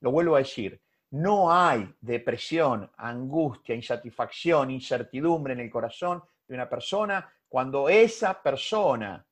Lo 0.00 0.10
vuelvo 0.10 0.36
a 0.36 0.40
decir, 0.40 0.78
no 1.12 1.52
hay 1.52 1.94
depresión, 2.00 2.90
angustia, 2.96 3.74
insatisfacción, 3.74 4.70
incertidumbre 4.70 5.52
en 5.52 5.60
el 5.60 5.70
corazón 5.70 6.22
de 6.46 6.54
una 6.54 6.68
persona 6.68 7.30
cuando 7.48 7.88
esa 7.88 8.42
persona 8.42 9.24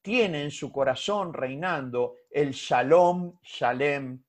tiene 0.00 0.42
en 0.42 0.50
su 0.50 0.72
corazón 0.72 1.34
reinando 1.34 2.16
el 2.30 2.52
Shalom 2.52 3.38
Shalem, 3.42 4.22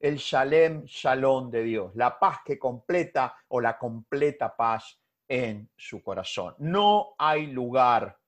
el 0.00 0.16
Shalem 0.16 0.84
Shalom 0.84 1.50
de 1.50 1.62
Dios, 1.64 1.94
la 1.96 2.18
paz 2.18 2.38
que 2.42 2.58
completa 2.58 3.36
o 3.48 3.60
la 3.60 3.76
completa 3.76 4.56
paz 4.56 4.98
en 5.28 5.68
su 5.76 6.02
corazón. 6.02 6.54
No 6.60 7.14
hay 7.18 7.48
lugar 7.48 8.18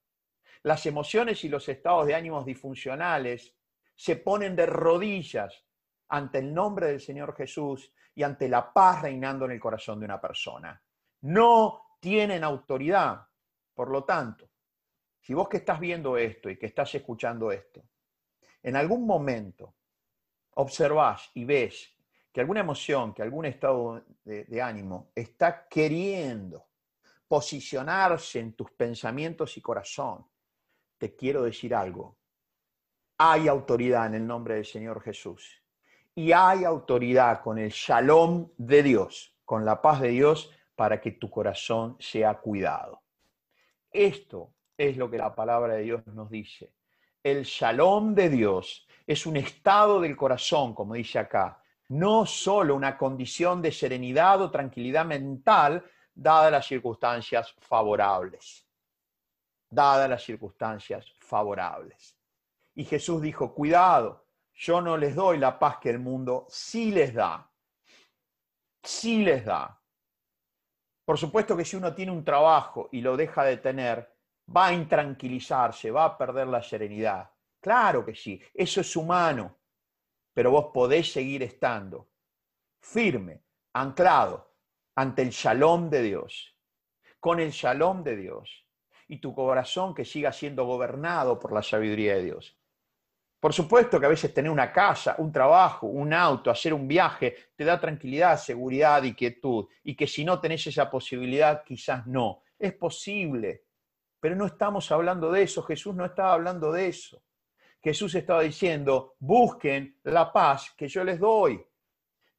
las 0.62 0.84
emociones 0.84 1.42
y 1.44 1.48
los 1.48 1.66
estados 1.70 2.06
de 2.06 2.14
ánimos 2.14 2.44
disfuncionales 2.44 3.56
se 3.94 4.16
ponen 4.16 4.54
de 4.54 4.66
rodillas 4.66 5.64
ante 6.08 6.38
el 6.38 6.52
nombre 6.52 6.88
del 6.88 7.00
Señor 7.00 7.34
Jesús 7.34 7.90
y 8.14 8.22
ante 8.22 8.48
la 8.48 8.72
paz 8.72 9.02
reinando 9.02 9.44
en 9.44 9.52
el 9.52 9.60
corazón 9.60 10.00
de 10.00 10.06
una 10.06 10.20
persona. 10.20 10.82
No 11.22 11.96
tienen 12.00 12.44
autoridad. 12.44 13.26
Por 13.74 13.90
lo 13.90 14.04
tanto, 14.04 14.50
si 15.20 15.34
vos 15.34 15.48
que 15.48 15.58
estás 15.58 15.78
viendo 15.78 16.16
esto 16.16 16.50
y 16.50 16.58
que 16.58 16.66
estás 16.66 16.94
escuchando 16.94 17.52
esto, 17.52 17.82
en 18.62 18.76
algún 18.76 19.06
momento 19.06 19.74
observás 20.54 21.30
y 21.34 21.44
ves 21.44 21.96
que 22.32 22.40
alguna 22.40 22.60
emoción, 22.60 23.14
que 23.14 23.22
algún 23.22 23.46
estado 23.46 24.04
de, 24.24 24.44
de 24.44 24.62
ánimo 24.62 25.12
está 25.14 25.66
queriendo 25.68 26.68
posicionarse 27.26 28.40
en 28.40 28.54
tus 28.54 28.70
pensamientos 28.72 29.56
y 29.56 29.60
corazón, 29.60 30.26
te 30.98 31.14
quiero 31.14 31.42
decir 31.42 31.74
algo. 31.74 32.18
Hay 33.18 33.48
autoridad 33.48 34.06
en 34.06 34.14
el 34.14 34.26
nombre 34.26 34.56
del 34.56 34.64
Señor 34.64 35.02
Jesús. 35.02 35.59
Y 36.14 36.32
hay 36.32 36.64
autoridad 36.64 37.40
con 37.40 37.58
el 37.58 37.70
shalom 37.70 38.50
de 38.56 38.82
Dios, 38.82 39.34
con 39.44 39.64
la 39.64 39.80
paz 39.80 40.00
de 40.00 40.08
Dios, 40.08 40.50
para 40.74 41.00
que 41.00 41.12
tu 41.12 41.30
corazón 41.30 41.96
sea 41.98 42.34
cuidado. 42.38 43.02
Esto 43.90 44.54
es 44.76 44.96
lo 44.96 45.10
que 45.10 45.18
la 45.18 45.34
palabra 45.34 45.74
de 45.74 45.82
Dios 45.82 46.06
nos 46.06 46.30
dice. 46.30 46.72
El 47.22 47.44
shalom 47.44 48.14
de 48.14 48.28
Dios 48.28 48.86
es 49.06 49.26
un 49.26 49.36
estado 49.36 50.00
del 50.00 50.16
corazón, 50.16 50.74
como 50.74 50.94
dice 50.94 51.18
acá, 51.18 51.62
no 51.88 52.24
solo 52.24 52.74
una 52.74 52.96
condición 52.96 53.60
de 53.60 53.72
serenidad 53.72 54.40
o 54.40 54.50
tranquilidad 54.50 55.04
mental 55.04 55.84
dadas 56.14 56.52
las 56.52 56.66
circunstancias 56.66 57.54
favorables 57.58 58.66
dadas 59.70 60.10
las 60.10 60.22
circunstancias 60.22 61.06
favorables. 61.20 62.16
Y 62.74 62.84
Jesús 62.84 63.22
dijo, 63.22 63.54
cuidado, 63.54 64.26
yo 64.60 64.82
no 64.82 64.98
les 64.98 65.14
doy 65.14 65.38
la 65.38 65.58
paz 65.58 65.78
que 65.78 65.88
el 65.88 65.98
mundo 65.98 66.46
sí 66.50 66.90
les 66.90 67.14
da. 67.14 67.50
Sí 68.82 69.24
les 69.24 69.42
da. 69.42 69.82
Por 71.02 71.16
supuesto 71.16 71.56
que 71.56 71.64
si 71.64 71.76
uno 71.76 71.94
tiene 71.94 72.12
un 72.12 72.22
trabajo 72.22 72.90
y 72.92 73.00
lo 73.00 73.16
deja 73.16 73.42
de 73.44 73.56
tener, 73.56 74.14
va 74.54 74.66
a 74.66 74.72
intranquilizarse, 74.74 75.90
va 75.90 76.04
a 76.04 76.18
perder 76.18 76.46
la 76.46 76.62
serenidad. 76.62 77.30
Claro 77.58 78.04
que 78.04 78.14
sí, 78.14 78.38
eso 78.52 78.82
es 78.82 78.94
humano, 78.96 79.56
pero 80.34 80.50
vos 80.50 80.66
podés 80.74 81.10
seguir 81.10 81.42
estando 81.42 82.10
firme, 82.82 83.42
anclado 83.72 84.56
ante 84.94 85.22
el 85.22 85.30
shalom 85.30 85.88
de 85.88 86.02
Dios, 86.02 86.54
con 87.18 87.40
el 87.40 87.50
shalom 87.50 88.02
de 88.02 88.16
Dios, 88.16 88.66
y 89.08 89.20
tu 89.20 89.34
corazón 89.34 89.94
que 89.94 90.04
siga 90.04 90.32
siendo 90.32 90.66
gobernado 90.66 91.38
por 91.38 91.52
la 91.52 91.62
sabiduría 91.62 92.16
de 92.16 92.24
Dios. 92.24 92.59
Por 93.40 93.54
supuesto 93.54 93.98
que 93.98 94.04
a 94.04 94.10
veces 94.10 94.34
tener 94.34 94.50
una 94.50 94.70
casa, 94.70 95.14
un 95.16 95.32
trabajo, 95.32 95.86
un 95.86 96.12
auto, 96.12 96.50
hacer 96.50 96.74
un 96.74 96.86
viaje, 96.86 97.34
te 97.56 97.64
da 97.64 97.80
tranquilidad, 97.80 98.38
seguridad 98.38 99.02
y 99.02 99.14
quietud. 99.14 99.66
Y 99.82 99.96
que 99.96 100.06
si 100.06 100.26
no 100.26 100.38
tenés 100.38 100.66
esa 100.66 100.90
posibilidad, 100.90 101.64
quizás 101.64 102.06
no. 102.06 102.42
Es 102.58 102.74
posible. 102.74 103.64
Pero 104.20 104.36
no 104.36 104.44
estamos 104.44 104.92
hablando 104.92 105.32
de 105.32 105.44
eso. 105.44 105.62
Jesús 105.62 105.94
no 105.94 106.04
estaba 106.04 106.34
hablando 106.34 106.70
de 106.70 106.88
eso. 106.88 107.22
Jesús 107.82 108.14
estaba 108.14 108.42
diciendo, 108.42 109.14
busquen 109.18 109.98
la 110.02 110.30
paz 110.30 110.74
que 110.76 110.86
yo 110.86 111.02
les 111.02 111.18
doy, 111.18 111.64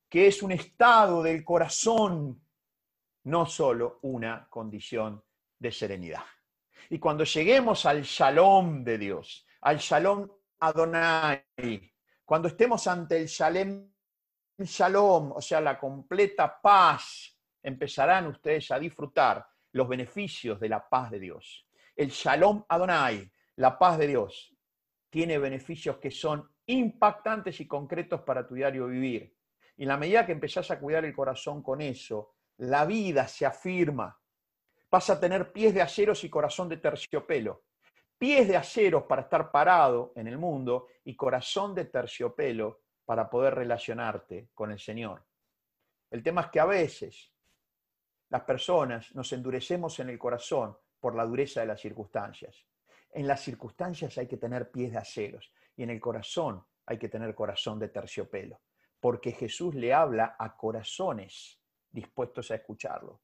que 0.07 0.27
es 0.27 0.43
un 0.43 0.51
estado 0.51 1.23
del 1.23 1.43
corazón 1.43 2.39
no 3.23 3.45
solo 3.47 3.97
una 4.03 4.47
condición 4.47 5.23
de 5.57 5.71
serenidad. 5.71 6.23
Y 6.91 6.99
cuando 6.99 7.23
lleguemos 7.23 7.87
al 7.87 8.03
shalom 8.03 8.83
de 8.83 8.97
Dios, 8.99 9.47
al 9.61 9.77
shalom 9.77 10.29
Adonai, 10.61 11.43
cuando 12.23 12.47
estemos 12.47 12.85
ante 12.85 13.17
el 13.17 13.25
shalom, 13.25 13.91
shalom, 14.59 15.31
o 15.31 15.41
sea, 15.41 15.59
la 15.59 15.79
completa 15.79 16.61
paz, 16.61 17.35
empezarán 17.63 18.27
ustedes 18.27 18.69
a 18.69 18.77
disfrutar 18.77 19.43
los 19.71 19.87
beneficios 19.87 20.59
de 20.59 20.69
la 20.69 20.87
paz 20.87 21.09
de 21.09 21.19
Dios. 21.19 21.67
El 21.95 22.09
shalom 22.09 22.63
Adonai, 22.69 23.31
la 23.55 23.77
paz 23.77 23.97
de 23.97 24.07
Dios, 24.07 24.55
tiene 25.09 25.39
beneficios 25.39 25.97
que 25.97 26.11
son 26.11 26.47
impactantes 26.67 27.59
y 27.59 27.67
concretos 27.67 28.21
para 28.21 28.47
tu 28.47 28.53
diario 28.53 28.87
vivir. 28.87 29.35
Y 29.77 29.83
en 29.83 29.87
la 29.87 29.97
medida 29.97 30.27
que 30.27 30.31
empezás 30.31 30.69
a 30.69 30.79
cuidar 30.79 31.05
el 31.05 31.13
corazón 31.15 31.63
con 31.63 31.81
eso, 31.81 32.35
la 32.57 32.85
vida 32.85 33.27
se 33.27 33.47
afirma. 33.47 34.15
Vas 34.91 35.09
a 35.09 35.19
tener 35.19 35.51
pies 35.51 35.73
de 35.73 35.81
aceros 35.81 36.23
y 36.23 36.29
corazón 36.29 36.69
de 36.69 36.77
terciopelo. 36.77 37.63
Pies 38.21 38.47
de 38.47 38.55
aceros 38.55 39.05
para 39.05 39.23
estar 39.23 39.49
parado 39.49 40.13
en 40.15 40.27
el 40.27 40.37
mundo 40.37 40.89
y 41.05 41.15
corazón 41.15 41.73
de 41.73 41.85
terciopelo 41.85 42.81
para 43.03 43.27
poder 43.27 43.55
relacionarte 43.55 44.51
con 44.53 44.69
el 44.69 44.77
Señor. 44.77 45.25
El 46.11 46.21
tema 46.21 46.41
es 46.41 46.47
que 46.51 46.59
a 46.59 46.65
veces 46.65 47.33
las 48.29 48.43
personas 48.43 49.15
nos 49.15 49.33
endurecemos 49.33 49.99
en 50.01 50.09
el 50.09 50.19
corazón 50.19 50.77
por 50.99 51.15
la 51.15 51.25
dureza 51.25 51.61
de 51.61 51.65
las 51.65 51.81
circunstancias. 51.81 52.63
En 53.09 53.25
las 53.25 53.41
circunstancias 53.41 54.15
hay 54.19 54.27
que 54.27 54.37
tener 54.37 54.69
pies 54.69 54.91
de 54.91 54.99
aceros 54.99 55.51
y 55.75 55.81
en 55.81 55.89
el 55.89 55.99
corazón 55.99 56.63
hay 56.85 56.99
que 56.99 57.09
tener 57.09 57.33
corazón 57.33 57.79
de 57.79 57.89
terciopelo, 57.89 58.61
porque 58.99 59.31
Jesús 59.31 59.73
le 59.73 59.95
habla 59.95 60.35
a 60.37 60.55
corazones 60.55 61.59
dispuestos 61.89 62.51
a 62.51 62.55
escucharlo. 62.55 63.19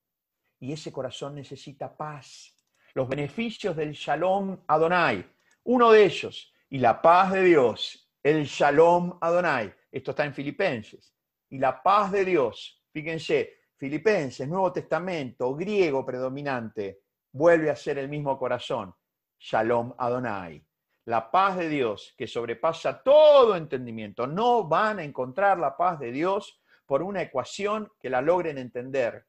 Y 0.60 0.74
ese 0.74 0.92
corazón 0.92 1.36
necesita 1.36 1.96
paz. 1.96 2.57
Los 2.98 3.08
beneficios 3.08 3.76
del 3.76 3.92
Shalom 3.92 4.58
Adonai, 4.66 5.24
uno 5.66 5.92
de 5.92 6.04
ellos, 6.04 6.52
y 6.68 6.80
la 6.80 7.00
paz 7.00 7.32
de 7.32 7.44
Dios, 7.44 8.12
el 8.24 8.44
Shalom 8.46 9.20
Adonai. 9.22 9.72
Esto 9.92 10.10
está 10.10 10.26
en 10.26 10.34
Filipenses. 10.34 11.14
Y 11.48 11.60
la 11.60 11.84
paz 11.84 12.12
de 12.12 12.26
Dios, 12.26 12.84
fíjense, 12.92 13.54
Filipenses, 13.76 14.48
Nuevo 14.48 14.74
Testamento, 14.74 15.54
griego 15.54 16.04
predominante, 16.04 17.02
vuelve 17.34 17.70
a 17.70 17.76
ser 17.76 18.00
el 18.00 18.10
mismo 18.10 18.36
corazón. 18.36 18.92
Shalom 19.38 19.94
Adonai. 19.96 20.66
La 21.06 21.30
paz 21.30 21.56
de 21.58 21.70
Dios 21.70 22.16
que 22.18 22.26
sobrepasa 22.26 23.04
todo 23.04 23.56
entendimiento. 23.56 24.26
No 24.26 24.68
van 24.68 24.98
a 24.98 25.04
encontrar 25.04 25.60
la 25.60 25.78
paz 25.78 26.00
de 26.00 26.12
Dios 26.12 26.60
por 26.88 27.04
una 27.04 27.22
ecuación 27.22 27.92
que 28.00 28.10
la 28.10 28.24
logren 28.24 28.58
entender. 28.58 29.28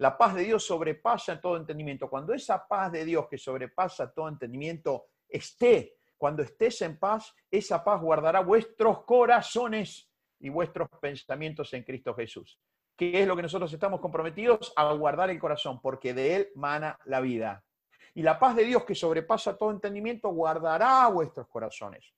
La 0.00 0.16
paz 0.16 0.34
de 0.34 0.44
Dios 0.44 0.64
sobrepasa 0.64 1.40
todo 1.40 1.56
entendimiento. 1.56 2.08
Cuando 2.08 2.32
esa 2.32 2.66
paz 2.66 2.90
de 2.92 3.04
Dios 3.04 3.26
que 3.28 3.36
sobrepasa 3.36 4.12
todo 4.12 4.28
entendimiento 4.28 5.08
esté, 5.28 5.98
cuando 6.16 6.42
estés 6.42 6.80
en 6.82 6.98
paz, 6.98 7.34
esa 7.50 7.84
paz 7.84 8.00
guardará 8.00 8.40
vuestros 8.40 9.04
corazones 9.04 10.10
y 10.38 10.48
vuestros 10.48 10.88
pensamientos 11.00 11.72
en 11.74 11.84
Cristo 11.84 12.14
Jesús. 12.14 12.58
¿Qué 12.96 13.22
es 13.22 13.28
lo 13.28 13.36
que 13.36 13.42
nosotros 13.42 13.72
estamos 13.72 14.00
comprometidos? 14.00 14.72
A 14.76 14.90
guardar 14.92 15.28
el 15.30 15.38
corazón, 15.38 15.80
porque 15.82 16.14
de 16.14 16.36
él 16.36 16.48
mana 16.54 16.98
la 17.04 17.20
vida. 17.20 17.62
Y 18.14 18.22
la 18.22 18.38
paz 18.38 18.56
de 18.56 18.64
Dios 18.64 18.84
que 18.84 18.94
sobrepasa 18.94 19.56
todo 19.56 19.70
entendimiento 19.70 20.30
guardará 20.30 21.06
vuestros 21.08 21.46
corazones. 21.48 22.14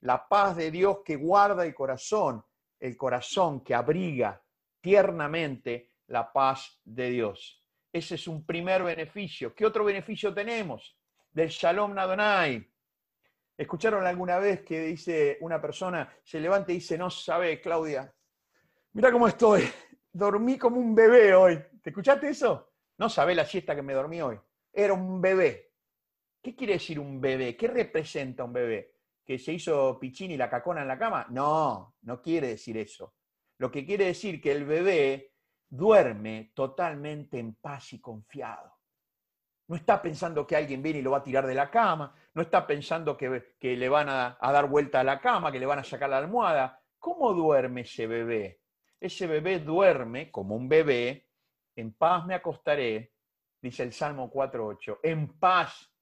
La 0.00 0.28
paz 0.28 0.56
de 0.56 0.70
Dios 0.70 0.98
que 1.04 1.16
guarda 1.16 1.64
el 1.64 1.74
corazón 1.74 2.44
el 2.80 2.96
corazón 2.96 3.60
que 3.62 3.74
abriga 3.74 4.40
tiernamente 4.80 5.87
la 6.08 6.32
paz 6.32 6.80
de 6.84 7.10
Dios. 7.10 7.64
Ese 7.92 8.16
es 8.16 8.28
un 8.28 8.44
primer 8.44 8.82
beneficio. 8.82 9.54
¿Qué 9.54 9.64
otro 9.64 9.84
beneficio 9.84 10.34
tenemos? 10.34 10.98
Del 11.30 11.48
Shalom 11.48 11.94
Nadonai. 11.94 12.68
¿Escucharon 13.56 14.06
alguna 14.06 14.38
vez 14.38 14.62
que 14.62 14.80
dice 14.82 15.38
una 15.40 15.60
persona, 15.60 16.12
se 16.22 16.38
levanta 16.38 16.70
y 16.72 16.76
dice, 16.76 16.96
no 16.96 17.10
sabe, 17.10 17.60
Claudia, 17.60 18.12
mira 18.92 19.10
cómo 19.10 19.26
estoy, 19.26 19.62
dormí 20.12 20.58
como 20.58 20.78
un 20.78 20.94
bebé 20.94 21.34
hoy. 21.34 21.58
¿Te 21.82 21.90
escuchaste 21.90 22.28
eso? 22.28 22.72
No 22.98 23.08
sabe 23.08 23.34
la 23.34 23.44
siesta 23.44 23.74
que 23.74 23.82
me 23.82 23.94
dormí 23.94 24.20
hoy. 24.20 24.38
Era 24.72 24.92
un 24.92 25.20
bebé. 25.20 25.72
¿Qué 26.42 26.54
quiere 26.54 26.74
decir 26.74 27.00
un 27.00 27.20
bebé? 27.20 27.56
¿Qué 27.56 27.66
representa 27.66 28.44
un 28.44 28.52
bebé? 28.52 28.98
que 29.28 29.38
se 29.38 29.52
hizo 29.52 29.98
Pichini 30.00 30.38
la 30.38 30.48
cacona 30.48 30.80
en 30.80 30.88
la 30.88 30.98
cama? 30.98 31.26
No, 31.28 31.96
no 32.00 32.22
quiere 32.22 32.48
decir 32.48 32.78
eso. 32.78 33.12
Lo 33.58 33.70
que 33.70 33.84
quiere 33.84 34.06
decir 34.06 34.40
que 34.40 34.50
el 34.50 34.64
bebé 34.64 35.34
duerme 35.68 36.52
totalmente 36.54 37.38
en 37.38 37.54
paz 37.54 37.92
y 37.92 38.00
confiado. 38.00 38.78
No 39.66 39.76
está 39.76 40.00
pensando 40.00 40.46
que 40.46 40.56
alguien 40.56 40.82
viene 40.82 41.00
y 41.00 41.02
lo 41.02 41.10
va 41.10 41.18
a 41.18 41.22
tirar 41.22 41.46
de 41.46 41.54
la 41.54 41.70
cama, 41.70 42.14
no 42.34 42.42
está 42.42 42.66
pensando 42.66 43.16
que, 43.16 43.54
que 43.58 43.76
le 43.76 43.88
van 43.88 44.08
a, 44.08 44.38
a, 44.40 44.52
dar 44.52 44.68
vuelta 44.68 45.00
a 45.00 45.04
la 45.04 45.20
cama, 45.20 45.52
que 45.52 45.60
le 45.60 45.66
van 45.66 45.80
a 45.80 45.84
sacar 45.84 46.08
la 46.08 46.18
almohada. 46.18 46.80
¿Cómo 46.98 47.34
duerme 47.34 47.82
ese 47.82 48.06
bebé? 48.06 48.60
Ese 48.98 49.26
bebé 49.26 49.60
duerme 49.60 50.30
como 50.30 50.56
un 50.56 50.68
bebé, 50.68 51.28
en 51.76 51.92
paz 51.92 52.26
me 52.26 52.34
acostaré, 52.34 53.12
dice 53.60 53.82
el 53.82 53.92
Salmo 53.92 54.32
4.8, 54.32 55.00
en 55.02 55.38
paz, 55.38 55.92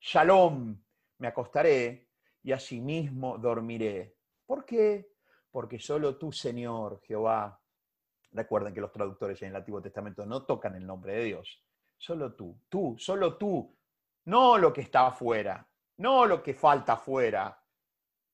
shalom, 0.00 0.80
me 1.18 1.28
acostaré 1.28 2.08
y 2.42 2.52
asimismo 2.52 3.38
dormiré. 3.38 4.16
¿Por 4.46 4.64
qué? 4.64 5.10
Porque 5.50 5.78
solo 5.78 6.16
tú, 6.16 6.32
Señor 6.32 7.00
Jehová, 7.02 7.60
recuerden 8.36 8.74
que 8.74 8.80
los 8.80 8.92
traductores 8.92 9.40
en 9.42 9.48
el 9.48 9.56
Antiguo 9.56 9.82
Testamento 9.82 10.24
no 10.26 10.44
tocan 10.44 10.76
el 10.76 10.86
nombre 10.86 11.14
de 11.14 11.24
Dios, 11.24 11.64
solo 11.96 12.34
tú, 12.34 12.60
tú, 12.68 12.96
solo 12.98 13.36
tú, 13.36 13.74
no 14.26 14.58
lo 14.58 14.72
que 14.72 14.82
está 14.82 15.06
afuera, 15.06 15.66
no 15.98 16.26
lo 16.26 16.42
que 16.42 16.54
falta 16.54 16.94
afuera. 16.94 17.58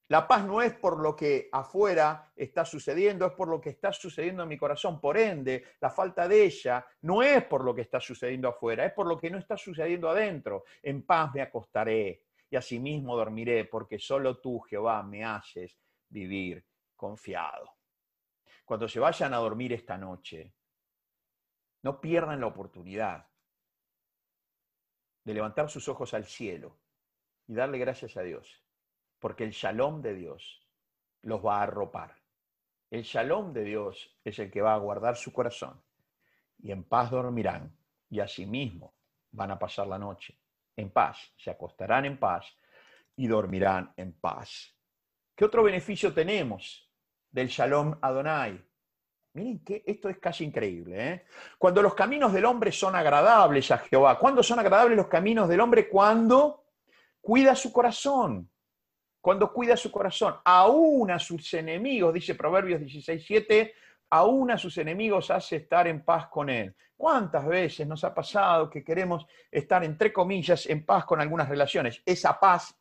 La 0.08 0.26
paz 0.28 0.44
no 0.44 0.60
es 0.60 0.74
por 0.74 1.00
lo 1.00 1.16
que 1.16 1.48
afuera 1.52 2.32
está 2.36 2.64
sucediendo, 2.64 3.24
es 3.24 3.32
por 3.32 3.48
lo 3.48 3.60
que 3.60 3.70
está 3.70 3.92
sucediendo 3.92 4.42
en 4.42 4.48
mi 4.48 4.58
corazón. 4.58 5.00
Por 5.00 5.16
ende, 5.16 5.64
la 5.80 5.88
falta 5.88 6.28
de 6.28 6.44
ella 6.44 6.84
no 7.02 7.22
es 7.22 7.44
por 7.44 7.64
lo 7.64 7.74
que 7.74 7.82
está 7.82 7.98
sucediendo 7.98 8.48
afuera, 8.48 8.84
es 8.84 8.92
por 8.92 9.06
lo 9.06 9.16
que 9.16 9.30
no 9.30 9.38
está 9.38 9.56
sucediendo 9.56 10.10
adentro. 10.10 10.64
En 10.82 11.06
paz 11.06 11.32
me 11.32 11.40
acostaré, 11.40 12.24
y 12.50 12.56
asimismo 12.56 13.16
dormiré, 13.16 13.64
porque 13.64 13.98
solo 13.98 14.38
tú, 14.38 14.60
Jehová, 14.60 15.02
me 15.02 15.24
haces 15.24 15.78
vivir 16.10 16.62
confiado. 16.94 17.70
Cuando 18.64 18.88
se 18.88 19.00
vayan 19.00 19.34
a 19.34 19.38
dormir 19.38 19.72
esta 19.72 19.98
noche, 19.98 20.54
no 21.82 22.00
pierdan 22.00 22.40
la 22.40 22.46
oportunidad 22.46 23.26
de 25.24 25.34
levantar 25.34 25.70
sus 25.70 25.88
ojos 25.88 26.14
al 26.14 26.24
cielo 26.24 26.78
y 27.46 27.54
darle 27.54 27.78
gracias 27.78 28.16
a 28.16 28.22
Dios, 28.22 28.62
porque 29.18 29.44
el 29.44 29.50
shalom 29.50 30.00
de 30.00 30.14
Dios 30.14 30.68
los 31.22 31.44
va 31.44 31.58
a 31.58 31.62
arropar. 31.64 32.16
El 32.90 33.02
shalom 33.02 33.52
de 33.52 33.64
Dios 33.64 34.18
es 34.24 34.38
el 34.38 34.50
que 34.50 34.62
va 34.62 34.74
a 34.74 34.78
guardar 34.78 35.16
su 35.16 35.32
corazón 35.32 35.82
y 36.58 36.70
en 36.70 36.84
paz 36.84 37.10
dormirán 37.10 37.76
y 38.10 38.20
asimismo 38.20 38.94
van 39.32 39.50
a 39.50 39.58
pasar 39.58 39.86
la 39.86 39.98
noche 39.98 40.38
en 40.76 40.90
paz, 40.90 41.32
se 41.36 41.50
acostarán 41.50 42.04
en 42.04 42.18
paz 42.18 42.56
y 43.16 43.26
dormirán 43.26 43.92
en 43.96 44.12
paz. 44.12 44.74
¿Qué 45.34 45.44
otro 45.44 45.62
beneficio 45.62 46.12
tenemos 46.12 46.90
del 47.32 47.48
Shalom 47.48 47.96
Adonai? 48.00 48.62
Miren 49.34 49.64
que 49.64 49.82
esto 49.86 50.08
es 50.08 50.18
casi 50.18 50.44
increíble. 50.44 51.08
¿eh? 51.08 51.24
Cuando 51.58 51.80
los 51.82 51.94
caminos 51.94 52.32
del 52.32 52.44
hombre 52.44 52.70
son 52.70 52.94
agradables 52.94 53.70
a 53.70 53.78
Jehová, 53.78 54.18
¿cuándo 54.18 54.42
son 54.42 54.58
agradables 54.58 54.96
los 54.96 55.08
caminos 55.08 55.48
del 55.48 55.60
hombre? 55.60 55.88
Cuando 55.88 56.66
cuida 57.20 57.54
su 57.54 57.72
corazón. 57.72 58.48
Cuando 59.20 59.52
cuida 59.52 59.76
su 59.76 59.90
corazón, 59.90 60.34
aún 60.44 61.10
a 61.12 61.18
sus 61.18 61.54
enemigos, 61.54 62.12
dice 62.12 62.34
Proverbios 62.34 62.80
16:7, 62.80 63.72
aún 64.10 64.50
a 64.50 64.58
sus 64.58 64.76
enemigos 64.78 65.30
hace 65.30 65.56
estar 65.56 65.86
en 65.86 66.04
paz 66.04 66.26
con 66.26 66.50
él. 66.50 66.74
¿Cuántas 66.96 67.46
veces 67.46 67.86
nos 67.86 68.04
ha 68.04 68.12
pasado 68.12 68.68
que 68.68 68.84
queremos 68.84 69.24
estar, 69.50 69.82
entre 69.84 70.12
comillas, 70.12 70.66
en 70.66 70.84
paz 70.84 71.04
con 71.04 71.20
algunas 71.20 71.48
relaciones? 71.48 72.02
Esa 72.04 72.38
paz 72.38 72.76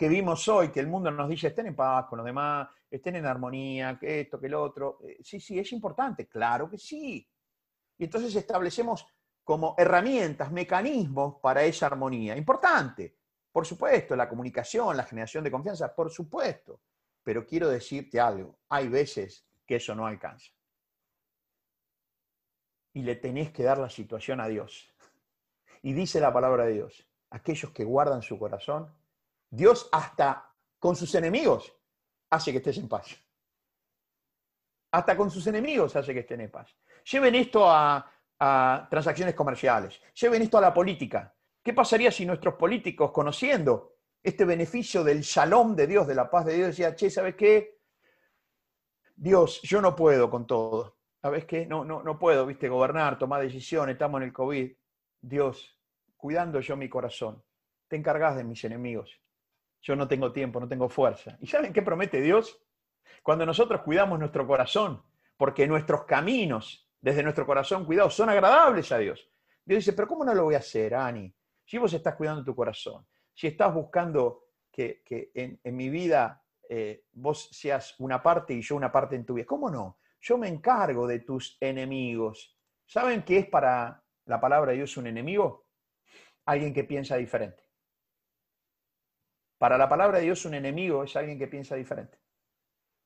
que 0.00 0.08
vimos 0.08 0.48
hoy, 0.48 0.70
que 0.70 0.80
el 0.80 0.86
mundo 0.86 1.10
nos 1.10 1.28
dice, 1.28 1.48
estén 1.48 1.66
en 1.66 1.76
paz 1.76 2.06
con 2.06 2.16
los 2.16 2.24
demás, 2.24 2.66
estén 2.90 3.16
en 3.16 3.26
armonía, 3.26 3.98
que 4.00 4.22
esto, 4.22 4.40
que 4.40 4.48
lo 4.48 4.62
otro. 4.62 4.98
Eh, 5.04 5.18
sí, 5.22 5.38
sí, 5.38 5.58
es 5.58 5.70
importante, 5.72 6.26
claro 6.26 6.70
que 6.70 6.78
sí. 6.78 7.28
Y 7.98 8.04
entonces 8.04 8.34
establecemos 8.34 9.06
como 9.44 9.74
herramientas, 9.76 10.50
mecanismos 10.52 11.34
para 11.42 11.64
esa 11.64 11.84
armonía. 11.84 12.34
Importante, 12.34 13.18
por 13.52 13.66
supuesto, 13.66 14.16
la 14.16 14.26
comunicación, 14.26 14.96
la 14.96 15.04
generación 15.04 15.44
de 15.44 15.50
confianza, 15.50 15.94
por 15.94 16.10
supuesto. 16.10 16.80
Pero 17.22 17.44
quiero 17.44 17.68
decirte 17.68 18.18
algo, 18.18 18.58
hay 18.70 18.88
veces 18.88 19.46
que 19.66 19.76
eso 19.76 19.94
no 19.94 20.06
alcanza. 20.06 20.50
Y 22.94 23.02
le 23.02 23.16
tenés 23.16 23.52
que 23.52 23.64
dar 23.64 23.76
la 23.76 23.90
situación 23.90 24.40
a 24.40 24.48
Dios. 24.48 24.90
Y 25.82 25.92
dice 25.92 26.20
la 26.20 26.32
palabra 26.32 26.64
de 26.64 26.72
Dios, 26.72 27.06
aquellos 27.28 27.70
que 27.72 27.84
guardan 27.84 28.22
su 28.22 28.38
corazón, 28.38 28.98
Dios 29.50 29.88
hasta 29.90 30.54
con 30.78 30.94
sus 30.94 31.14
enemigos 31.14 31.76
hace 32.30 32.52
que 32.52 32.58
estés 32.58 32.78
en 32.78 32.88
paz. 32.88 33.08
Hasta 34.92 35.16
con 35.16 35.30
sus 35.30 35.46
enemigos 35.46 35.94
hace 35.96 36.14
que 36.14 36.20
estén 36.20 36.40
en 36.40 36.50
paz. 36.50 36.74
Lleven 37.10 37.34
esto 37.34 37.68
a, 37.68 38.06
transacciones 38.88 39.34
comerciales. 39.34 40.00
Lleven 40.14 40.40
esto 40.40 40.56
a 40.56 40.62
la 40.62 40.72
política. 40.72 41.34
¿Qué 41.62 41.74
pasaría 41.74 42.10
si 42.10 42.24
nuestros 42.24 42.54
políticos, 42.54 43.10
conociendo 43.12 43.96
este 44.22 44.46
beneficio 44.46 45.04
del 45.04 45.20
shalom 45.20 45.76
de 45.76 45.86
Dios, 45.86 46.06
de 46.06 46.14
la 46.14 46.30
paz 46.30 46.46
de 46.46 46.54
Dios, 46.54 46.68
decían, 46.68 46.96
che, 46.96 47.10
¿sabes 47.10 47.34
qué? 47.34 47.80
Dios, 49.14 49.60
yo 49.62 49.82
no 49.82 49.94
puedo 49.94 50.30
con 50.30 50.46
todo. 50.46 50.96
¿Sabes 51.20 51.44
qué? 51.44 51.66
No, 51.66 51.84
no, 51.84 52.02
no 52.02 52.18
puedo, 52.18 52.46
viste, 52.46 52.70
gobernar, 52.70 53.18
tomar 53.18 53.42
decisiones, 53.42 53.92
estamos 53.92 54.22
en 54.22 54.28
el 54.28 54.32
COVID. 54.32 54.72
Dios, 55.20 55.78
cuidando 56.16 56.60
yo 56.60 56.78
mi 56.78 56.88
corazón, 56.88 57.44
te 57.88 57.96
encargas 57.96 58.36
de 58.36 58.44
mis 58.44 58.64
enemigos. 58.64 59.20
Yo 59.80 59.96
no 59.96 60.06
tengo 60.06 60.32
tiempo, 60.32 60.60
no 60.60 60.68
tengo 60.68 60.88
fuerza. 60.88 61.36
¿Y 61.40 61.46
saben 61.46 61.72
qué 61.72 61.82
promete 61.82 62.20
Dios? 62.20 62.62
Cuando 63.22 63.46
nosotros 63.46 63.82
cuidamos 63.82 64.18
nuestro 64.18 64.46
corazón, 64.46 65.02
porque 65.36 65.66
nuestros 65.66 66.04
caminos 66.04 66.90
desde 67.00 67.22
nuestro 67.22 67.46
corazón 67.46 67.84
cuidados 67.86 68.14
son 68.14 68.28
agradables 68.28 68.92
a 68.92 68.98
Dios. 68.98 69.30
Dios 69.64 69.78
dice, 69.78 69.92
pero 69.94 70.06
¿cómo 70.06 70.24
no 70.24 70.34
lo 70.34 70.44
voy 70.44 70.54
a 70.54 70.58
hacer, 70.58 70.94
Ani? 70.94 71.34
Si 71.64 71.78
vos 71.78 71.92
estás 71.92 72.14
cuidando 72.16 72.44
tu 72.44 72.54
corazón, 72.54 73.06
si 73.32 73.46
estás 73.46 73.72
buscando 73.72 74.48
que, 74.70 75.02
en, 75.34 75.76
mi 75.76 75.88
vida 75.88 76.42
eh, 76.68 77.04
vos 77.12 77.48
seas 77.52 77.94
una 78.00 78.22
parte 78.22 78.54
y 78.54 78.62
yo 78.62 78.76
una 78.76 78.92
parte 78.92 79.16
en 79.16 79.24
tu 79.24 79.34
vida, 79.34 79.46
¿cómo 79.46 79.70
no? 79.70 79.98
Yo 80.20 80.36
me 80.36 80.48
encargo 80.48 81.06
de 81.06 81.20
tus 81.20 81.56
enemigos. 81.60 82.58
¿Saben 82.84 83.22
qué 83.22 83.38
es 83.38 83.46
para 83.46 84.02
la 84.26 84.40
palabra 84.40 84.72
de 84.72 84.78
Dios 84.78 84.96
un 84.96 85.06
enemigo? 85.06 85.66
Alguien 86.44 86.74
que 86.74 86.84
piensa 86.84 87.16
diferente. 87.16 87.69
Para 89.60 89.76
la 89.76 89.90
palabra 89.90 90.16
de 90.16 90.24
Dios 90.24 90.46
un 90.46 90.54
enemigo 90.54 91.04
es 91.04 91.14
alguien 91.16 91.38
que 91.38 91.46
piensa 91.46 91.76
diferente. 91.76 92.18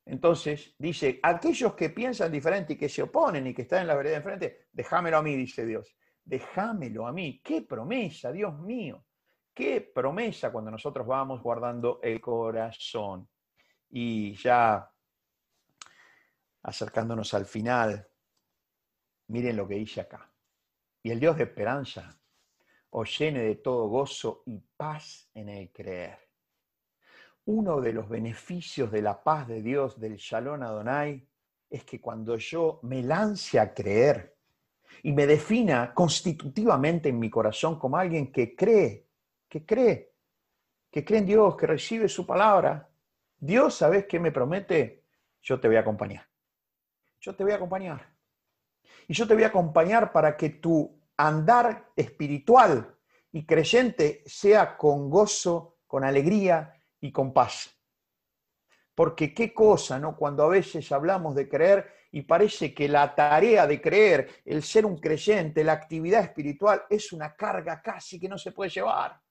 Entonces 0.05 0.73
dice, 0.79 1.19
aquellos 1.21 1.73
que 1.73 1.89
piensan 1.89 2.31
diferente 2.31 2.73
y 2.73 2.77
que 2.77 2.87
se 2.87 3.01
oponen 3.01 3.45
y 3.45 3.53
que 3.53 3.63
están 3.63 3.81
en 3.81 3.87
la 3.87 3.95
vereda 3.95 4.15
enfrente, 4.15 4.67
déjamelo 4.71 5.17
a 5.17 5.21
mí, 5.21 5.35
dice 5.35 5.65
Dios. 5.65 5.93
Déjamelo 6.23 7.07
a 7.07 7.11
mí. 7.11 7.41
Qué 7.43 7.63
promesa, 7.63 8.31
Dios 8.31 8.57
mío. 8.61 9.05
Qué 9.53 9.81
promesa 9.81 10.49
cuando 10.49 10.71
nosotros 10.71 11.05
vamos 11.05 11.43
guardando 11.43 11.99
el 12.01 12.21
corazón. 12.21 13.27
Y 13.89 14.33
ya 14.35 14.89
acercándonos 16.63 17.33
al 17.33 17.45
final, 17.45 18.07
miren 19.27 19.57
lo 19.57 19.67
que 19.67 19.75
dice 19.75 19.99
acá. 19.99 20.33
Y 21.03 21.11
el 21.11 21.19
Dios 21.19 21.35
de 21.35 21.43
esperanza 21.43 22.17
os 22.91 23.19
llene 23.19 23.41
de 23.41 23.55
todo 23.55 23.89
gozo 23.89 24.43
y 24.45 24.57
paz 24.77 25.29
en 25.33 25.49
el 25.49 25.69
creer 25.73 26.24
uno 27.45 27.79
de 27.79 27.93
los 27.93 28.09
beneficios 28.09 28.91
de 28.91 29.01
la 29.01 29.21
paz 29.21 29.47
de 29.47 29.61
Dios, 29.61 29.99
del 29.99 30.15
Shalom 30.15 30.63
Adonai, 30.63 31.27
es 31.69 31.83
que 31.83 32.01
cuando 32.01 32.37
yo 32.37 32.79
me 32.83 33.03
lance 33.03 33.59
a 33.59 33.73
creer 33.73 34.35
y 35.03 35.11
me 35.11 35.27
defina 35.27 35.93
constitutivamente 35.93 37.09
en 37.09 37.19
mi 37.19 37.29
corazón 37.29 37.77
como 37.77 37.97
alguien 37.97 38.31
que 38.31 38.55
cree, 38.55 39.07
que 39.47 39.65
cree, 39.65 40.13
que 40.89 41.03
cree 41.03 41.19
en 41.19 41.25
Dios, 41.25 41.55
que 41.55 41.67
recibe 41.67 42.07
su 42.07 42.25
palabra, 42.25 42.89
Dios, 43.37 43.75
¿sabes 43.75 44.05
qué 44.07 44.19
me 44.19 44.31
promete? 44.31 45.03
Yo 45.41 45.59
te 45.59 45.67
voy 45.67 45.77
a 45.77 45.81
acompañar. 45.81 46.25
Yo 47.19 47.35
te 47.35 47.43
voy 47.43 47.53
a 47.53 47.57
acompañar. 47.57 48.15
Y 49.07 49.13
yo 49.13 49.27
te 49.27 49.33
voy 49.35 49.43
a 49.43 49.47
acompañar 49.47 50.11
para 50.11 50.35
que 50.35 50.49
tu 50.49 50.99
andar 51.17 51.91
espiritual 51.95 52.95
y 53.31 53.45
creyente 53.45 54.23
sea 54.25 54.77
con 54.77 55.09
gozo, 55.09 55.77
con 55.85 56.03
alegría, 56.03 56.74
y 57.05 57.11
con 57.11 57.31
paz. 57.31 57.71
Porque 58.95 59.33
qué 59.33 59.53
cosa, 59.53 59.99
¿no? 59.99 60.15
Cuando 60.15 60.43
a 60.43 60.49
veces 60.49 60.91
hablamos 60.91 61.35
de 61.35 61.47
creer 61.47 61.93
y 62.11 62.23
parece 62.23 62.73
que 62.73 62.87
la 62.87 63.13
tarea 63.13 63.67
de 63.67 63.81
creer, 63.81 64.41
el 64.45 64.63
ser 64.63 64.85
un 64.85 64.97
creyente, 64.97 65.63
la 65.63 65.73
actividad 65.73 66.21
espiritual, 66.23 66.83
es 66.89 67.11
una 67.11 67.35
carga 67.35 67.81
casi 67.81 68.19
que 68.19 68.29
no 68.29 68.37
se 68.37 68.53
puede 68.53 68.71
llevar. 68.71 69.21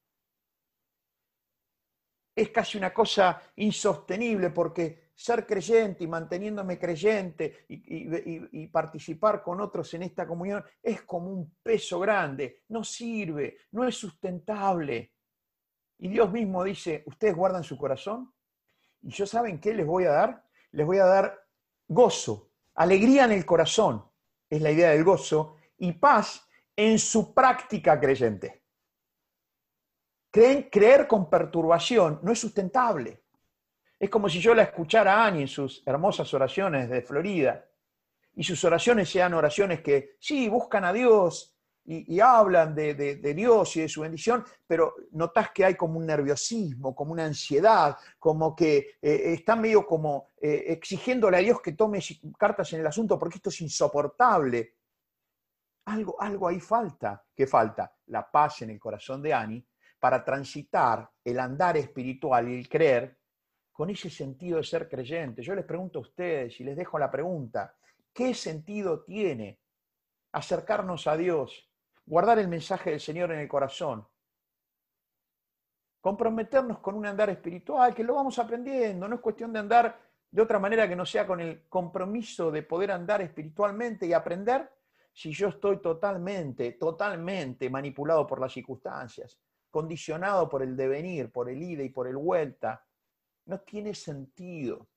Es 2.36 2.50
casi 2.50 2.78
una 2.78 2.92
cosa 2.92 3.40
insostenible 3.56 4.50
porque 4.50 5.10
ser 5.14 5.46
creyente 5.46 6.04
y 6.04 6.08
manteniéndome 6.08 6.78
creyente 6.78 7.64
y, 7.68 8.60
y, 8.60 8.66
participar 8.66 9.42
con 9.42 9.60
otros 9.60 9.94
en 9.94 10.02
esta 10.02 10.26
comunión 10.26 10.64
es 10.82 11.02
como 11.02 11.30
un 11.30 11.56
peso 11.62 12.00
grande, 12.00 12.64
no 12.68 12.82
sirve, 12.82 13.58
no 13.70 13.86
es 13.86 13.96
sustentable. 13.96 15.13
Y 15.98 16.08
Dios 16.08 16.30
mismo 16.30 16.64
dice, 16.64 17.02
ustedes 17.06 17.34
guardan 17.34 17.64
su 17.64 17.76
corazón 17.76 18.32
y 19.02 19.10
yo 19.10 19.26
saben 19.26 19.60
qué 19.60 19.74
les 19.74 19.86
voy 19.86 20.04
a 20.04 20.10
dar. 20.10 20.44
Les 20.72 20.84
voy 20.84 20.98
a 20.98 21.04
dar 21.04 21.46
gozo, 21.86 22.50
alegría 22.74 23.26
en 23.26 23.32
el 23.32 23.46
corazón, 23.46 24.04
es 24.50 24.60
la 24.60 24.70
idea 24.70 24.90
del 24.90 25.04
gozo, 25.04 25.56
y 25.78 25.92
paz 25.92 26.48
en 26.74 26.98
su 26.98 27.32
práctica 27.32 28.00
creyente. 28.00 28.62
Creer 30.30 31.06
con 31.06 31.30
perturbación 31.30 32.18
no 32.22 32.32
es 32.32 32.40
sustentable. 32.40 33.22
Es 34.00 34.10
como 34.10 34.28
si 34.28 34.40
yo 34.40 34.52
la 34.52 34.64
escuchara 34.64 35.14
a 35.14 35.26
Ani 35.26 35.42
en 35.42 35.48
sus 35.48 35.86
hermosas 35.86 36.32
oraciones 36.34 36.90
de 36.90 37.02
Florida, 37.02 37.64
y 38.34 38.42
sus 38.42 38.64
oraciones 38.64 39.08
sean 39.08 39.32
oraciones 39.34 39.80
que, 39.80 40.16
sí, 40.18 40.48
buscan 40.48 40.84
a 40.84 40.92
Dios, 40.92 41.53
y, 41.86 42.18
hablan 42.20 42.74
de, 42.74 43.34
Dios 43.34 43.76
y 43.76 43.82
de 43.82 43.88
su 43.88 44.00
bendición, 44.00 44.44
pero 44.66 44.94
notas 45.12 45.50
que 45.50 45.64
hay 45.64 45.74
como 45.74 45.98
un 45.98 46.06
nerviosismo, 46.06 46.94
como 46.94 47.12
una 47.12 47.26
ansiedad, 47.26 47.96
como 48.18 48.56
que 48.56 48.96
eh, 49.02 49.34
están 49.34 49.60
medio 49.60 49.86
como 49.86 50.30
eh, 50.40 50.64
exigiéndole 50.68 51.36
a 51.36 51.40
Dios 51.40 51.60
que 51.60 51.72
tome 51.72 52.00
cartas 52.38 52.72
en 52.72 52.80
el 52.80 52.86
asunto 52.86 53.18
porque 53.18 53.36
esto 53.36 53.50
es 53.50 53.60
insoportable. 53.60 54.76
Algo, 55.86 56.16
algo 56.18 56.48
ahí 56.48 56.60
falta. 56.60 57.22
¿Qué 57.34 57.46
falta? 57.46 57.94
La 58.06 58.30
paz 58.30 58.62
en 58.62 58.70
el 58.70 58.80
corazón 58.80 59.20
de 59.20 59.34
Ani 59.34 59.66
para 59.98 60.24
transitar 60.24 61.10
el 61.22 61.38
andar 61.38 61.76
espiritual 61.76 62.48
y 62.48 62.58
el 62.58 62.68
creer 62.68 63.18
con 63.70 63.90
ese 63.90 64.08
sentido 64.08 64.56
de 64.56 64.64
ser 64.64 64.88
creyente. 64.88 65.42
Yo 65.42 65.54
les 65.54 65.64
pregunto 65.64 65.98
a 65.98 66.02
ustedes 66.02 66.58
y 66.60 66.64
les 66.64 66.76
dejo 66.76 66.98
la 66.98 67.10
pregunta, 67.10 67.74
¿qué 68.12 68.32
sentido 68.32 69.02
tiene 69.02 69.60
acercarnos 70.32 71.06
a 71.06 71.16
Dios 71.16 71.70
guardar 72.06 72.38
el 72.38 72.48
mensaje 72.48 72.90
del 72.90 73.00
Señor 73.00 73.32
en 73.32 73.40
el 73.40 73.48
corazón, 73.48 74.06
comprometernos 76.00 76.80
con 76.80 76.96
un 76.96 77.06
andar 77.06 77.30
espiritual, 77.30 77.94
que 77.94 78.04
lo 78.04 78.14
vamos 78.14 78.38
aprendiendo, 78.38 79.08
no 79.08 79.14
es 79.14 79.20
cuestión 79.20 79.52
de 79.52 79.58
andar 79.60 79.98
de 80.30 80.42
otra 80.42 80.58
manera 80.58 80.88
que 80.88 80.96
no 80.96 81.06
sea 81.06 81.26
con 81.26 81.40
el 81.40 81.68
compromiso 81.68 82.50
de 82.50 82.62
poder 82.62 82.90
andar 82.90 83.22
espiritualmente 83.22 84.06
y 84.06 84.12
aprender 84.12 84.68
si 85.12 85.32
yo 85.32 85.48
estoy 85.48 85.80
totalmente, 85.80 86.72
totalmente 86.72 87.70
manipulado 87.70 88.26
por 88.26 88.40
las 88.40 88.52
circunstancias, 88.52 89.38
condicionado 89.70 90.48
por 90.48 90.62
el 90.62 90.76
devenir, 90.76 91.30
por 91.30 91.48
el 91.48 91.62
ida 91.62 91.84
y 91.84 91.88
por 91.88 92.08
el 92.08 92.16
vuelta. 92.16 92.84
No 93.46 93.60
tiene 93.60 93.94
sentido. 93.94 94.88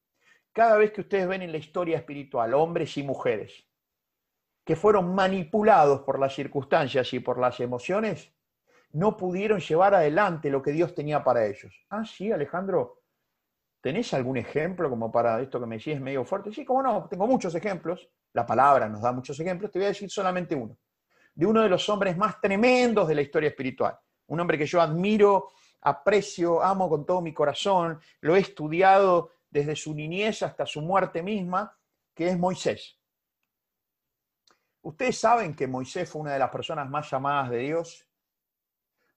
Cada 0.52 0.76
vez 0.78 0.92
que 0.92 1.02
ustedes 1.02 1.28
ven 1.28 1.44
en 1.44 1.52
la 1.52 1.60
historia 1.60 1.98
espiritual, 1.98 2.56
hombres 2.56 2.98
y 2.98 3.04
mujeres, 3.04 3.67
que 4.68 4.76
fueron 4.76 5.16
manipulados 5.16 6.02
por 6.02 6.20
las 6.20 6.36
circunstancias 6.36 7.14
y 7.14 7.22
por 7.22 7.40
las 7.40 7.58
emociones, 7.62 8.34
no 8.92 9.16
pudieron 9.16 9.62
llevar 9.62 9.96
adelante 9.96 10.50
lo 10.50 10.62
que 10.62 10.74
Dios 10.74 10.94
tenía 10.94 11.24
para 11.24 11.46
ellos. 11.46 11.74
Ah, 11.90 12.04
sí, 12.04 12.34
Alejandro, 12.34 13.00
¿tenés 13.80 14.14
algún 14.14 14.36
ejemplo 14.36 14.90
como 14.90 15.10
para 15.10 15.42
esto 15.42 15.58
que 15.62 15.66
me 15.66 15.78
decís 15.78 16.02
medio 16.02 16.26
fuerte? 16.26 16.52
Sí, 16.52 16.66
como 16.66 16.84
no, 16.84 17.08
tengo 17.10 17.26
muchos 17.26 17.56
ejemplos. 17.56 18.10
La 18.34 18.46
palabra 18.46 18.90
nos 18.90 19.02
da 19.02 19.14
muchos 19.14 19.40
ejemplos. 19.40 19.72
Te 19.72 19.80
voy 19.80 19.86
a 19.86 19.90
decir 19.90 20.10
solamente 20.10 20.54
uno. 20.54 20.78
De 21.34 21.46
uno 21.46 21.62
de 21.62 21.70
los 21.70 21.88
hombres 21.88 22.18
más 22.18 22.42
tremendos 22.42 23.08
de 23.08 23.16
la 23.16 23.22
historia 23.22 23.48
espiritual. 23.48 23.98
Un 24.26 24.42
hombre 24.42 24.58
que 24.58 24.66
yo 24.66 24.82
admiro, 24.82 25.48
aprecio, 25.80 26.62
amo 26.62 26.90
con 26.90 27.06
todo 27.06 27.22
mi 27.22 27.34
corazón. 27.34 28.02
Lo 28.20 28.36
he 28.36 28.40
estudiado 28.40 29.32
desde 29.50 29.78
su 29.78 29.96
niñez 29.96 30.44
hasta 30.44 30.66
su 30.66 30.82
muerte 30.82 31.24
misma, 31.24 31.74
que 32.14 32.28
es 32.28 32.38
Moisés. 32.38 32.97
Ustedes 34.88 35.20
saben 35.20 35.54
que 35.54 35.68
Moisés 35.68 36.10
fue 36.10 36.22
una 36.22 36.32
de 36.32 36.40
las 36.40 36.50
personas 36.50 36.90
más 36.90 37.12
llamadas 37.12 37.50
de 37.50 37.58
Dios. 37.58 38.08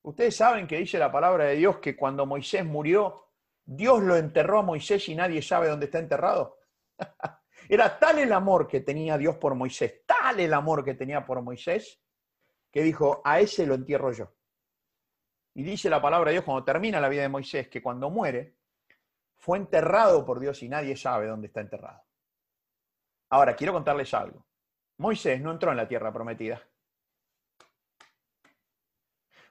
Ustedes 0.01 0.35
saben 0.35 0.67
que 0.67 0.77
dice 0.77 0.99
la 0.99 1.09
palabra 1.09 1.45
de 1.45 1.55
Dios 1.55 1.77
que 1.77 1.95
cuando 1.95 2.25
Moisés 2.25 2.65
murió, 2.65 3.29
Dios 3.63 4.03
lo 4.03 4.17
enterró 4.17 4.59
a 4.59 4.63
Moisés 4.63 5.07
y 5.07 5.15
nadie 5.15 5.41
sabe 5.41 5.69
dónde 5.69 5.85
está 5.85 5.99
enterrado. 5.99 6.57
Era 7.69 7.97
tal 7.97 8.19
el 8.19 8.33
amor 8.33 8.67
que 8.67 8.81
tenía 8.81 9.17
Dios 9.17 9.37
por 9.37 9.55
Moisés, 9.55 10.05
tal 10.05 10.41
el 10.41 10.53
amor 10.53 10.83
que 10.83 10.95
tenía 10.95 11.25
por 11.25 11.41
Moisés, 11.41 12.01
que 12.69 12.83
dijo, 12.83 13.21
a 13.23 13.39
ese 13.39 13.65
lo 13.65 13.73
entierro 13.73 14.11
yo. 14.11 14.29
Y 15.53 15.63
dice 15.63 15.89
la 15.89 16.01
palabra 16.01 16.31
de 16.31 16.33
Dios 16.33 16.43
cuando 16.43 16.65
termina 16.65 16.99
la 16.99 17.07
vida 17.07 17.21
de 17.21 17.29
Moisés, 17.29 17.69
que 17.69 17.81
cuando 17.81 18.09
muere, 18.09 18.57
fue 19.37 19.57
enterrado 19.57 20.25
por 20.25 20.41
Dios 20.41 20.61
y 20.63 20.67
nadie 20.67 20.97
sabe 20.97 21.27
dónde 21.27 21.47
está 21.47 21.61
enterrado. 21.61 22.03
Ahora, 23.29 23.55
quiero 23.55 23.71
contarles 23.71 24.13
algo. 24.13 24.50
Moisés 25.01 25.41
no 25.41 25.51
entró 25.51 25.71
en 25.71 25.77
la 25.77 25.87
tierra 25.87 26.13
prometida. 26.13 26.61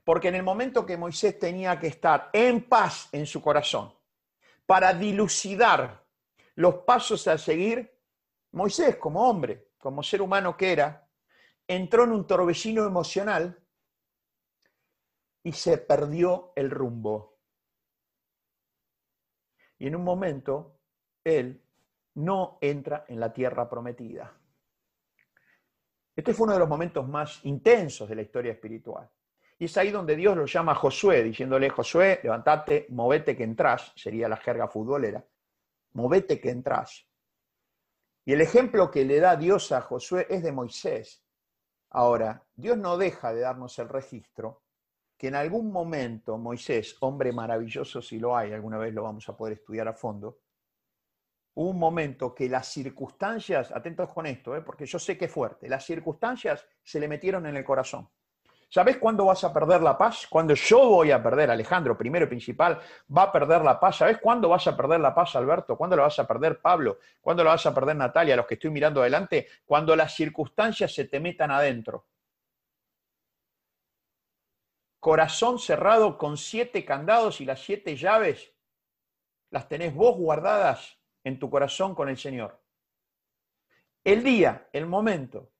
Porque 0.05 0.29
en 0.29 0.37
el 0.37 0.45
momento 0.45 0.87
que 0.87 0.97
Moisés 0.97 1.41
tenía 1.41 1.79
que 1.81 1.89
estar 1.89 2.31
en 2.33 2.69
paz 2.69 3.09
en 3.11 3.27
su 3.27 3.43
corazón 3.43 3.93
para 4.65 4.95
dilucidar 4.95 6.05
los 6.55 6.77
pasos 6.85 7.27
a 7.27 7.37
seguir, 7.37 7.93
Moisés 8.53 8.97
como 8.97 9.29
hombre, 9.29 9.73
como 9.79 10.05
ser 10.05 10.23
humano 10.23 10.57
que 10.57 10.71
era, 10.71 11.09
entró 11.67 12.05
en 12.05 12.13
un 12.13 12.27
torbellino 12.29 12.87
emocional 12.87 13.61
y 15.43 15.51
se 15.51 15.79
perdió 15.79 16.53
el 16.55 16.71
rumbo. 16.71 17.41
Y 19.79 19.89
en 19.89 19.97
un 19.97 20.05
momento, 20.05 20.79
él 21.25 21.61
no 22.15 22.59
entra 22.61 23.05
en 23.09 23.19
la 23.19 23.33
tierra 23.33 23.69
prometida. 23.69 24.40
Este 26.21 26.35
fue 26.35 26.45
uno 26.45 26.53
de 26.53 26.59
los 26.59 26.69
momentos 26.69 27.09
más 27.09 27.43
intensos 27.47 28.07
de 28.07 28.15
la 28.15 28.21
historia 28.21 28.53
espiritual. 28.53 29.09
Y 29.59 29.65
es 29.65 29.77
ahí 29.79 29.91
donde 29.91 30.15
Dios 30.15 30.37
lo 30.37 30.45
llama 30.45 30.73
a 30.73 30.75
Josué, 30.75 31.23
diciéndole, 31.23 31.71
Josué, 31.71 32.21
levantate, 32.23 32.85
movete 32.91 33.35
que 33.35 33.43
entras, 33.43 33.91
sería 33.97 34.29
la 34.29 34.37
jerga 34.37 34.69
futbolera, 34.69 35.25
movete 35.95 36.39
que 36.39 36.51
entras. 36.51 37.09
Y 38.27 38.35
el 38.35 38.43
ejemplo 38.43 38.91
que 38.91 39.07
le 39.07 39.19
da 39.19 39.35
Dios 39.35 39.73
a 39.73 39.81
Josué 39.81 40.27
es 40.29 40.43
de 40.43 40.53
Moisés. 40.53 41.25
Ahora, 41.89 42.47
Dios 42.55 42.77
no 42.77 42.99
deja 42.99 43.33
de 43.33 43.41
darnos 43.41 43.79
el 43.79 43.89
registro 43.89 44.65
que 45.17 45.29
en 45.29 45.37
algún 45.37 45.73
momento 45.73 46.37
Moisés, 46.37 46.99
hombre 47.01 47.33
maravilloso 47.33 48.03
si 48.03 48.19
lo 48.19 48.37
hay, 48.37 48.53
alguna 48.53 48.77
vez 48.77 48.93
lo 48.93 49.05
vamos 49.05 49.27
a 49.31 49.35
poder 49.35 49.55
estudiar 49.55 49.89
a 49.89 49.95
fondo, 49.95 50.41
un 51.55 51.79
momento 51.79 52.35
que 52.35 52.49
las 52.49 52.69
circunstancias, 52.69 53.71
atentos 53.73 54.09
con 54.11 54.27
esto, 54.27 54.57
¿eh? 54.57 54.63
porque 54.63 54.87
yo 54.87 54.99
sé 54.99 55.19
que 55.19 55.27
es 55.27 55.33
fuerte, 55.33 55.69
las 55.69 55.85
circunstancias 55.85 56.65
se 56.83 57.01
le 57.01 57.09
metieron 57.09 57.47
en 57.47 57.57
el 57.57 57.65
corazón. 57.65 58.09
¿Sabes 58.73 58.99
cuándo 58.99 59.25
vas 59.25 59.43
a 59.43 59.53
perder 59.53 59.83
la 59.83 59.99
paz? 59.99 60.29
Cuando 60.31 60.55
yo 60.55 60.79
voy 60.89 61.11
a 61.11 61.21
perder, 61.21 61.51
Alejandro, 61.51 61.99
primero 61.99 62.27
y 62.27 62.29
principal, 62.29 62.81
va 63.17 63.25
a 63.25 63.33
perder 63.33 63.63
la 63.63 63.81
paz. 63.81 63.97
¿Sabes 63.97 64.19
cuándo 64.19 64.49
vas 64.49 64.65
a 64.69 64.77
perder 64.77 65.01
la 65.01 65.13
paz, 65.13 65.35
Alberto? 65.35 65.77
¿Cuándo 65.77 65.97
la 65.97 66.05
vas 66.05 66.21
a 66.21 66.27
perder, 66.27 66.61
Pablo? 66.61 66.99
¿Cuándo 67.21 67.43
la 67.43 67.51
vas 67.51 67.67
a 67.67 67.75
perder, 67.75 67.97
Natalia? 67.97 68.37
Los 68.37 68.47
que 68.47 68.55
estoy 68.55 68.71
mirando 68.71 69.01
adelante, 69.01 69.49
cuando 69.67 69.97
las 69.97 70.15
circunstancias 70.15 70.95
se 70.95 71.07
te 71.07 71.19
metan 71.19 71.51
adentro 71.51 72.07
corazón 75.01 75.59
cerrado 75.59 76.19
con 76.19 76.37
siete 76.37 76.85
candados 76.85 77.41
y 77.41 77.47
las 77.47 77.61
siete 77.61 77.97
llaves 77.97 78.53
las 79.51 79.67
tenés 79.67 79.95
vos 79.95 80.17
guardadas 80.17 81.00
en 81.25 81.39
tu 81.39 81.51
corazón 81.51 81.95
con 81.95 82.09
el 82.09 82.17
Señor. 82.17 82.61
El 84.03 84.23
día, 84.23 84.69
el 84.73 84.87
momento 84.87 85.53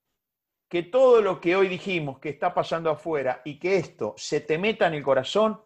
que 0.67 0.83
todo 0.83 1.21
lo 1.21 1.39
que 1.41 1.55
hoy 1.55 1.67
dijimos 1.67 2.19
que 2.19 2.29
está 2.29 2.53
pasando 2.53 2.89
afuera 2.89 3.41
y 3.43 3.59
que 3.59 3.75
esto 3.75 4.13
se 4.17 4.41
te 4.41 4.57
meta 4.57 4.87
en 4.87 4.93
el 4.93 5.03
corazón, 5.03 5.61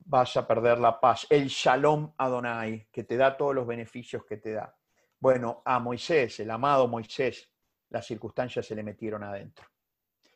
vas 0.00 0.36
a 0.36 0.46
perder 0.46 0.78
la 0.78 1.00
paz, 1.00 1.26
el 1.30 1.48
shalom 1.48 2.12
Adonai, 2.18 2.88
que 2.92 3.04
te 3.04 3.16
da 3.16 3.36
todos 3.36 3.54
los 3.54 3.66
beneficios 3.66 4.24
que 4.24 4.36
te 4.36 4.52
da. 4.52 4.76
Bueno, 5.18 5.62
a 5.64 5.78
Moisés, 5.78 6.40
el 6.40 6.50
amado 6.50 6.88
Moisés, 6.88 7.50
las 7.88 8.06
circunstancias 8.06 8.66
se 8.66 8.74
le 8.74 8.82
metieron 8.82 9.22
adentro. 9.22 9.66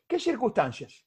¿Qué 0.07 0.19
circunstancias? 0.19 1.05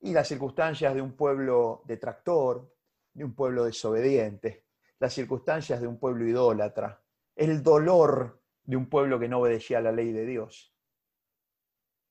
y 0.00 0.12
las 0.12 0.28
circunstancias 0.28 0.94
de 0.94 1.02
un 1.02 1.12
pueblo 1.12 1.82
detractor, 1.84 2.74
de 3.12 3.24
un 3.24 3.34
pueblo 3.34 3.64
desobediente, 3.64 4.64
las 5.00 5.12
circunstancias 5.12 5.80
de 5.80 5.86
un 5.86 5.98
pueblo 5.98 6.24
idólatra, 6.26 7.02
el 7.34 7.62
dolor 7.62 8.40
de 8.62 8.76
un 8.76 8.88
pueblo 8.88 9.18
que 9.18 9.28
no 9.28 9.40
obedecía 9.40 9.78
a 9.78 9.82
la 9.82 9.92
ley 9.92 10.12
de 10.12 10.24
Dios. 10.24 10.72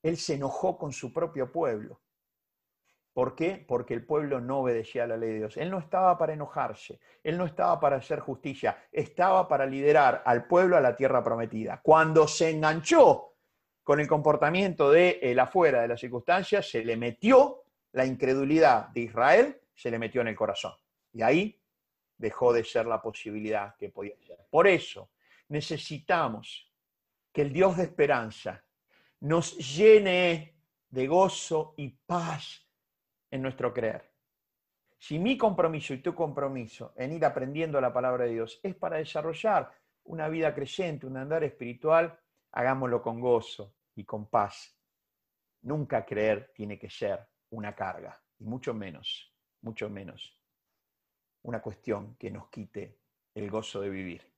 Él 0.04 0.18
se 0.18 0.34
enojó 0.36 0.78
con 0.78 0.92
su 0.92 1.14
propio 1.14 1.52
pueblo. 1.52 2.02
¿Por 3.14 3.36
qué? 3.36 3.64
Porque 3.68 3.94
el 3.94 4.06
pueblo 4.06 4.40
no 4.40 4.60
obedecía 4.60 5.04
a 5.04 5.08
la 5.08 5.18
ley 5.18 5.30
de 5.30 5.38
Dios. 5.38 5.58
Él 5.58 5.70
no 5.70 5.80
estaba 5.80 6.18
para 6.18 6.34
enojarse, 6.34 7.00
él 7.24 7.38
no 7.38 7.46
estaba 7.46 7.80
para 7.80 7.98
hacer 7.98 8.20
justicia, 8.20 8.88
estaba 8.92 9.48
para 9.48 9.66
liderar 9.66 10.24
al 10.26 10.48
pueblo 10.48 10.78
a 10.78 10.82
la 10.82 10.96
tierra 10.96 11.24
prometida. 11.24 11.82
Cuando 11.84 12.28
se 12.28 12.50
enganchó 12.50 13.36
con 13.84 14.00
el 14.00 14.08
comportamiento 14.08 14.92
de 14.92 15.20
el 15.22 15.40
afuera 15.40 15.82
de 15.82 15.88
las 15.90 16.00
circunstancias, 16.00 16.70
se 16.70 16.84
le 16.84 16.98
metió 16.98 17.64
la 17.92 18.06
incredulidad 18.06 18.90
de 18.90 19.02
Israel 19.02 19.62
se 19.74 19.90
le 19.90 19.98
metió 19.98 20.22
en 20.22 20.28
el 20.28 20.36
corazón. 20.36 20.74
Y 21.14 21.22
ahí 21.22 21.59
dejó 22.20 22.54
de 22.54 22.64
ser 22.64 22.86
la 22.86 23.02
posibilidad 23.02 23.76
que 23.78 23.90
podía 23.90 24.16
ser. 24.22 24.38
Por 24.52 24.68
eso 24.68 25.10
necesitamos 25.48 26.72
que 27.32 27.42
el 27.42 27.54
Dios 27.54 27.78
de 27.78 27.84
esperanza 27.84 28.64
nos 29.22 29.58
llene 29.58 30.56
de 30.90 31.08
gozo 31.08 31.74
y 31.78 31.88
paz 31.90 32.68
en 33.32 33.42
nuestro 33.42 33.74
creer. 33.74 34.12
Si 34.98 35.18
mi 35.18 35.38
compromiso 35.38 35.94
y 35.94 36.02
tu 36.02 36.14
compromiso 36.14 36.94
en 36.98 37.14
ir 37.14 37.24
aprendiendo 37.24 37.80
la 37.80 37.94
palabra 37.94 38.26
de 38.26 38.32
Dios 38.32 38.60
es 38.62 38.76
para 38.76 38.98
desarrollar 38.98 39.72
una 40.04 40.28
vida 40.28 40.54
creyente, 40.54 41.06
un 41.06 41.16
andar 41.16 41.44
espiritual, 41.46 42.20
hagámoslo 42.52 43.02
con 43.02 43.22
gozo 43.22 43.76
y 43.96 44.04
con 44.04 44.30
paz. 44.30 44.78
Nunca 45.62 46.06
creer 46.06 46.52
tiene 46.54 46.78
que 46.78 46.90
ser 46.90 47.26
una 47.52 47.74
carga, 47.74 48.22
y 48.40 48.44
mucho 48.44 48.74
menos, 48.74 49.34
mucho 49.62 49.90
menos 49.90 50.39
una 51.44 51.62
cuestión 51.62 52.16
que 52.16 52.32
nos 52.32 52.50
quite 52.50 53.00
el 53.34 53.50
gozo 53.50 53.82
de 53.82 53.90
vivir. 53.90 54.30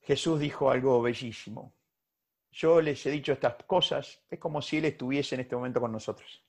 Jesús 0.00 0.40
dijo 0.40 0.70
algo 0.70 1.00
bellísimo. 1.02 1.74
Yo 2.50 2.80
les 2.80 3.04
he 3.06 3.10
dicho 3.10 3.32
estas 3.32 3.62
cosas, 3.64 4.24
es 4.28 4.38
como 4.38 4.60
si 4.60 4.78
Él 4.78 4.86
estuviese 4.86 5.36
en 5.36 5.42
este 5.42 5.54
momento 5.54 5.80
con 5.80 5.92
nosotros. 5.92 6.44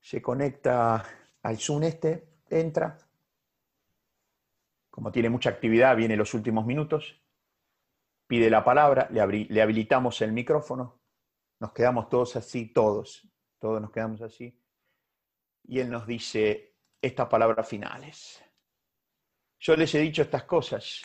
Se 0.00 0.20
conecta 0.20 1.04
al 1.42 1.58
Zoom 1.58 1.84
este, 1.84 2.40
entra, 2.48 2.98
como 4.90 5.12
tiene 5.12 5.30
mucha 5.30 5.50
actividad, 5.50 5.96
viene 5.96 6.16
los 6.16 6.34
últimos 6.34 6.66
minutos, 6.66 7.22
pide 8.26 8.50
la 8.50 8.64
palabra, 8.64 9.08
le, 9.10 9.44
le 9.44 9.62
habilitamos 9.62 10.20
el 10.22 10.32
micrófono, 10.32 11.00
nos 11.60 11.72
quedamos 11.72 12.08
todos 12.08 12.34
así, 12.36 12.66
todos, 12.66 13.28
todos 13.58 13.80
nos 13.80 13.92
quedamos 13.92 14.20
así. 14.22 14.59
Y 15.64 15.80
Él 15.80 15.90
nos 15.90 16.06
dice 16.06 16.76
estas 17.00 17.28
palabras 17.28 17.68
finales. 17.68 18.42
Yo 19.58 19.76
les 19.76 19.94
he 19.94 19.98
dicho 19.98 20.22
estas 20.22 20.44
cosas 20.44 21.02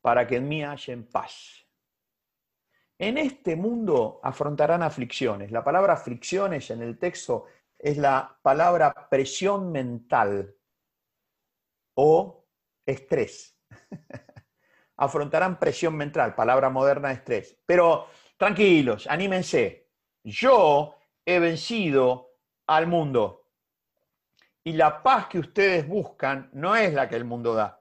para 0.00 0.26
que 0.26 0.36
en 0.36 0.48
mí 0.48 0.62
en 0.62 1.08
paz. 1.08 1.66
En 2.98 3.18
este 3.18 3.56
mundo 3.56 4.20
afrontarán 4.22 4.82
aflicciones. 4.82 5.50
La 5.50 5.64
palabra 5.64 5.94
aflicciones 5.94 6.70
en 6.70 6.82
el 6.82 6.98
texto 6.98 7.46
es 7.78 7.98
la 7.98 8.38
palabra 8.42 9.08
presión 9.10 9.72
mental 9.72 10.56
o 11.94 12.46
estrés. 12.86 13.58
afrontarán 14.96 15.58
presión 15.58 15.96
mental, 15.96 16.34
palabra 16.34 16.70
moderna 16.70 17.08
de 17.08 17.14
estrés. 17.14 17.60
Pero 17.66 18.06
Tranquilos, 18.42 19.06
anímense. 19.06 19.92
Yo 20.24 20.96
he 21.24 21.38
vencido 21.38 22.31
al 22.76 22.86
mundo. 22.86 23.46
Y 24.64 24.72
la 24.72 25.02
paz 25.02 25.26
que 25.26 25.38
ustedes 25.38 25.86
buscan 25.86 26.50
no 26.52 26.76
es 26.76 26.92
la 26.94 27.08
que 27.08 27.16
el 27.16 27.24
mundo 27.24 27.54
da, 27.54 27.80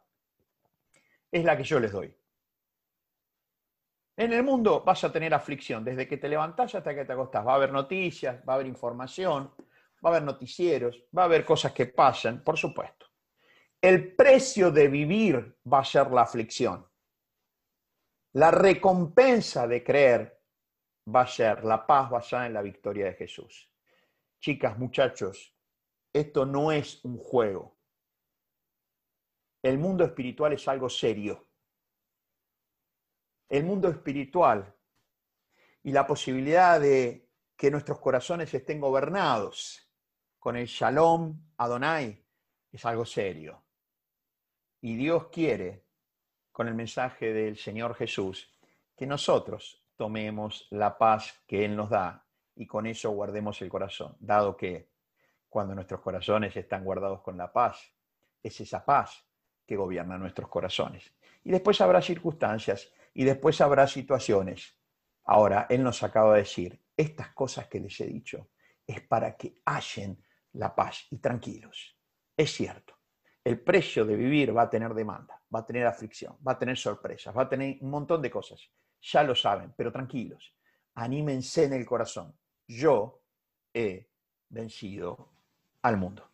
es 1.31 1.43
la 1.43 1.55
que 1.55 1.63
yo 1.63 1.79
les 1.79 1.91
doy. 1.91 2.13
En 4.17 4.33
el 4.33 4.43
mundo 4.43 4.83
vas 4.85 5.03
a 5.03 5.11
tener 5.11 5.33
aflicción, 5.33 5.83
desde 5.83 6.07
que 6.07 6.17
te 6.17 6.27
levantás 6.27 6.75
hasta 6.75 6.93
que 6.93 7.05
te 7.05 7.13
acostás. 7.13 7.45
Va 7.45 7.53
a 7.53 7.55
haber 7.55 7.71
noticias, 7.71 8.37
va 8.47 8.53
a 8.53 8.55
haber 8.55 8.67
información, 8.67 9.51
va 10.03 10.09
a 10.09 10.13
haber 10.13 10.23
noticieros, 10.23 11.03
va 11.17 11.23
a 11.23 11.25
haber 11.25 11.45
cosas 11.45 11.71
que 11.71 11.87
pasan, 11.87 12.43
por 12.43 12.57
supuesto. 12.57 13.07
El 13.81 14.15
precio 14.15 14.69
de 14.69 14.87
vivir 14.87 15.57
va 15.71 15.79
a 15.79 15.85
ser 15.85 16.11
la 16.11 16.21
aflicción. 16.21 16.85
La 18.33 18.51
recompensa 18.51 19.67
de 19.67 19.83
creer 19.83 20.39
va 21.13 21.21
a 21.21 21.27
ser 21.27 21.63
la 21.63 21.85
paz 21.87 22.09
basada 22.09 22.45
en 22.45 22.53
la 22.53 22.61
victoria 22.61 23.05
de 23.05 23.13
Jesús. 23.13 23.70
Chicas, 24.41 24.75
muchachos, 24.79 25.55
esto 26.11 26.47
no 26.47 26.71
es 26.71 27.05
un 27.05 27.19
juego. 27.19 27.77
El 29.61 29.77
mundo 29.77 30.03
espiritual 30.03 30.53
es 30.53 30.67
algo 30.67 30.89
serio. 30.89 31.47
El 33.47 33.65
mundo 33.65 33.87
espiritual 33.87 34.75
y 35.83 35.91
la 35.91 36.07
posibilidad 36.07 36.81
de 36.81 37.29
que 37.55 37.69
nuestros 37.69 37.99
corazones 37.99 38.51
estén 38.51 38.81
gobernados 38.81 39.87
con 40.39 40.55
el 40.55 40.65
shalom 40.65 41.39
Adonai 41.57 42.25
es 42.71 42.83
algo 42.85 43.05
serio. 43.05 43.63
Y 44.81 44.95
Dios 44.95 45.27
quiere, 45.27 45.85
con 46.51 46.67
el 46.67 46.73
mensaje 46.73 47.31
del 47.31 47.57
Señor 47.57 47.93
Jesús, 47.93 48.51
que 48.97 49.05
nosotros 49.05 49.85
tomemos 49.95 50.67
la 50.71 50.97
paz 50.97 51.43
que 51.45 51.63
Él 51.63 51.75
nos 51.75 51.91
da 51.91 52.27
y 52.61 52.67
con 52.67 52.85
eso 52.85 53.09
guardemos 53.11 53.61
el 53.61 53.69
corazón, 53.69 54.15
dado 54.19 54.55
que 54.55 54.91
cuando 55.49 55.73
nuestros 55.73 56.01
corazones 56.01 56.55
están 56.55 56.83
guardados 56.83 57.21
con 57.21 57.37
la 57.37 57.51
paz, 57.51 57.91
es 58.41 58.61
esa 58.61 58.85
paz 58.85 59.25
que 59.65 59.75
gobierna 59.75 60.17
nuestros 60.17 60.47
corazones. 60.49 61.11
Y 61.43 61.51
después 61.51 61.81
habrá 61.81 62.01
circunstancias 62.01 62.91
y 63.13 63.23
después 63.23 63.59
habrá 63.61 63.87
situaciones. 63.87 64.77
Ahora, 65.25 65.65
Él 65.69 65.83
nos 65.83 66.03
acaba 66.03 66.33
de 66.33 66.41
decir, 66.41 66.79
estas 66.95 67.29
cosas 67.29 67.67
que 67.67 67.79
les 67.79 67.99
he 67.99 68.05
dicho 68.05 68.49
es 68.85 69.01
para 69.01 69.35
que 69.35 69.55
hallen 69.65 70.23
la 70.53 70.75
paz 70.75 71.07
y 71.09 71.17
tranquilos. 71.17 71.97
Es 72.37 72.53
cierto, 72.53 72.95
el 73.43 73.59
precio 73.59 74.05
de 74.05 74.15
vivir 74.15 74.55
va 74.55 74.63
a 74.63 74.69
tener 74.69 74.93
demanda, 74.93 75.41
va 75.53 75.59
a 75.59 75.65
tener 75.65 75.87
aflicción, 75.87 76.37
va 76.47 76.53
a 76.53 76.59
tener 76.59 76.77
sorpresas, 76.77 77.35
va 77.35 77.43
a 77.43 77.49
tener 77.49 77.77
un 77.81 77.89
montón 77.89 78.21
de 78.21 78.29
cosas 78.29 78.69
ya 79.01 79.23
lo 79.23 79.35
saben, 79.35 79.73
pero 79.75 79.91
tranquilos, 79.91 80.55
anímense 80.93 81.65
en 81.65 81.73
el 81.73 81.85
corazón 81.85 82.35
yo 82.77 83.21
he 83.73 84.07
vencido 84.49 85.29
al 85.81 85.97
mundo. 85.97 86.31